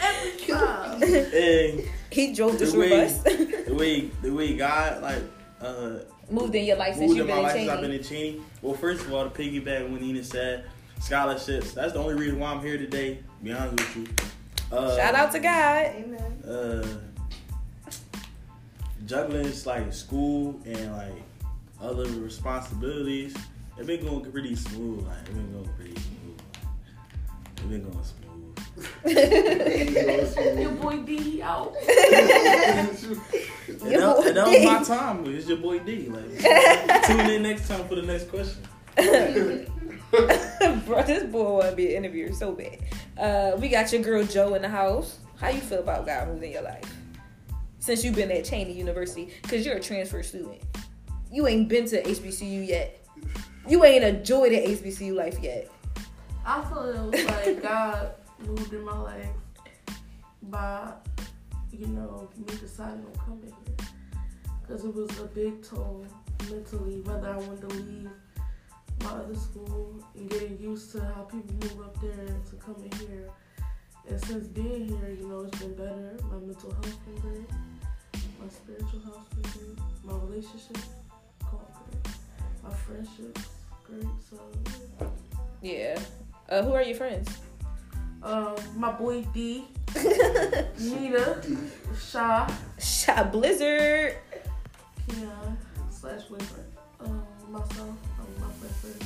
[0.00, 1.02] Every time.
[1.02, 3.18] and he drove the The short way- bus.
[3.66, 5.22] the way the way God like
[5.60, 5.98] uh
[6.30, 8.02] Moved in your life since you've in my been life in since I've been in
[8.02, 8.40] Cheney.
[8.62, 10.64] Well, first of all, to piggyback when Nina said
[11.00, 11.72] scholarships.
[11.74, 13.18] That's the only reason why I'm here today.
[13.42, 14.06] Be honest with you.
[14.76, 15.86] Uh, Shout out to God.
[15.86, 16.42] Amen.
[16.48, 16.86] uh,
[19.04, 21.22] juggling is like school and like
[21.82, 23.36] other responsibilities.
[23.76, 25.06] It been going pretty smooth.
[25.06, 26.40] Like it been going pretty smooth.
[27.56, 28.34] It been going smooth.
[30.60, 31.74] Your boy D he out.
[33.66, 35.24] And that, and that was my time.
[35.26, 36.08] It's your boy D.
[36.08, 36.24] Like
[37.06, 38.62] tune in next time for the next question.
[40.86, 42.78] Bro, this boy want to be an interviewer so bad.
[43.18, 45.18] Uh, we got your girl Joe in the house.
[45.36, 46.94] How you feel about God moving in your life
[47.80, 49.32] since you've been at Cheney University?
[49.42, 50.62] Cause you're a transfer student.
[51.30, 53.03] You ain't been to HBCU yet.
[53.66, 55.70] You ain't enjoyed the HBCU life yet.
[56.44, 58.10] I feel it was like God
[58.46, 59.26] moved in my life
[60.42, 60.92] by,
[61.72, 63.88] you know, me deciding on coming here.
[64.60, 66.04] Because it was a big toll
[66.50, 68.10] mentally, whether I wanted to leave
[69.02, 73.30] my other school and getting used to how people move up there to coming here.
[74.06, 76.18] And since being here, you know, it's been better.
[76.30, 77.50] My mental health been great.
[78.38, 79.78] My spiritual health been great.
[80.04, 80.76] My relationship.
[82.62, 83.53] My friendships
[83.94, 84.06] great.
[84.30, 84.40] So,
[85.62, 85.98] yeah.
[86.48, 87.28] Uh, who are your friends?
[88.22, 89.64] Um, my boy D,
[90.78, 91.42] Nina,
[91.98, 94.16] Sha, Shot Blizzard.
[95.08, 95.58] Keon,
[95.90, 97.96] slash boyfriend, um, myself, um,
[98.40, 99.04] my best friend.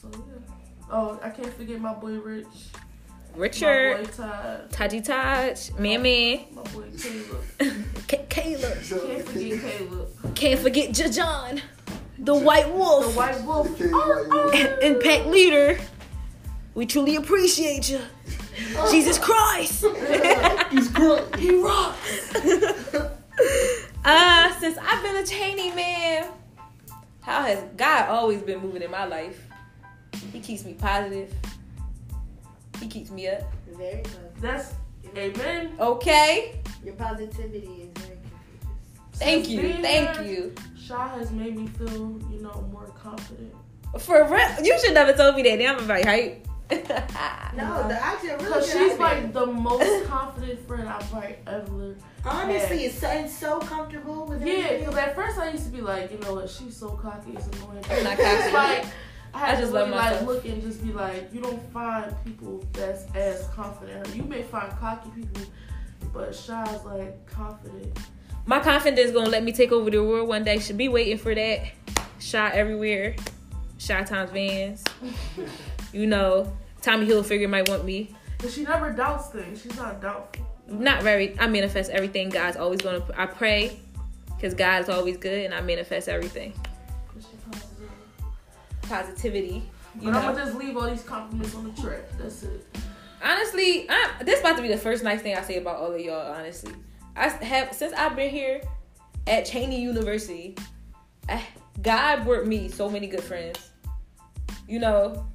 [0.00, 0.54] So yeah.
[0.88, 2.46] Oh, I can't forget my boy Rich,
[3.34, 3.98] Richard.
[3.98, 5.70] my boy Todd, Taji Taj.
[5.72, 6.02] Man.
[6.02, 7.44] my boy Caleb.
[8.28, 8.78] Caleb.
[8.84, 10.34] Can't forget Caleb.
[10.36, 11.60] Can't forget Jajon.
[12.26, 13.80] The White Wolf, The White Wolf.
[13.80, 15.78] Okay, like, Impact leader.
[16.74, 18.00] We truly appreciate you.
[18.90, 19.84] Jesus Christ.
[20.72, 21.36] He's great.
[21.36, 22.34] He rocks.
[24.08, 26.28] Uh, since I've been a Cheney man,
[27.22, 29.42] how has God always been moving in my life?
[30.32, 31.34] He keeps me positive.
[32.78, 33.42] He keeps me up.
[33.76, 34.32] Very good.
[34.40, 34.74] That's
[35.16, 35.72] amen.
[35.80, 36.60] Okay.
[36.84, 38.05] Your positivity is very contagious.
[39.18, 39.72] Thank you.
[39.82, 40.54] Thank here, you.
[40.78, 43.54] Shy has made me feel, you know, more confident.
[43.98, 45.58] For real, you should never told me that.
[45.58, 46.46] Now I'm very hype.
[47.56, 49.00] No, the actually really Cause she's habit.
[49.00, 51.96] like the most confident friend I've probably ever.
[52.24, 54.78] honestly, it's so, it's so comfortable with Yeah, everything.
[54.80, 57.46] because at first I used to be like, you know what, she's so cocky, it's
[57.46, 57.82] annoying.
[57.88, 58.52] I'm not It's cocky.
[58.52, 58.86] like
[59.32, 61.62] I had I just to love really, like look and just be like, you don't
[61.72, 64.14] find people that's as confident.
[64.14, 65.42] You may find cocky people,
[66.12, 67.96] but Shy's like confident.
[68.46, 70.58] My confidence is gonna let me take over the world one day.
[70.58, 71.62] Should be waiting for that.
[72.20, 73.16] Shot everywhere.
[73.78, 74.84] Shot times vans.
[75.92, 78.14] You know, Tommy Hilfiger might want me.
[78.38, 79.62] But she never doubts things.
[79.62, 80.46] She's not doubtful.
[80.68, 81.38] Not very.
[81.38, 82.28] I manifest everything.
[82.28, 83.04] God's always gonna.
[83.16, 83.78] I pray,
[84.40, 86.52] cause God is always good, and I manifest everything.
[88.82, 89.62] Positivity.
[90.00, 90.32] You But I'm know.
[90.32, 92.00] gonna just leave all these compliments on the track.
[92.18, 92.64] That's it.
[93.24, 96.00] honestly, I, this about to be the first nice thing I say about all of
[96.00, 96.32] y'all.
[96.34, 96.72] Honestly,
[97.16, 98.60] I have since I've been here
[99.26, 100.56] at Cheney University.
[101.28, 101.42] I,
[101.82, 103.70] God brought me so many good friends.
[104.68, 105.26] You know,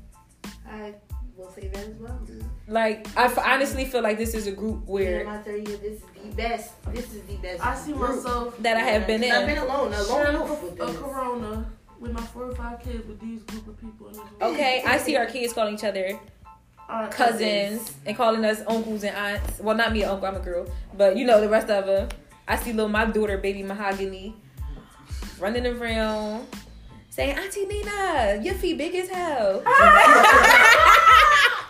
[0.67, 0.93] I
[1.35, 2.19] will say that as well.
[2.67, 5.77] like I f- honestly feel like this is a group In where my third year,
[5.77, 6.83] this is the best.
[6.93, 7.65] This is the best.
[7.65, 9.31] I see myself that I have been in.
[9.31, 11.65] I've been alone, alone sharing a, with a corona
[11.99, 14.53] with my four or five kids with these group of people in this room.
[14.53, 16.19] Okay, I see our kids calling each other
[16.91, 19.59] Aunt cousins and calling us uncles and aunts.
[19.59, 20.27] Well, not me, uncle.
[20.27, 22.09] I'm a girl, but you know the rest of them.
[22.47, 24.35] I see little my daughter, baby mahogany,
[25.39, 26.47] running around
[27.09, 29.63] saying, "Auntie Nina, your feet big as hell."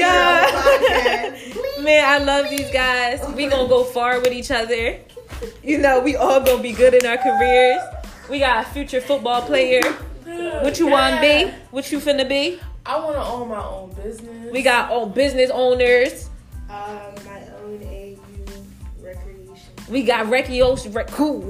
[0.00, 0.46] Yeah.
[0.46, 1.84] hear it on the podcast.
[1.84, 3.26] Man, I love these guys.
[3.34, 4.98] We gonna go far with each other.
[5.62, 7.80] You know, we all gonna be good in our careers.
[8.28, 9.82] We got a future football player.
[10.62, 11.50] What you want to be?
[11.70, 12.60] What you finna be?
[12.86, 14.52] I want to own my own business.
[14.52, 16.30] We got all business owners.
[16.68, 18.16] Um, my own AU
[19.02, 19.72] recreation.
[19.88, 20.94] We got Rekioshi.
[20.94, 21.40] Re- cool.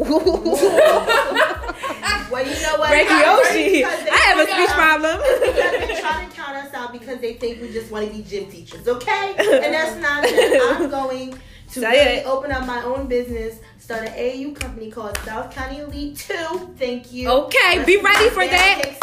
[2.31, 2.90] Well, you know what?
[2.90, 5.20] Because I have a speech problem.
[5.40, 8.23] Because they try to count us out because they think we just want to be
[8.23, 9.35] gym teachers, okay?
[9.36, 10.77] And that's not that.
[10.78, 11.36] I'm going
[11.73, 12.27] to really it.
[12.27, 16.74] open up my own business, start an AU company called South County Elite 2.
[16.77, 17.28] Thank you.
[17.28, 18.97] Okay, be ready for that.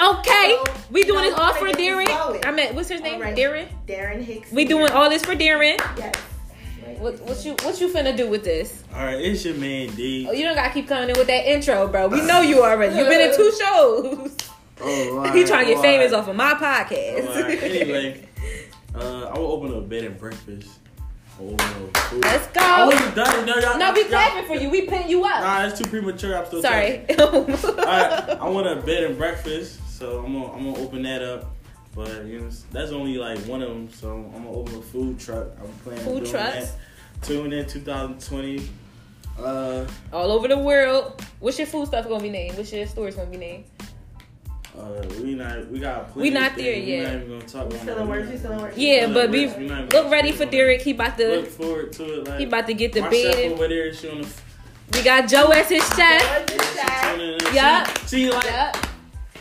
[0.00, 2.44] Okay, So, we doing you this all for let's Darren.
[2.44, 3.14] I mean, what's his name?
[3.16, 3.36] All right.
[3.36, 3.68] Darren.
[3.86, 4.50] Darren Hicks.
[4.52, 5.78] We doing all this for Darren.
[5.98, 6.14] Yes.
[7.00, 8.84] What, what you what you finna do with this?
[8.94, 10.26] All right, it's your man D.
[10.28, 12.08] Oh, you don't gotta keep coming in with that intro, bro.
[12.08, 12.94] We know you already.
[12.94, 14.36] You've been in two shows.
[14.82, 17.44] Oh, he trying to get all famous off of my podcast.
[17.44, 17.62] Right.
[17.62, 18.26] Anyway,
[18.94, 20.70] uh, I will open a bed and breakfast.
[21.38, 22.24] I will open a food.
[22.24, 22.90] Let's go.
[23.14, 23.44] done.
[23.44, 24.70] No, y'all, No, we clapping for you.
[24.70, 25.42] We putting you up.
[25.42, 26.34] Nah, it's too premature.
[26.34, 27.04] I'm still Sorry.
[27.18, 31.20] All right, I want a bed and breakfast, so I'm gonna I'm gonna open that
[31.20, 31.50] up.
[31.94, 33.90] But you know, that's only like one of them.
[33.92, 35.48] So I'm gonna open a food truck.
[35.60, 36.70] I'm planning Food trucks?
[36.70, 36.78] that.
[37.22, 38.68] Tune in 2020.
[39.38, 41.22] Uh, All over the world.
[41.38, 42.56] What's your food stuff gonna be named?
[42.56, 43.64] What's your stores gonna be named?
[44.78, 46.14] uh, we not we got.
[46.16, 46.88] We plenty not of there things.
[46.88, 46.98] yet.
[46.98, 48.02] We not even gonna talk We about still that.
[48.02, 48.28] in works.
[48.30, 48.76] We still in works.
[48.76, 49.32] Yeah, We but not
[49.90, 50.82] be look ready for Derek.
[50.82, 52.28] He about to Look forward to it.
[52.28, 53.52] Like he about to get the my bed.
[53.52, 53.92] over there.
[53.94, 54.28] She on the.
[54.92, 57.54] We got Joe as his chef.
[57.54, 57.84] Yeah.
[58.06, 58.76] See, see, like Yep.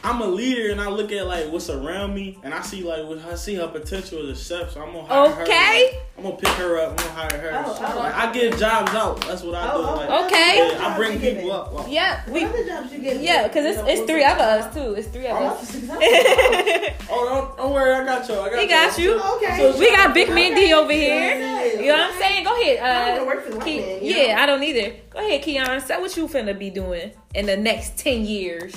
[0.04, 3.06] I'm a leader and I look at like what's around me and I see like
[3.06, 5.44] what I see her potential as a chef, so I'm gonna hire her.
[5.44, 5.84] Okay.
[5.86, 6.90] Like, I'm gonna pick her up.
[6.92, 7.64] I'm gonna hire her.
[7.66, 9.20] Oh, oh, like, I give jobs out.
[9.28, 9.88] That's what I Oh, do.
[9.88, 10.72] oh, Like, Okay.
[10.72, 11.74] yeah, I bring people up.
[11.74, 12.22] Well, Yeah.
[12.30, 13.22] We What other jobs you get?
[13.22, 14.94] yeah, cause it's it's three of us too.
[14.94, 15.76] It's three of Oh, us.
[17.12, 18.40] Oh, don't, don't worry, I got you.
[18.40, 19.20] I got He got you.
[19.36, 19.80] Okay.
[19.80, 21.34] We got Big Mindy over here.
[21.36, 21.82] Okay.
[21.84, 22.44] You know what I'm saying?
[22.46, 22.80] Go ahead.
[22.80, 24.44] I don't Uh, wanna work for white Ke- man, yeah, know?
[24.44, 24.96] I don't either.
[25.10, 25.82] Go ahead, Keon.
[25.82, 28.74] Say what you finna be doing in the next ten years.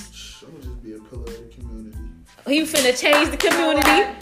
[2.52, 4.12] He finna change the community.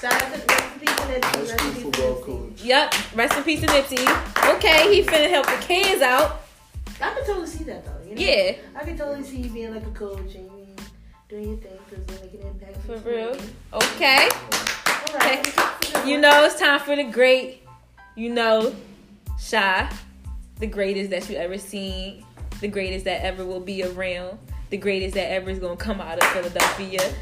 [0.00, 2.64] Shout out to rest in peace to Nipsey, High rest in peace Nipsey.
[2.64, 2.94] Yep.
[3.14, 4.54] Rest in peace to Nipsey.
[4.54, 6.40] Okay, he finna help the kids out.
[6.98, 8.08] I can totally see that though.
[8.08, 8.22] You know?
[8.22, 8.52] Yeah.
[8.74, 10.48] I can totally see you being like a coach and
[11.28, 12.86] doing your thing because you're making an impact.
[12.86, 13.34] For real.
[13.34, 13.52] community.
[13.74, 14.28] Okay.
[15.10, 16.06] All right.
[16.06, 17.64] You know it's time for the great.
[18.16, 18.74] You know,
[19.38, 19.92] Shy,
[20.58, 22.24] the greatest that you ever seen.
[22.62, 24.38] the greatest that ever will be around,
[24.70, 27.12] the greatest that ever is gonna come out of Philadelphia.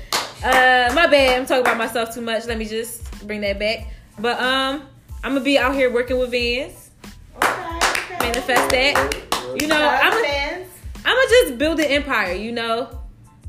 [0.43, 1.41] Uh, my bad.
[1.41, 2.47] I'm talking about myself too much.
[2.47, 3.89] Let me just bring that back.
[4.19, 4.83] But um,
[5.25, 6.91] I'm gonna be out here working with Vans.
[7.37, 8.19] Okay, okay.
[8.21, 9.59] Manifest that.
[9.61, 10.67] You know, I'm gonna.
[11.05, 12.33] I'm gonna just build an empire.
[12.33, 13.01] You know,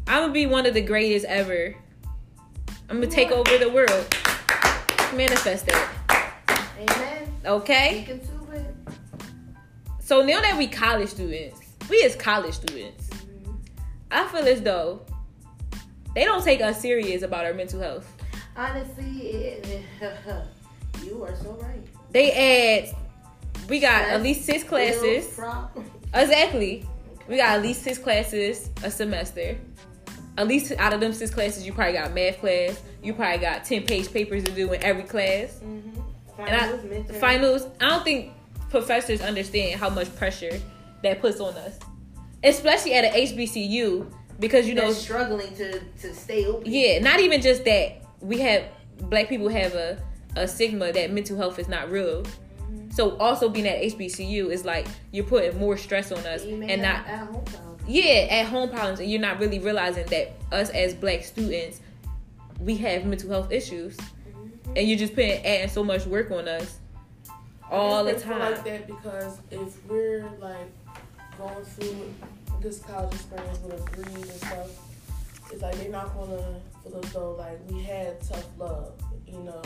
[0.08, 1.76] I'm gonna be one of the greatest ever.
[2.90, 4.16] I'm gonna take over the world.
[5.14, 6.34] Manifest that.
[6.80, 7.34] Amen.
[7.46, 8.00] Okay.
[8.00, 8.76] You can do it.
[10.00, 11.60] So now that we college students,
[11.90, 13.10] we as college students,
[14.10, 15.02] I feel as though
[16.18, 18.12] they don't take us serious about our mental health.
[18.56, 19.84] Honestly, it,
[21.04, 21.80] you are so right.
[22.10, 22.32] They
[22.90, 22.96] add,
[23.70, 25.40] we got at least six classes.
[26.16, 26.84] Exactly.
[27.28, 29.60] We got at least six classes a semester.
[30.40, 32.82] At least out of them six classes, you probably got math class.
[33.04, 35.60] You probably got ten page papers to do in every class.
[35.64, 36.02] Mm-hmm.
[36.40, 38.32] And I, Finals, finals, I don't think
[38.72, 40.60] professors understand how much pressure
[41.04, 41.78] that puts on us,
[42.44, 46.72] especially at an HBCU because you know They're struggling to to stay open.
[46.72, 48.02] Yeah, not even just that.
[48.22, 48.64] We have
[49.10, 50.02] black people have a,
[50.36, 52.24] a stigma that mental health is not real.
[52.24, 52.92] Mm-hmm.
[52.92, 56.74] So also being at HBCU is like you're putting more stress on us You may
[56.74, 57.82] and have not at home problems.
[57.88, 61.80] yeah at home problems and you're not really realizing that us as black students
[62.60, 64.74] we have mental health issues mm-hmm.
[64.76, 66.80] and you're just putting adding so much work on us
[67.72, 68.40] all the I feel time.
[68.54, 70.72] like that because if we're like
[71.38, 72.14] going through
[72.62, 74.70] this college experience with a degree and stuff,
[75.52, 78.94] it's like they're not gonna feel as though like we had tough love,
[79.28, 79.62] you know.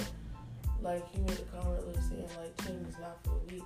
[0.81, 3.63] Like you made a comment earlier saying like change is not for weak,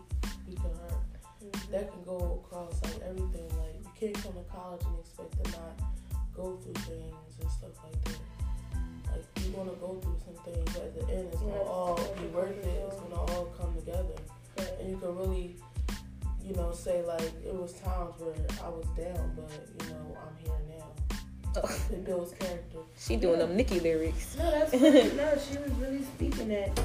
[0.47, 0.99] weak and hurt.
[1.43, 1.71] Mm-hmm.
[1.71, 3.47] That can go across like everything.
[3.57, 5.79] Like you can't come to college and expect to not
[6.35, 8.19] go through things and stuff like that.
[9.11, 11.95] Like you're gonna go through some things, but at the end it's gonna Yes, all
[12.19, 12.83] be worth it.
[12.87, 14.19] It's gonna all come together
[14.57, 15.55] and you can really,
[16.45, 19.51] you know, say like it was times where I was down, but
[19.83, 21.61] you know I'm here now.
[21.89, 22.79] It builds character.
[22.97, 24.35] she doing them Nicki lyrics.
[24.37, 25.15] No, that's good.
[25.15, 25.31] no.
[25.49, 26.79] She was really speaking that.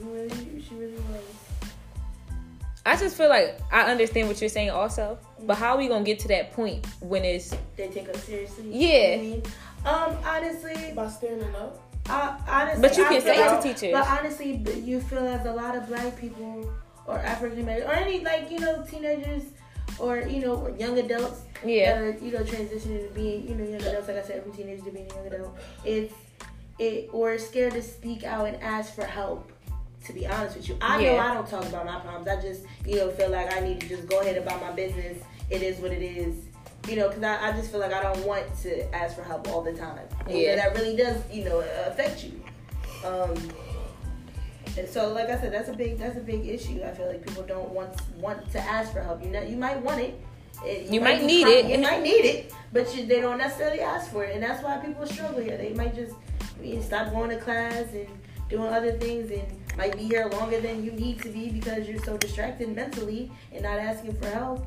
[0.00, 1.20] Really, she really was.
[2.86, 6.04] I just feel like I understand what you're saying also, but how are we gonna
[6.04, 8.64] get to that point when it's They take us seriously.
[8.70, 9.14] Yeah.
[9.16, 9.42] You know
[9.86, 13.50] I mean, um, honestly, By standing up, Uh, honestly, But you can feel say to
[13.54, 13.92] like- teachers.
[13.92, 16.70] But honestly, you feel as a lot of black people
[17.06, 19.42] or African American or any like you know teenagers
[19.98, 21.94] or you know or young adults yeah.
[21.94, 24.08] that are you know transitioning to being you know young adults.
[24.08, 26.14] Like I said, from teenager to being a young adult, it's
[26.78, 29.50] it or scared to speak out and ask for help.
[30.06, 32.28] To be honest with you, I know I don't talk about my problems.
[32.28, 35.16] I just you know feel like I need to just go ahead about my business.
[35.48, 36.36] It is what it is.
[36.86, 39.48] You know, because I, I just feel like I don't want to ask for help
[39.48, 40.06] all the time.
[40.28, 40.56] Yeah.
[40.56, 42.38] that really does, you know, affect you.
[43.02, 43.34] Um,
[44.78, 46.82] and so, like I said, that's a big that's a big issue.
[46.84, 49.22] I feel like people don't want want to ask for help.
[49.24, 50.18] You know, you might want it.
[50.64, 51.66] It- You might be need it.
[51.66, 54.76] You might need it, but you, they don't necessarily ask for it, and that's why
[54.78, 55.56] people struggle here.
[55.56, 56.14] They might just
[56.62, 58.06] you know, stop going to class and
[58.48, 59.42] doing other things, and
[59.76, 63.62] might be here longer than you need to be because you're so distracted mentally and
[63.64, 64.64] not asking for help.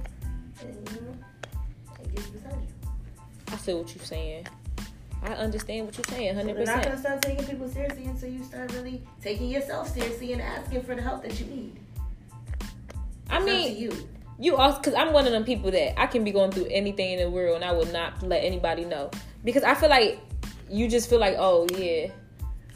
[0.61, 1.15] And you know,
[2.03, 2.89] it gets beside you.
[3.51, 4.45] I feel what you're saying.
[5.23, 8.44] I understand what you're saying, hundred they're not gonna start taking people seriously until you
[8.44, 11.80] start really taking yourself seriously and asking for the help that you need.
[13.30, 13.91] I It's to mean, you.
[14.39, 17.14] you also because I'm one of them people that I can be going through anything
[17.14, 19.11] in the world and I will not let anybody know
[19.44, 20.19] because I feel like
[20.69, 22.11] you just feel like oh yeah,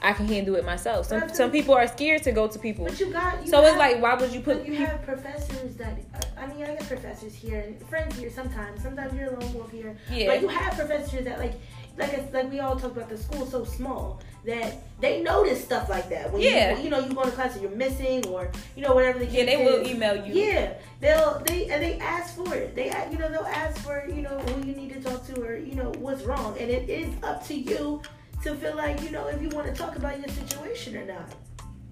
[0.01, 1.05] I can handle it myself.
[1.05, 3.41] Some some people are scared to go to people, But you got.
[3.41, 5.99] You so it's like why would you put But you have professors that
[6.41, 8.81] I mean, I get professors here and friends here sometimes.
[8.81, 9.95] Sometimes you're a lone wolf here.
[10.11, 10.25] Yeah.
[10.25, 11.53] But you have professors that like,
[11.97, 15.87] like it's like we all talk about the school so small that they notice stuff
[15.89, 16.31] like that.
[16.31, 16.75] When Yeah.
[16.77, 19.25] You, you know, you go to class and you're missing or you know whatever the
[19.25, 22.75] case yeah they will email you Yeah, they'll they and they ask for it.
[22.75, 25.55] They you know they'll ask for you know who you need to talk to or
[25.55, 28.01] you know what's wrong, and it is up to you
[28.43, 31.29] to feel like you know if you want to talk about your situation or not.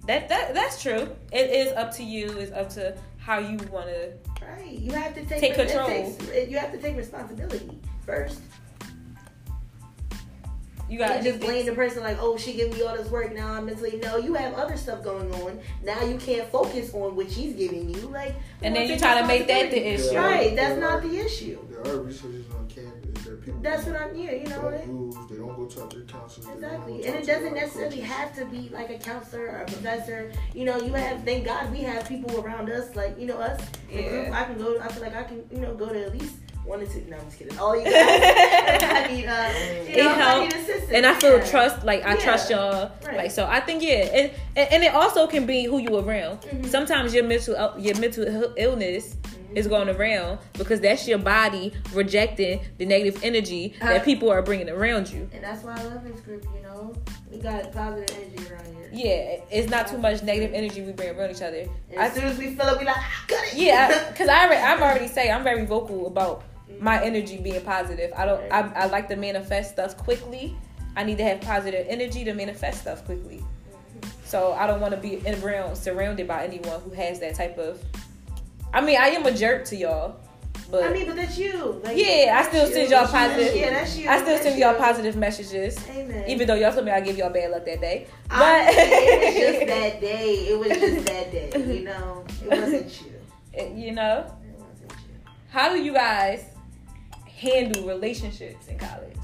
[0.06, 1.08] that that that's true.
[1.32, 2.30] It is up to you.
[2.38, 4.12] It's up to how you want to.
[4.44, 5.86] Right, you have to take Take control.
[5.86, 8.40] takes- you have to take responsibility first.
[10.90, 13.08] You You got can't just blame the person like, oh, she gave me all this
[13.10, 13.32] work.
[13.32, 14.00] Now I'm mentally.
[14.02, 15.60] No, you have other stuff going on.
[15.84, 18.00] Now you can't focus on what she's giving you.
[18.08, 20.08] Like, And then take you try to make that the responsibility.
[20.08, 20.16] issue.
[20.18, 21.58] Right, that's not the issue.
[21.70, 24.32] There are researchers on campus that people That's what I'm here.
[24.32, 24.60] You know.
[24.62, 25.16] don't They, use.
[25.30, 26.48] They don't go talk to their counselors.
[26.56, 27.06] Exactly.
[27.06, 28.10] And it doesn't necessarily coaches.
[28.12, 30.32] have to be like a counselor or a professor.
[30.54, 33.60] You know, you have thank God we have people around us, like, you know, us.
[33.90, 34.08] Yeah.
[34.08, 34.32] group.
[34.34, 36.34] I can go I feel like I can, you know, go to at least
[36.64, 37.58] one or two no, I'm just kidding.
[37.58, 38.20] All you guys
[38.82, 39.52] I need, uh,
[39.88, 40.44] you It know, I help.
[40.44, 40.90] need assistance.
[40.92, 41.44] and I feel Yeah.
[41.50, 42.16] trust, like I Yeah.
[42.16, 43.16] trust y'all, Right.
[43.16, 43.46] like so.
[43.46, 46.40] I think yeah, and, and and it also can be who you around.
[46.42, 46.64] Mm-hmm.
[46.68, 49.56] Sometimes your mental your mental illness Mm-hmm.
[49.56, 54.42] is going around because that's your body rejecting the negative energy Uh, that people are
[54.42, 55.28] bringing around you.
[55.34, 56.92] And that's why I love this group, you know.
[57.32, 58.88] We got positive energy around here.
[58.92, 61.64] Yeah, it's not too much negative energy we bring around each other.
[61.90, 63.54] And I as soon as we feel it, we like, ah, got it.
[63.54, 66.44] Yeah, because I, already, I'm already saying I'm very vocal about
[66.78, 68.12] my energy being positive.
[68.16, 68.40] I don't.
[68.52, 70.56] I, I like to manifest stuff quickly.
[70.96, 73.42] I need to have positive energy to manifest stuff quickly.
[74.24, 77.58] So I don't want to be in around surrounded by anyone who has that type
[77.58, 77.82] of.
[78.72, 80.20] I mean, I am a jerk to y'all,
[80.70, 81.80] but I mean, but that's you.
[81.82, 82.72] Like, yeah, I still you.
[82.72, 83.18] send y'all That's you.
[83.18, 83.56] positive.
[83.56, 84.08] Yeah, that's you.
[84.08, 86.24] I still That's send y'all positive messages, Amen.
[86.28, 88.06] even though y'all told me I give y'all bad luck that day.
[88.28, 90.34] But Honestly, it was just that day.
[90.48, 91.74] It was just that day.
[91.74, 93.72] You know, it wasn't you.
[93.86, 95.30] you know, It wasn't you.
[95.48, 96.44] how do you guys
[97.40, 99.16] handle relationships in college?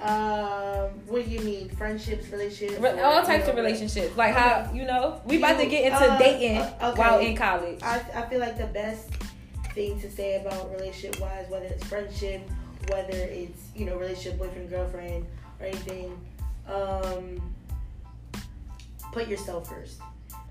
[0.00, 1.68] Um, what do you mean?
[1.70, 4.16] Friendships, relationships, Re- all you types know, of relationships.
[4.16, 7.00] Like how you know we about to get into uh, dating uh, okay.
[7.00, 7.80] while in college.
[7.82, 9.10] I, I feel like the best
[9.74, 12.42] thing to say about relationship wise, whether it's friendship,
[12.88, 15.26] whether it's you know relationship boyfriend girlfriend
[15.60, 16.18] or anything,
[16.68, 17.54] um,
[19.12, 20.00] put yourself first.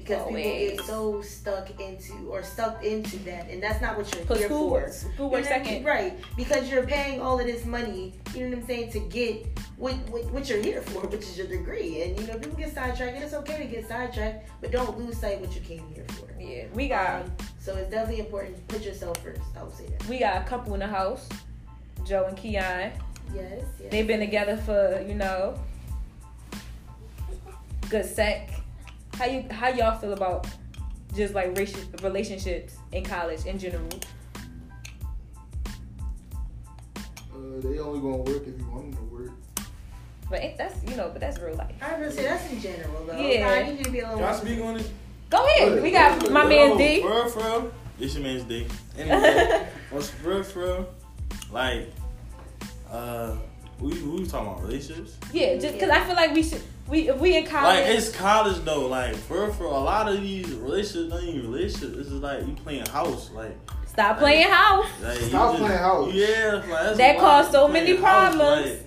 [0.06, 0.45] Because Always.
[0.45, 4.45] people get so stuck into or stuck into that, and that's not what you're here
[4.48, 4.91] school for.
[4.91, 5.84] school work second.
[5.84, 6.15] right?
[6.38, 9.95] Because you're paying all of this money, you know what I'm saying, to get what,
[10.10, 12.03] what what you're here for, which is your degree.
[12.03, 15.18] And you know, people get sidetracked, and it's okay to get sidetracked, but don't lose
[15.18, 16.30] sight what you came here for.
[16.40, 18.57] Yeah, we got Um, so it's definitely important.
[18.57, 19.41] to Put yourself first.
[19.60, 20.07] I would say that.
[20.07, 21.27] we got a couple in the house,
[22.06, 22.91] Joe and Keon.
[23.34, 23.64] Yes.
[23.80, 23.90] yes.
[23.90, 25.60] They've been together for you know
[27.90, 28.52] good sec.
[29.17, 30.45] How you how y'all feel about
[31.15, 33.87] just like raci- relationships in college in general?
[37.33, 39.31] Uh, they only gonna work if you want them to work.
[40.29, 41.73] But ain't that's you know, but that's real life.
[41.81, 43.17] I was gonna say that's in general though.
[43.17, 43.47] Yeah.
[43.47, 44.17] I need you to be a little.
[44.17, 44.91] Can I more speak on it?
[45.29, 45.81] Go ahead.
[45.81, 47.01] We got my man D.
[47.01, 47.71] For real, for real.
[47.97, 48.67] This your man's D.
[48.97, 50.89] Anyway, on some for real, for real,
[51.53, 51.87] like,
[52.91, 53.37] uh,
[53.79, 55.15] we we talking about relationships.
[55.31, 57.79] Yeah, just because I feel like we should we if we in college.
[57.79, 58.87] Like it's college though.
[58.87, 61.95] Like for for a lot of these relationships not even relationships.
[61.97, 63.31] This is like you playing house.
[63.31, 63.57] Like,
[63.87, 64.87] Stop playing house.
[65.01, 66.13] like you Stop playing house.
[66.13, 68.79] Yeah, like, That caused so many playing house, problems.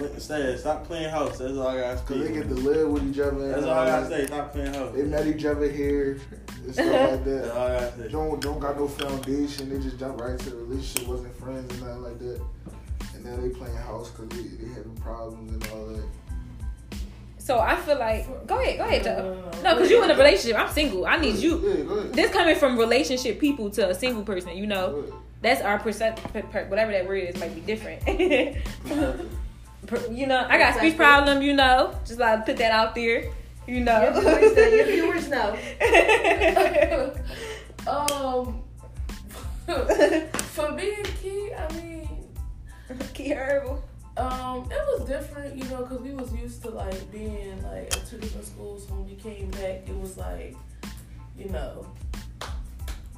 [0.00, 1.38] like, stay, stop playing house.
[1.38, 3.48] That's all I gotta Cause they get to live with each other.
[3.48, 4.26] That's all I gotta say.
[4.26, 4.92] Stop playing house.
[4.94, 6.18] They met each other here
[6.64, 7.56] and stuff like That's that.
[7.56, 8.08] all I gotta say.
[8.08, 9.70] Don't don't got no foundation.
[9.70, 11.08] They just jump right into the relationship.
[11.08, 12.40] Wasn't friends and nothing like that.
[13.14, 16.04] And now they playing house because they they having problems and all that.
[17.44, 19.34] So I feel like go ahead, go ahead, No, Joe.
[19.34, 19.62] no, no.
[19.62, 20.58] No, because you in a relationship.
[20.58, 21.04] I'm single.
[21.04, 21.58] I need you.
[21.58, 22.14] Yeah, go ahead.
[22.14, 24.56] This coming from relationship people to a single person.
[24.56, 25.04] You know,
[25.42, 26.16] that's our percent.
[26.32, 28.02] Per, per, whatever that word is might be different.
[30.10, 31.42] You know, I got speech problem.
[31.42, 33.24] You know, just like put that out there.
[33.66, 34.12] You Your know.
[34.14, 34.64] viewers know.
[34.64, 37.14] Your viewers know.
[37.86, 38.62] um,
[40.54, 42.08] for me and Key, I mean,
[43.12, 43.84] Key herbal.
[44.16, 48.06] Um, it was different, you know, because we was used to like being like at
[48.06, 48.88] two different schools.
[48.88, 50.56] When we came back, it was like,
[51.36, 51.86] you know.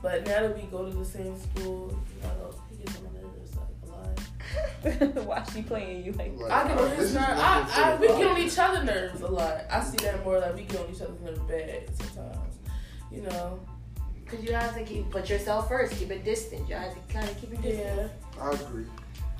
[0.02, 3.20] But now that we go to the same school, you know, he gets on my
[3.20, 5.24] nerves like a lot.
[5.26, 6.32] Why she playing you like?
[6.38, 7.14] Like, I get on his nerves.
[7.14, 9.64] nothing I, I, we get on each other's nerves a lot.
[9.70, 12.54] I see that more like we get on each other's nerves bad sometimes.
[13.10, 13.60] You know.
[14.24, 15.96] Because you have to keep put yourself first.
[15.98, 16.68] Keep it distant.
[16.68, 18.10] You have to kind of keep it distant.
[18.36, 18.42] Yeah.
[18.42, 18.86] I agree.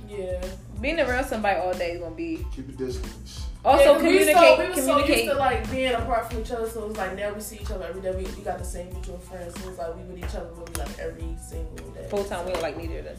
[0.08, 0.44] Yeah.
[0.80, 2.44] Being around somebody all day is gonna be.
[2.54, 3.46] Keep it distance.
[3.64, 4.36] Also Yeah, 'cause communicate.
[4.36, 5.24] We, so, we was so communicate.
[5.24, 7.56] used to like being apart from each other, so it was like now we see
[7.56, 8.10] each other every day.
[8.12, 10.72] We, we got the same mutual friends, so it's like we with each other really
[10.78, 12.06] like every single day.
[12.08, 13.16] Full time, we don't like neither of them.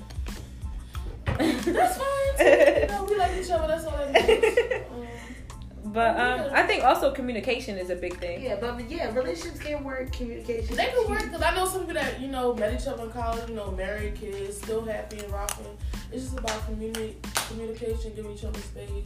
[1.25, 2.37] That's fine.
[2.37, 2.43] Too.
[2.81, 3.67] You know, we like each other.
[3.67, 4.57] That's all that matters.
[4.91, 5.06] Um,
[5.93, 8.41] But um, I think also communication is a big thing.
[8.43, 10.11] Yeah, but yeah, relationships can work.
[10.11, 10.75] Communication.
[10.75, 13.11] They can work because I know some people that you know met each other in
[13.11, 15.65] college, you know, married kids, still happy and rocking.
[16.11, 17.15] It's just about communi-
[17.49, 19.03] communication, giving each other space,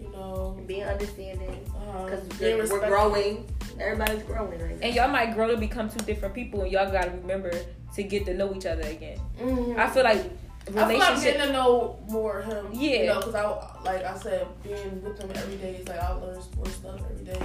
[0.00, 0.58] you know.
[0.66, 1.64] Being understanding.
[1.76, 2.88] Uh, Because being we're respectful.
[2.88, 3.48] growing.
[3.80, 4.86] Everybody's growing right now.
[4.86, 7.52] And y'all might grow to become two different people, and y'all gotta remember
[7.94, 9.18] to get to know each other again.
[9.40, 9.78] Mhm.
[9.78, 10.22] I feel like
[10.62, 11.22] I feel like relationship.
[11.34, 12.68] getting to know more of him.
[12.72, 13.00] Yeah.
[13.00, 16.12] You know, because I, like I said, being with him every day is like I
[16.12, 17.42] learn more stuff every day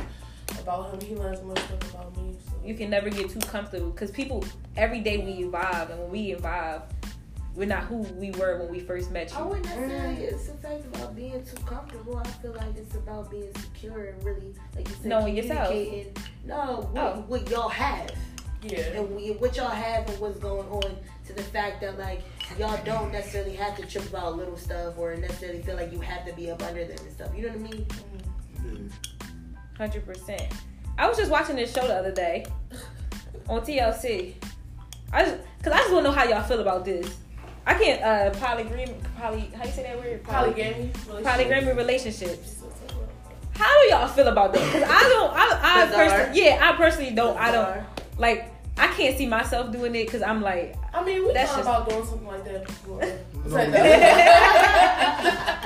[0.62, 1.02] about him.
[1.08, 2.36] He learns more stuff about me.
[2.46, 2.54] So.
[2.64, 4.44] you can never get too comfortable because people
[4.76, 6.84] every day we evolve, and when we evolve,
[7.56, 9.38] we're not who we were when we first met you.
[9.38, 10.36] I wouldn't necessarily mm-hmm.
[10.36, 12.18] it's the fact about being too comfortable.
[12.18, 15.70] I feel like it's about being secure and really, like you said, Knowing yourself.
[15.70, 16.14] communicating.
[16.46, 17.24] No, what, Oh.
[17.28, 18.12] what y'all have.
[18.62, 18.80] Yeah.
[18.80, 20.96] and we, what y'all have and what's going on
[21.26, 22.22] to the fact that like
[22.58, 26.26] y'all don't necessarily have to trip about little stuff or necessarily feel like you have
[26.26, 27.32] to be up under them and stuff.
[27.36, 28.92] You know what I mean?
[29.78, 30.54] Hundred percent.
[30.98, 32.46] I was just watching this show the other day
[33.48, 34.34] on TLC.
[35.14, 37.16] I just, cause I just want to know how y'all feel about this.
[37.66, 40.24] I can't uh polygamy, poly, how you say that word?
[40.24, 40.92] Polygamy.
[41.06, 42.64] polygamy relationships.
[43.52, 44.72] How do y'all feel about that?
[44.72, 47.84] Cause I don't, I, I personally, yeah, I personally don't, I don't
[48.18, 48.54] like.
[48.80, 51.70] I can't see myself doing it because I'm like, I mean, we That's thought just-
[51.70, 53.02] about doing something like that before.
[53.04, 53.56] It's No.
[53.56, 55.64] like that.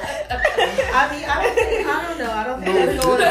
[0.94, 2.32] I mean, I don't think, I don't know.
[2.32, 3.28] I don't think No, that's going on.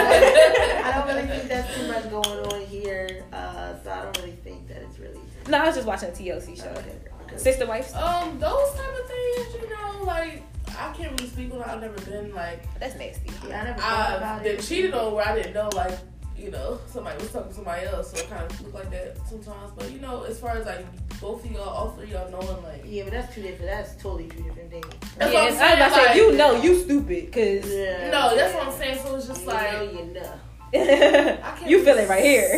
[0.84, 3.24] I don't really think that's too much going on here.
[3.32, 5.18] Uh, so I don't really think that it's really.
[5.48, 6.68] no, I was just watching a TLC show.
[6.70, 6.94] Okay.
[7.24, 7.36] okay.
[7.36, 7.92] Sister wives.
[7.94, 10.42] um, those type of things, you know, like
[10.78, 11.60] I can't really speak on.
[11.60, 11.66] it.
[11.68, 13.30] I've never been like That's nasty.
[13.48, 14.62] Yeah, I never I've been it.
[14.62, 15.96] cheated on where I didn't know, like,
[16.40, 19.16] you know, somebody was talking to somebody else, so it kind of looked like that
[19.28, 19.72] sometimes.
[19.76, 20.84] But, you know, as far as, like,
[21.20, 23.66] both of y'all, all three of y'all knowing, like, Yeah, but that's two different.
[23.70, 24.86] That's totally two different things.
[25.18, 27.32] That's yeah, what I'm I was saying, about to say, like- you know, you stupid,
[27.32, 28.10] cause Yeah.
[28.10, 28.98] no, that's what I'm saying.
[29.02, 30.32] So it's just You like, know, you know.
[31.66, 32.48] you feel it right here.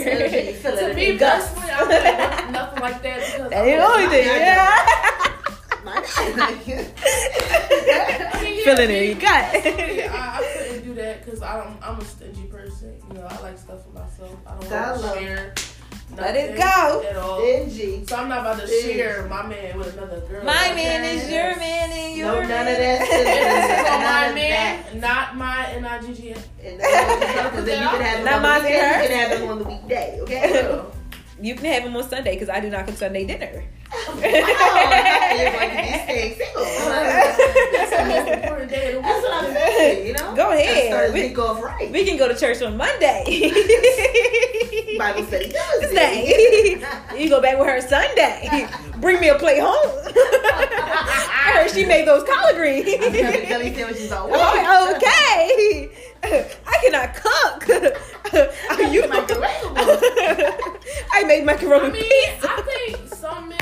[0.54, 1.48] feel it to in me your guts.
[1.48, 4.26] personally, I don't feel nothing, nothing like that because that ain't the only thing.
[4.26, 4.68] Yeah.
[5.84, 6.78] Mine- I mean,
[7.86, 9.54] yeah, Feeling me- it, you got.
[10.96, 12.94] Yeah, I, I couldn't do that because I'm I'm a stingy person.
[13.08, 14.36] You know, I like stuff for myself.
[14.46, 15.54] I don't want to share.
[16.16, 17.02] Let it go.
[17.08, 17.40] At all.
[17.40, 18.04] Stingy.
[18.06, 18.94] So I'm not about to Stingy.
[18.94, 20.44] share my man with another girl.
[20.44, 22.80] My Like, man is your man and your No, none of man.
[22.80, 23.08] that.
[23.12, 24.94] This is on my man, that.
[25.00, 26.36] not my N I G G A.
[26.68, 29.02] And uh, then you can have them Not on the mine, weekday.
[29.02, 30.82] You can have them on the weekday, okay?
[31.42, 33.64] You can have him on Sunday because I do not cook Sunday dinner.
[33.94, 35.76] Oh, you're going to
[36.08, 36.64] be single.
[36.64, 40.34] That's the most important day of the That's what I'm saying, you know?
[40.34, 40.88] Go ahead.
[40.88, 41.90] Start the We- week off right.
[41.90, 43.24] We can go to church on Monday.
[44.98, 46.80] Bible study Tuesday.
[47.18, 48.68] you go back with her Sunday.
[48.98, 49.72] Bring me a plate home.
[50.06, 52.88] I heard she made those collard greens.
[53.02, 54.10] I'm having deli sandwiches.
[54.12, 55.90] Oh, okay.
[56.24, 57.68] I cannot cook.
[58.70, 59.76] Are you Microwavable.
[61.12, 62.50] I made macaroni I mean, pizza.
[62.50, 63.58] I think some men,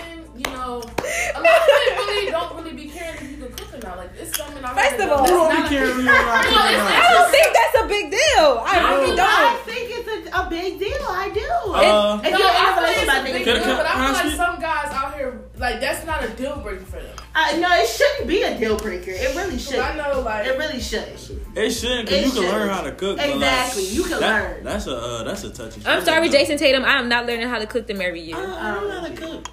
[0.79, 3.79] you a lot of men really don't really be caring if you can cook or
[3.87, 3.97] not.
[3.99, 6.45] Like, it's some men I First of all- that's Who not be a- caring about
[6.45, 7.05] No, cooking it's- out?
[7.05, 8.49] I don't think that's a big deal.
[8.67, 9.29] I really don't.
[9.29, 11.07] I think it's a, a big deal.
[11.09, 11.41] I do.
[11.41, 14.15] Uh, if No, you're in feel relationship, like it's a big deal, but I can
[14.15, 17.17] feel like some guys out here, like, that's not a deal breaker for them.
[17.33, 19.13] Uh, no, it shouldn't be a deal breaker.
[19.13, 19.85] It really 'Cause shouldn't.
[19.85, 21.31] I know, like, It really shouldn't.
[21.55, 22.51] It shouldn't, cause It you can should.
[22.53, 23.17] learn how to cook.
[23.19, 24.65] but, like, Exactly, you can that- learn.
[24.65, 25.81] That's a uh, that's a touchy.
[25.87, 26.29] I'm sorry.
[26.29, 26.85] Jayson Tatum.
[26.85, 28.37] I am not learning how to cook to marry you.
[28.37, 29.49] Uh, I don't know how to cook.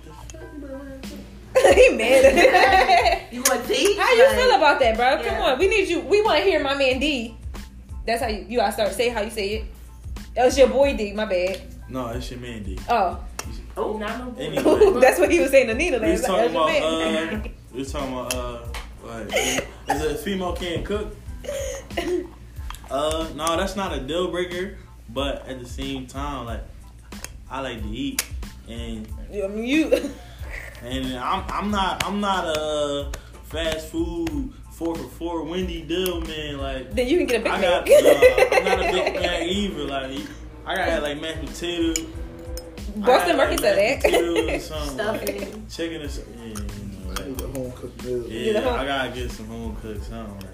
[1.76, 3.24] he mad.
[3.32, 3.98] You want to teach?
[3.98, 5.22] how you Like, feel about that, bro?
[5.24, 6.00] Come on, we need you.
[6.02, 7.36] We want to hear my man D.
[8.06, 9.66] That's how you you gotta start say how you say it.
[10.36, 11.12] That was your boy D.
[11.14, 11.62] My bad.
[11.90, 12.80] No, it's your man D.
[12.90, 13.20] Oh,
[13.76, 14.42] oh, not no boy.
[14.42, 15.00] Anyway.
[15.02, 16.00] that's what he was saying to Nina.
[16.00, 16.52] We was talking night.
[16.52, 17.46] about That's your man.
[17.46, 18.68] uh, we was talking about uh,
[19.04, 19.34] like
[19.90, 21.14] is a female can't cook.
[22.90, 24.78] Uh, no, that's not a deal breaker,
[25.10, 26.62] but at the same time, like
[27.52, 28.24] I like to eat,
[28.70, 30.12] and I mean, you.
[30.84, 33.12] And I'm I'm not I'm not a
[33.44, 36.58] fast food four for four Wendy deal man.
[36.60, 37.86] Like then you can get a Big I Mac.
[37.86, 39.84] got uh, I'm not a big Mac either.
[39.86, 40.22] Like
[40.66, 42.02] I got like mashed potato.
[42.02, 44.12] I Boston Market said mashed that.
[44.12, 45.68] potatoes or something, Stuffing.
[45.70, 46.40] chicken or something.
[46.40, 48.28] Yeah, you know, like, like, need a home cooked meal.
[48.28, 50.47] Yeah, home- I gotta get some home cooked something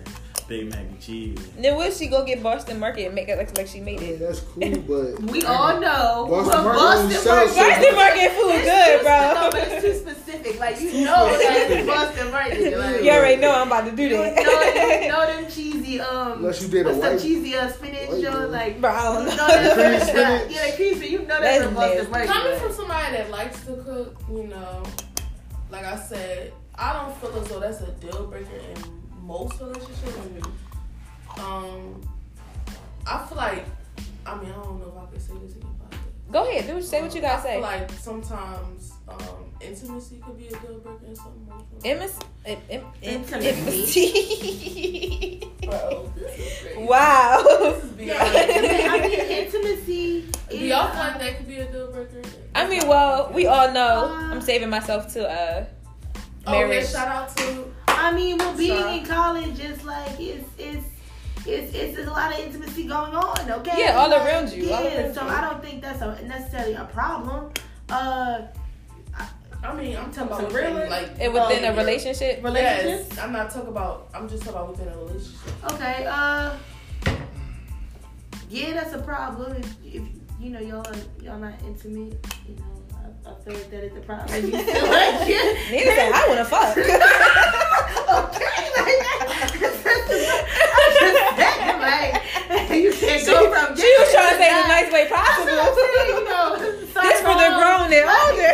[0.54, 1.38] like Big Mac and cheese.
[1.58, 4.02] Then will she go get Boston Market and make it look like she made I
[4.02, 4.20] mean, it?
[4.20, 7.56] that's cool, but We all know Boston Market only Boston Market.
[7.56, 9.34] Boston Market food It's good, too- bro.
[9.34, 10.60] No, but it's too specific.
[10.60, 12.78] Like you know that it's Boston Market.
[12.78, 15.02] Like, You already know I'm about to do You know, that.
[15.04, 16.34] you know them cheesy um.
[16.40, 18.82] Unless you did a what's them white- cheesy uh, spinach white joint like.
[18.82, 19.48] Bro, I don't You know.
[19.48, 20.00] know that's Cream yeah,
[20.40, 20.52] spinach.
[20.52, 21.12] yeah, the cream spinach.
[21.12, 22.12] You know That's that's from Boston nasty.
[22.12, 22.28] Market.
[22.34, 24.84] Coming from somebody that likes to cook, you know,
[25.72, 30.48] like I said, I don't feel as though that's a deal breaker in most relationships.
[31.40, 32.02] Um,
[33.08, 33.66] I feel like,
[34.26, 36.32] I mean, I don't know if I can say this in your podcast.
[36.32, 37.62] Go ahead, do say what you gotta I say.
[37.62, 39.18] like sometimes um,
[39.62, 41.86] intimacy could be a deal breaker in some relationships.
[41.86, 44.06] Emis, em, em, em, Intimacy.
[44.06, 45.52] intimacy.
[45.66, 46.84] Bro, this is crazy.
[46.88, 47.44] wow.
[47.46, 49.04] This is Yeah, beyond.
[49.04, 50.26] I mean intimacy.
[50.50, 52.22] Do y'all feel uh, like that could be a deal breaker?
[52.56, 55.66] I mean, well, we all know Uh, I'm saving myself to uh
[56.46, 56.88] Oh, yeah, marriage.
[56.90, 58.98] shout out to I mean, well, being Sorry.
[59.00, 60.86] in college is like it's it's.
[61.46, 63.74] It's, it's a lot of intimacy going on, okay?
[63.78, 65.30] Yeah, all Like, around you, all Yeah, around so you.
[65.30, 67.52] I don't think that's a, necessarily a problem.
[67.90, 68.44] Uh,
[69.62, 70.90] I mean, I'm talking about So within, really?
[70.90, 71.76] like and within Oh, a yeah.
[71.78, 72.42] relationship.
[72.42, 73.08] relationships.
[73.10, 74.08] Yes, I'm not talking about.
[74.14, 75.72] I'm just talking about within a relationship.
[75.74, 76.06] Okay.
[76.10, 76.56] Uh,
[78.50, 79.52] yeah, that's a problem.
[79.58, 80.04] If, if
[80.40, 80.86] you know y'all
[81.22, 82.84] y'all not intimate, you know,
[83.28, 84.34] I feel like that is the problem.
[84.46, 85.28] You feel like
[85.68, 86.78] Nigga said, I wanna fuck.
[86.78, 89.00] okay, like,
[92.50, 95.52] like you can't go from She was trying to say it the nice way possible.
[96.12, 96.60] you know,
[97.04, 98.54] This for the grown and older.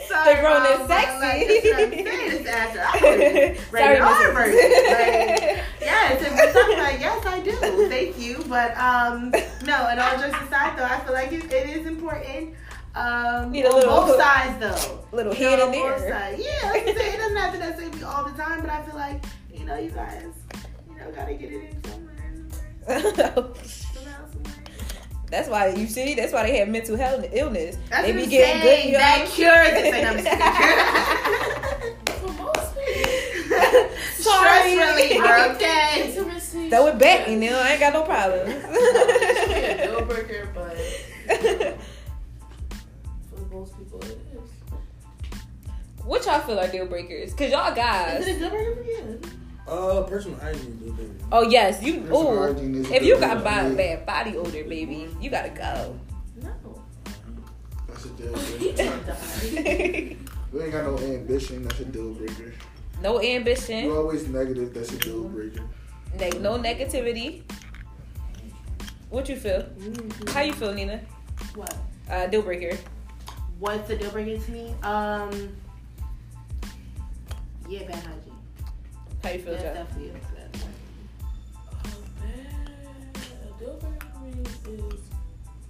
[0.10, 1.20] Sorry, the grown and sexy.
[1.20, 2.06] Like, this is what I'm saying.
[2.32, 2.98] It's after.
[2.98, 4.58] Sorry, Rated R version.
[4.58, 7.52] Like, yes, and for like, yes, I do.
[7.88, 8.44] Thank you.
[8.48, 9.30] But um,
[9.64, 12.54] no, and all jokes aside, though, I feel like it, it is important.
[12.94, 15.04] Um, Need a on little- both sides, though.
[15.12, 16.10] Little You know, here and there.
[16.10, 16.42] sides.
[16.44, 18.96] Yeah, like say, it doesn't have to necessarily be all the time, but I feel
[18.96, 19.22] like,
[19.52, 20.24] you know, you guys,
[20.90, 23.14] you know, gotta get it in somewhere.
[23.14, 23.52] Somewhere.
[25.30, 26.14] That's why you see.
[26.14, 27.76] That's why they have mental health illness.
[27.88, 28.92] That's they be I'm getting saying.
[28.92, 29.94] good That cures it.
[32.20, 33.58] For most people,
[34.18, 36.08] Stress reliever, okay?
[36.08, 36.68] intimacy.
[36.70, 37.58] Throw it back, you know.
[37.60, 38.50] I ain't got no problems.
[39.50, 40.76] Yeah, deal breaker, but
[43.30, 44.50] for most people it is.
[46.04, 47.32] what y'all feel are deal breakers?
[47.34, 48.22] Cause y'all guys.
[48.26, 49.20] Is it a good burger for you?
[49.70, 51.10] Uh, personal hygiene, do baby.
[51.30, 52.00] Oh yes, you.
[52.00, 55.98] Personal Oh, is if you got bad, bad body odor, baby, you gotta go.
[56.42, 56.82] No.
[57.86, 60.16] That's a deal breaker.
[60.52, 61.62] We ain't got no ambition.
[61.62, 62.52] That's a deal breaker.
[63.00, 64.74] no You ambition, always negative.
[64.74, 65.62] That's a deal breaker.
[66.18, 67.42] neg- no negativity.
[69.10, 69.64] What you feel?
[70.34, 71.00] How you feel, Nina?
[71.54, 71.76] What?
[72.10, 72.76] Uh, deal breaker.
[73.60, 74.74] What's the deal breaker to me?
[74.82, 75.54] Um.
[77.68, 78.29] Yeah, bad hygiene.
[79.22, 79.74] How you feel, That's Joe?
[79.74, 80.22] definitely a bad
[80.56, 80.72] hygiene.
[81.84, 81.90] Oh,
[82.20, 83.16] bad.
[83.44, 85.00] A deal breaker for me is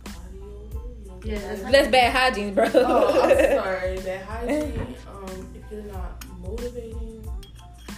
[0.05, 0.82] body odor.
[1.02, 2.64] You know, Yeah, that's That's bad hygiene, bro.
[2.74, 3.97] Oh, I'm sorry.
[4.05, 7.22] Bad hygiene, um, if you're not motivating,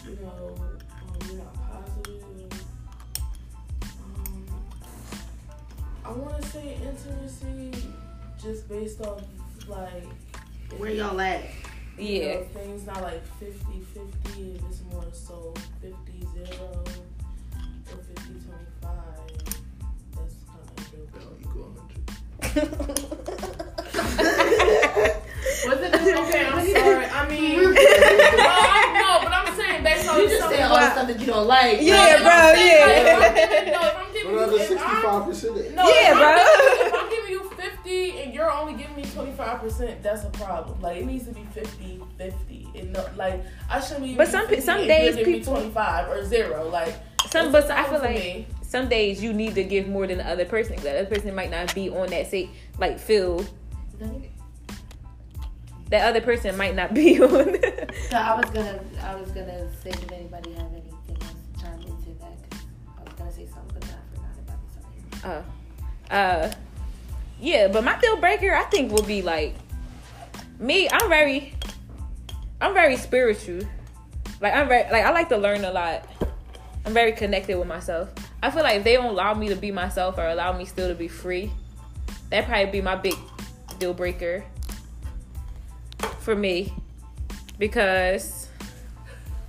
[0.09, 2.23] you know, um, you're not positive.
[4.05, 4.45] Um,
[6.05, 7.89] I want to say intimacy,
[8.43, 9.23] just based off
[9.69, 10.07] like
[10.79, 11.43] Where y'all at?
[11.99, 12.05] Yeah.
[12.07, 15.97] You know, things not like 50 50, it's more so 50
[16.35, 16.85] 0 or
[17.87, 18.91] 50 25.
[20.15, 20.35] That's
[20.95, 21.75] a equal
[24.95, 25.23] 100.
[25.67, 26.47] Was it okay?
[26.47, 27.07] I'm sorry.
[27.07, 30.91] I mean, well, I know, but I'm saying based on you just say all the
[30.93, 31.79] stuff that you don't like.
[31.81, 32.53] Yeah, no, bro.
[32.63, 34.29] Yeah.
[34.29, 35.75] Another sixty-five percent.
[35.75, 36.37] No, yeah, bro.
[36.87, 40.81] If I'm giving you fifty and you're only giving me twenty-five percent, that's a problem.
[40.81, 44.15] Like it needs to be 50 50 And no, like I shouldn't be.
[44.15, 46.69] But some some days people twenty-five or zero.
[46.69, 46.95] Like
[47.31, 48.15] some, but I feel like.
[48.15, 51.05] Me some days you need to give more than the other person because the other
[51.05, 52.49] person might not be on that say
[52.79, 53.45] like feel
[55.93, 57.29] that other person might not be on.
[58.09, 61.81] So I was gonna, I was gonna say, if anybody have anything else to chime
[61.81, 62.33] into that.
[62.99, 64.61] I was gonna say something, but then I forgot about
[65.21, 65.45] something.
[66.11, 66.53] uh, uh,
[67.39, 69.55] yeah, but my deal breaker, I think, will be like
[70.59, 70.89] me.
[70.91, 71.53] I'm very,
[72.59, 73.61] I'm very spiritual.
[74.41, 76.09] Like I'm very, like I like to learn a lot.
[76.87, 78.09] I'm very connected with myself.
[78.43, 80.89] I feel like if they don't allow me to be myself or allow me still
[80.89, 81.53] to be free,
[82.31, 83.17] that probably be my big
[83.79, 84.43] deal breaker
[86.21, 86.73] for me
[87.59, 88.49] because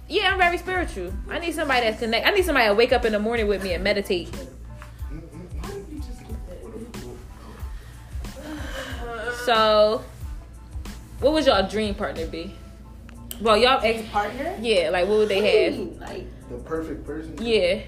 [0.07, 1.13] yeah, I'm very spiritual.
[1.30, 2.27] I need somebody that's connect.
[2.27, 4.30] I need somebody to wake up in the morning with me and meditate.
[4.30, 6.59] Why did you just get that?
[9.45, 10.03] So,
[11.19, 12.53] what would y'all dream partner be?
[13.41, 14.55] Well, y'all ex, Partner?
[14.61, 15.75] yeah, like what would they have?
[15.99, 17.35] Like, The perfect person.
[17.41, 17.81] Yeah,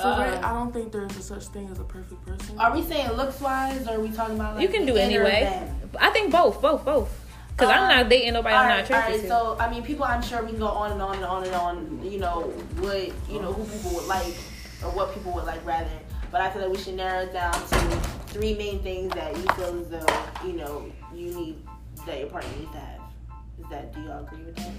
[0.00, 2.58] For um, real, I don't think there's a such thing as a perfect person.
[2.58, 5.24] are we saying looks wise, or are we talking about like you can do inner
[5.24, 5.70] anyway.
[5.98, 7.23] I think both, both, both.
[7.56, 9.28] Cause I'm Um, not dating nobody I'm not attracted alright, to.
[9.28, 10.04] so I mean, people.
[10.04, 12.00] I'm sure we can go on and on and on and on.
[12.04, 12.40] You know
[12.80, 14.34] what you know who people would like,
[14.82, 15.88] or what people would like rather.
[16.32, 17.78] But I feel like we should narrow it down to
[18.26, 20.06] three main things that you feel as though
[20.44, 21.56] you know you need
[22.06, 23.00] that your partner needs to have.
[23.60, 23.92] Is that?
[23.94, 24.72] Do y'all agree with that?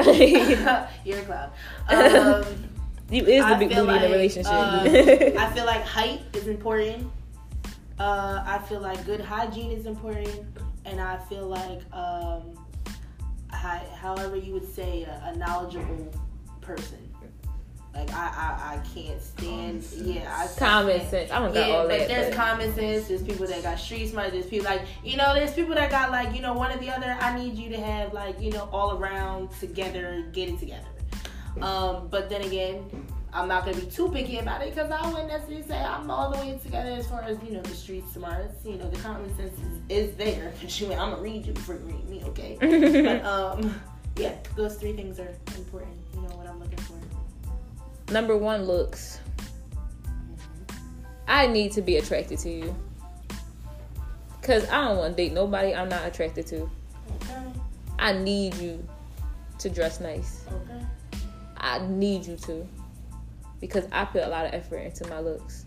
[1.04, 1.50] You're a clown.
[1.88, 2.44] Um,
[3.10, 4.52] you is the I big booty in the relationship.
[4.52, 4.82] uh,
[5.40, 7.10] I feel like height is important.
[7.98, 10.30] Uh, I feel like good hygiene is important,
[10.90, 12.54] and I feel like, um,
[13.50, 16.12] hi, however you would say, a, a knowledgeable
[16.60, 16.98] person.
[17.94, 19.82] Like I, I, I can't stand.
[19.96, 21.30] Yeah, I Common can't- sense.
[21.32, 22.08] I don't got yeah, all but that.
[22.08, 23.08] there's but- common sense.
[23.08, 24.30] There's people that got street smart.
[24.30, 25.34] There's people like you know.
[25.34, 27.16] There's people that got like you know one or the other.
[27.18, 30.86] I need you to have like you know all around together, get it together.
[31.60, 32.84] Um, but then again,
[33.32, 36.30] I'm not gonna be too picky about it because I wouldn't necessarily say I'm all
[36.30, 38.64] the way together as far as you know the street smarts.
[38.64, 40.52] You know the common sense is, is there.
[40.98, 42.56] I'm gonna read you before you read me, okay?
[42.60, 43.80] but um,
[44.16, 45.96] yeah, those three things are important.
[46.14, 46.94] You know what I'm looking for.
[48.12, 49.20] Number one, looks.
[51.26, 52.76] I need to be attracted to you.
[54.40, 56.70] Cause I don't want to date nobody I'm not attracted to.
[57.22, 57.42] Okay.
[57.98, 58.82] I need you
[59.58, 60.46] to dress nice.
[60.50, 60.86] Okay.
[61.58, 62.66] I need you to.
[63.60, 65.66] Because I put a lot of effort into my looks.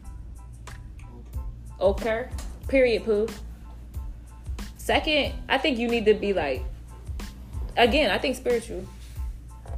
[1.80, 2.28] Okay.
[2.68, 3.28] Period, poo.
[4.78, 6.64] Second, I think you need to be like,
[7.78, 8.86] again, I think spiritual.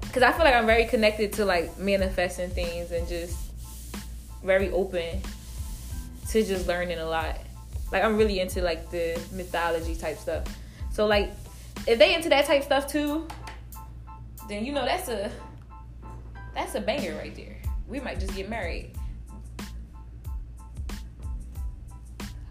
[0.02, 3.38] Because I feel like I'm very connected to like manifesting things and just
[4.44, 5.22] very open
[6.30, 7.38] to just learning a lot.
[7.92, 10.44] Like I'm really into like the mythology type stuff.
[10.92, 11.32] So like
[11.88, 13.28] if they into that type stuff too,
[14.50, 15.32] then you know that's a
[16.54, 17.58] that's a banger right there.
[17.88, 18.92] We might just get married.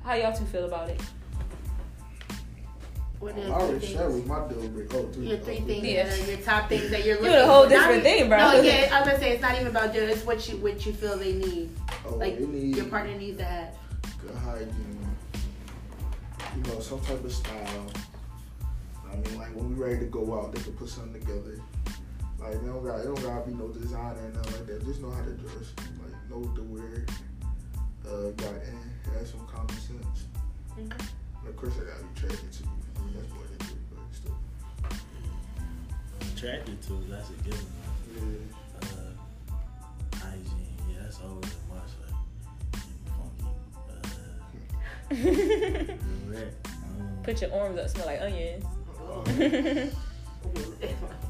[0.05, 1.01] How y'all two feel about it?
[3.21, 4.27] What I already the said was things?
[4.27, 4.93] my deal break.
[4.95, 5.29] Oh, three.
[5.29, 6.05] Your three oh, things Yeah.
[6.09, 7.31] that your top things that you're looking.
[7.31, 7.69] You looking a whole for.
[7.71, 8.39] Different even- thing, bro.
[8.39, 10.01] No, yeah, I was gonna say it's not even about you.
[10.03, 11.71] It's what you what you feel they need.
[12.05, 13.75] Oh, Like they need your partner needs to have.
[14.21, 14.99] good hygiene.
[16.57, 17.87] You know, some type of style.
[19.11, 21.61] I mean, like when we ready to go out, they can put something together.
[22.43, 24.85] Like they don't got, it don't gotta be no designer and nothing like that.
[24.85, 25.73] Just know how to dress.
[26.03, 27.07] Like know what to wear.
[28.05, 28.79] Uh, got and
[29.15, 30.27] have some common sense.
[30.77, 30.93] Mhm.
[31.49, 32.71] Of course, I gotta be attracted to you.
[32.97, 34.37] I mean, that's more than it, but still.
[36.35, 37.67] Attracted to that's a given.
[38.17, 38.83] Yeah.
[38.83, 39.13] Uh,
[40.17, 41.95] hygiene, yeah, that's always a must.
[42.03, 42.17] Like,
[45.47, 45.93] funky.
[46.33, 47.23] Uh.
[47.23, 48.65] Put your arms up, smell like onions.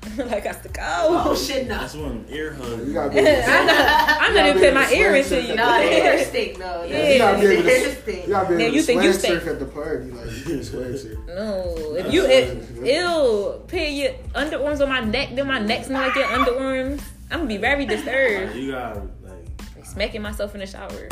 [0.16, 1.74] Like I to Oh shit, no.
[1.78, 2.86] that's one ear hug.
[2.86, 5.54] You gotta be I'm able to- not, I'm not even putting my ear into you.
[5.54, 6.58] No, the hair stink.
[6.58, 7.08] No, Yeah.
[7.12, 7.94] You gotta be able to.
[8.02, 8.26] stink.
[8.26, 9.46] You gotta be Now, able you to think you swag stink.
[9.52, 10.10] at the party.
[10.10, 11.18] Like you can swag surf.
[11.26, 16.00] No, if you it, ew, put your underarms on my neck, then my neck smell
[16.06, 17.02] like your underarms.
[17.30, 18.54] I'm gonna be very disturbed.
[18.56, 19.32] You gotta like.
[19.76, 21.08] Like, smacking myself in the shower.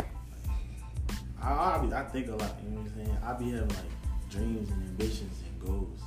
[1.41, 2.55] I, I, be, I think a lot.
[2.63, 3.17] You know what I'm saying?
[3.23, 5.99] I be having like dreams and ambitions and goals.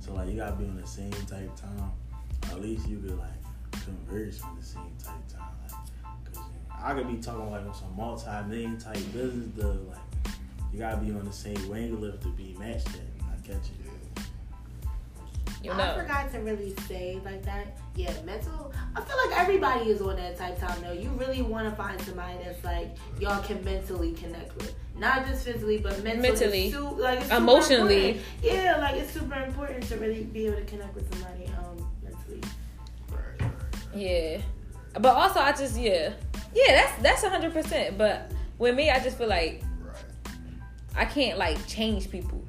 [0.00, 1.90] So like you gotta be on the same type time.
[2.44, 3.30] At least you could like
[3.84, 5.48] converse on the same type of time.
[5.62, 5.72] Like,
[6.24, 9.76] cause you know, I could be talking like on some multi-million type business stuff.
[9.88, 10.34] Like
[10.72, 12.88] you gotta be on the same wavelength to be matched.
[12.88, 12.94] At.
[13.22, 13.88] I catch you.
[15.62, 17.76] You I forgot to really say like that.
[17.96, 18.72] Yeah, mental.
[18.94, 20.92] I feel like everybody is on that type time though.
[20.92, 25.44] You really want to find somebody that's like y'all can mentally connect with, not just
[25.44, 26.28] physically, but mentally.
[26.28, 26.66] Mentally.
[26.68, 28.10] It's su- like Emotionally.
[28.10, 28.26] important.
[28.42, 31.48] Yeah, like it's super important to really be able to connect with somebody mentally.
[31.48, 31.57] Right, right.
[33.98, 34.40] Yeah.
[34.94, 36.12] But also I just yeah.
[36.54, 37.98] Yeah, that's that's hundred percent.
[37.98, 39.94] But with me I just feel like Right.
[40.96, 42.42] I can't like change people.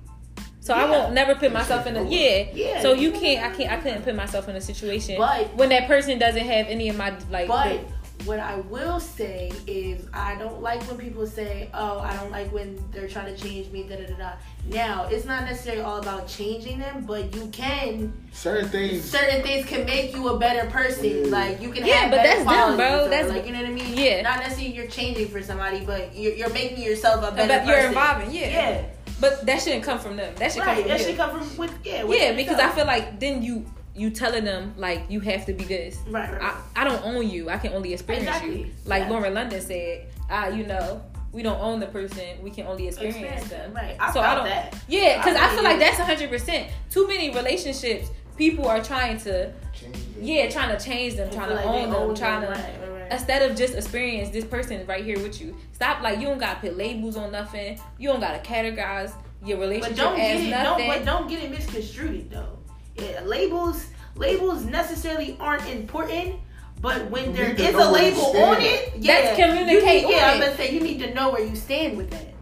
[0.61, 2.45] So I won't never put myself in a yeah.
[2.53, 2.81] Yeah.
[2.81, 5.87] So you can't I can't I couldn't put myself in a situation But- when that
[5.87, 7.81] person doesn't have any of my like But
[8.25, 12.51] what I will say is I don't like when people say, "Oh, I don't like
[12.51, 14.31] when they're trying to change me." Da da da da.
[14.67, 19.03] Now it's not necessarily all about changing them, but you can Certain things.
[19.09, 21.05] certain things can make you a better person.
[21.25, 21.31] Yeah.
[21.31, 23.05] Like you can Yeah, have but better that's them, bro.
[23.05, 23.97] or, That's- like you know what I mean.
[23.97, 24.21] Yeah.
[24.21, 27.87] Not necessarily you're changing for somebody, but you're, you're making yourself a better you're person.
[27.89, 28.47] involving, yeah.
[28.49, 28.85] Yeah.
[29.21, 30.33] But that shouldn't come from them.
[30.35, 30.81] That should come Right.
[30.81, 31.05] from That you.
[31.07, 32.03] should come from with yeah.
[32.03, 35.53] with yeah, because I feel like then you you telling them like you have to
[35.53, 35.97] be this.
[36.09, 36.31] Right.
[36.31, 36.41] Right.
[36.41, 37.49] I, I don't own you.
[37.49, 38.59] I can only experience Exactly.
[38.61, 38.69] you.
[38.85, 39.09] Like Yeah.
[39.09, 41.01] Lauren London said, ah, you know,
[41.31, 42.41] we don't own the person.
[42.41, 43.73] We can only experience, Experience them.
[43.73, 43.83] them.
[43.83, 43.95] Right.
[43.99, 44.45] I so felt I don't.
[44.45, 44.75] that.
[44.87, 45.79] Yeah, because I, I feel like do.
[45.81, 46.69] that's hundred percent.
[46.89, 48.09] Too many relationships.
[48.37, 50.01] People are trying to, Change it.
[50.23, 52.53] yeah, trying to change them, trying to like own them, own trying them.
[52.53, 52.59] to.
[52.59, 53.11] Right, right, right.
[53.11, 56.01] Instead of just experience this person right here with you, stop.
[56.01, 57.77] Like you don't gotta put labels on nothing.
[57.97, 59.11] You don't gotta categorize
[59.43, 60.51] your But relationship don't as get it.
[60.51, 60.87] Don't, nothing.
[60.87, 62.58] but don't get it misconstrued though.
[63.01, 63.85] Yeah, labels
[64.15, 66.35] labels necessarily aren't important.
[66.81, 70.01] But when You there need to is know a label on it, yeah, That's communicate
[70.03, 72.09] You need, yeah, on I'm gonna say you need to know where you stand with
[72.11, 72.33] that,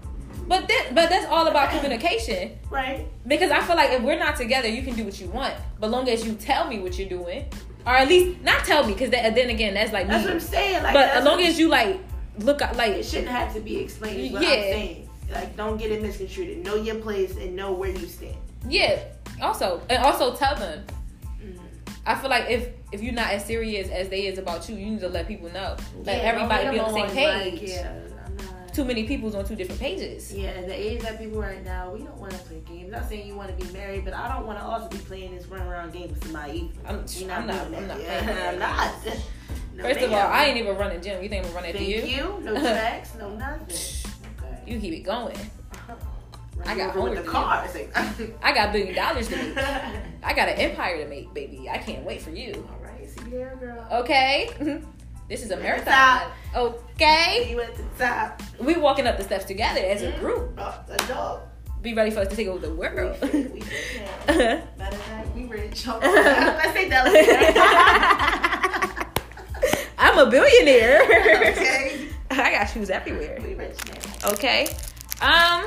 [0.48, 2.58] But that, but that's all about communication.
[2.70, 3.08] right?
[3.26, 5.90] Because I feel like if we're not together, you can do what you want, but
[5.90, 7.46] long as you tell me what you're doing,
[7.86, 10.84] or at least not tell me, because then again, that's like That's what I'm saying.
[10.84, 12.00] Like, But as long as you like
[12.40, 14.20] look like it shouldn't have to be explained.
[14.20, 14.50] Is what Yeah.
[14.50, 15.10] I'm saying.
[15.34, 16.64] Like, don't get it misconstrued.
[16.64, 18.36] Know your place and know where you stand.
[18.70, 19.00] yeah.
[19.42, 20.84] Also, and also tell them.
[21.42, 21.60] Mhm.
[22.06, 24.86] I feel like if if you're not as serious as they is about you, you
[24.92, 25.76] need to let people know.
[26.04, 27.54] Let Yeah, everybody be on the same page.
[27.62, 27.94] Like, yeah,
[28.38, 28.74] not.
[28.74, 30.34] Too many people's on two different pages.
[30.34, 32.92] Yeah, the age that people right now, we don't want to play games.
[32.92, 35.36] Not saying you want to be married, but I don't want to also be playing
[35.36, 36.72] this run around game with somebody.
[36.86, 37.66] I'm, I'm not.
[37.68, 38.02] I'm not.
[38.02, 38.94] Yeah, I'm not.
[39.78, 40.18] No, First of all.
[40.20, 41.22] I ain't even running gym.
[41.22, 42.02] You think I'm running Thank you?
[42.02, 42.40] you.
[42.42, 43.78] No tracks, no nothing.
[44.40, 44.64] Okay.
[44.66, 45.38] You keep it going.
[46.66, 47.32] I got over with the to do.
[47.32, 47.68] car.
[48.42, 49.58] I got a billion dollars to make.
[50.24, 51.70] I got an empire to make, baby.
[51.70, 52.68] I can't wait for you.
[52.72, 53.86] All right, see you there, girl.
[54.02, 54.50] Okay?
[55.30, 56.32] This is a marathon.
[56.56, 57.50] Okay?
[57.52, 58.42] You at the top.
[58.60, 60.54] We walking up the steps together as a group.
[60.58, 61.42] Oh, dog.
[61.82, 63.18] be ready for us to take over the world.
[63.22, 64.36] We fit now.
[64.78, 65.84] Matter of fact, we rich.
[65.84, 66.14] Hold on.
[66.14, 67.08] Let's take that.
[69.98, 71.04] I'm a billionaire.
[71.52, 72.08] okay.
[72.30, 73.40] I got shoes everywhere.
[73.42, 74.30] We rich now.
[74.32, 74.68] Okay.
[75.22, 75.66] Um,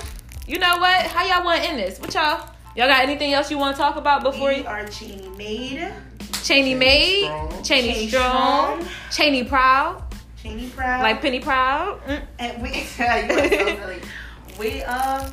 [0.51, 1.07] you know what?
[1.07, 2.01] How y'all want to end this?
[2.01, 2.51] What y'all?
[2.75, 4.67] Y'all got anything else you want to talk about before we you?
[4.67, 5.93] are Cheney made.
[6.43, 7.63] Cheney made, strong.
[7.63, 8.95] Cheney Cheney strong, strong.
[9.13, 10.03] Cheney proud,
[10.43, 11.03] Cheney proud.
[11.03, 12.01] like Penny proud.
[12.05, 12.23] Mm.
[12.41, 14.01] And we, you are so.
[14.59, 15.31] We um,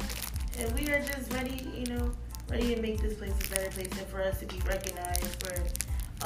[0.60, 2.12] and we are just ready, you know,
[2.50, 5.64] ready to make this place a better place, and for us to be recognized for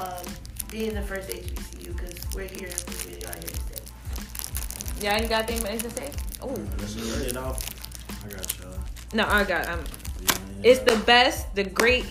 [0.02, 0.26] um
[0.70, 5.06] being the first HBCU because we're here and we really are here to stay.
[5.08, 6.12] Y'all ain't got anything to say?
[6.42, 7.28] Oh That's Get alright.
[7.30, 7.82] it off.
[8.26, 8.81] I got y'all.
[9.14, 9.68] No, I got.
[9.68, 9.84] Um,
[10.22, 10.72] Yeah.
[10.72, 12.06] it's the best, the great,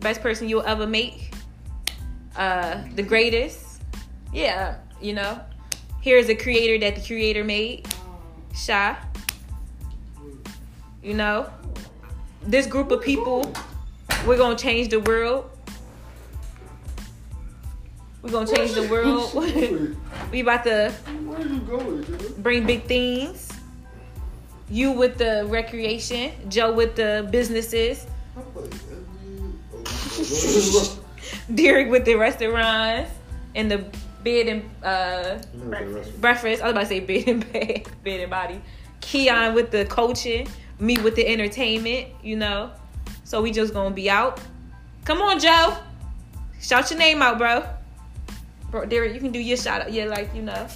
[0.00, 1.32] best person you'll ever make.
[2.36, 3.80] Uh, the greatest.
[4.32, 5.40] Yeah, you know.
[6.00, 7.86] Here's a creator that the creator made.
[8.54, 8.96] Shy.
[11.02, 11.50] You know,
[12.46, 13.52] this group of people,
[14.26, 15.50] we're gonna change the world.
[18.22, 19.34] We're gonna change the world.
[20.32, 20.90] we about to
[21.24, 22.28] Where are you going, Joe?
[22.38, 23.48] bring big things.
[24.70, 28.06] You with the recreation, Joe with the businesses,
[28.36, 28.96] I'm like, every-
[31.54, 33.10] Derek with the restaurants
[33.54, 33.84] and the
[34.24, 36.20] bed and uh, Breakfast.
[36.20, 36.62] breakfast.
[36.62, 38.60] I was about to say bed and bed, bed and body.
[39.00, 40.48] Keon with the coaching,
[40.78, 42.08] me with the entertainment.
[42.22, 42.70] You know,
[43.24, 44.40] so we just gonna be out.
[45.04, 45.76] Come on, Joe.
[46.60, 47.64] Shout your name out, bro.
[48.70, 49.92] Bro, Derek, you can do your shout out.
[49.92, 50.66] Yeah, like you know.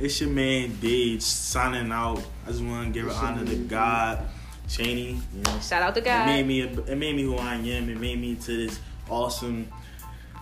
[0.00, 2.22] It's your man Dage signing out.
[2.46, 4.28] I just want to give an It's honor to man, God,
[4.68, 5.20] Cheney.
[5.34, 6.14] You know, Shout out to God.
[6.14, 6.26] it God.
[6.26, 6.60] made me.
[6.60, 7.88] It made me who I am.
[7.88, 9.68] It made me to this awesome.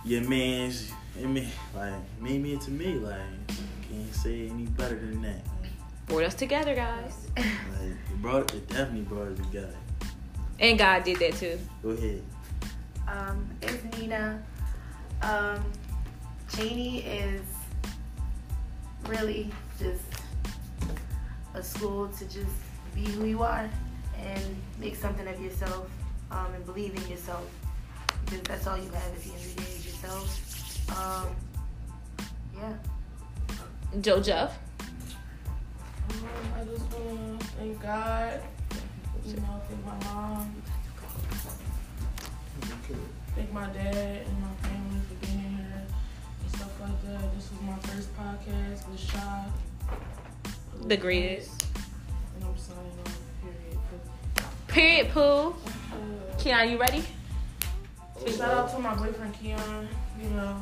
[0.05, 0.91] Your man's.
[1.19, 2.93] It made like made me into me.
[2.93, 3.19] Like
[3.89, 5.41] can't say any better than that.
[6.05, 7.27] Brought us together, guys.
[7.35, 7.45] Like
[7.81, 9.75] it brought it definitely brought it together.
[10.59, 11.59] And God did that too.
[11.81, 12.21] Go ahead.
[13.07, 14.43] Um, it's Nina.
[15.21, 15.63] Um,
[16.55, 17.41] Cheney is
[19.05, 20.03] really just
[21.53, 22.55] a school to just
[22.93, 23.69] be who you are
[24.19, 25.89] and make something of yourself
[26.31, 27.45] um, and believe in yourself
[28.25, 30.89] because that's all you have at the end of the day is yourself.
[30.97, 31.35] Um,
[32.55, 32.73] yeah.
[34.01, 34.57] Joe Jeff.
[36.09, 38.41] Um, I just want to thank God.
[39.25, 40.55] You know, thank my mom,
[43.35, 45.36] thank my dad and my family for being here and stuff
[46.87, 47.35] like that.
[47.35, 49.45] This was my first podcast with Shy.
[50.85, 51.65] The greatest.
[52.35, 53.79] And I'm signing off, period.
[54.67, 55.49] Period, Pooh.
[55.49, 55.53] Uh,
[56.37, 57.03] Keon, you ready?
[58.25, 59.87] Shout out to my boyfriend Keon.
[60.21, 60.61] You know,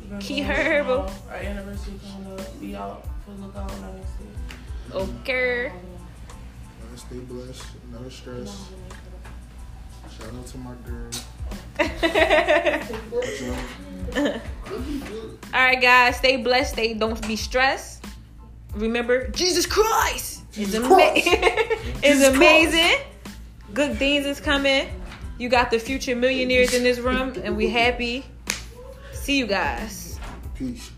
[0.00, 0.86] we've been Key going Herb.
[1.28, 2.60] Our anniversary coming up.
[2.60, 4.94] Be out for the lookout on that next week.
[4.94, 5.66] Okay.
[5.68, 7.66] Uh, stay blessed.
[7.92, 8.68] No stress.
[10.16, 11.10] Shout out to my girl.
[15.54, 16.16] All right, guys.
[16.16, 16.74] Stay blessed.
[16.74, 16.94] Stay.
[16.94, 18.04] Don't be stressed.
[18.74, 21.26] Remember, Jesus Christ is, ama- Christ.
[22.02, 22.98] is amazing.
[23.72, 24.88] Good things is coming.
[25.38, 28.24] You got the future millionaires in this room, and we happy.
[29.12, 30.18] See you guys.
[30.54, 30.90] Peace.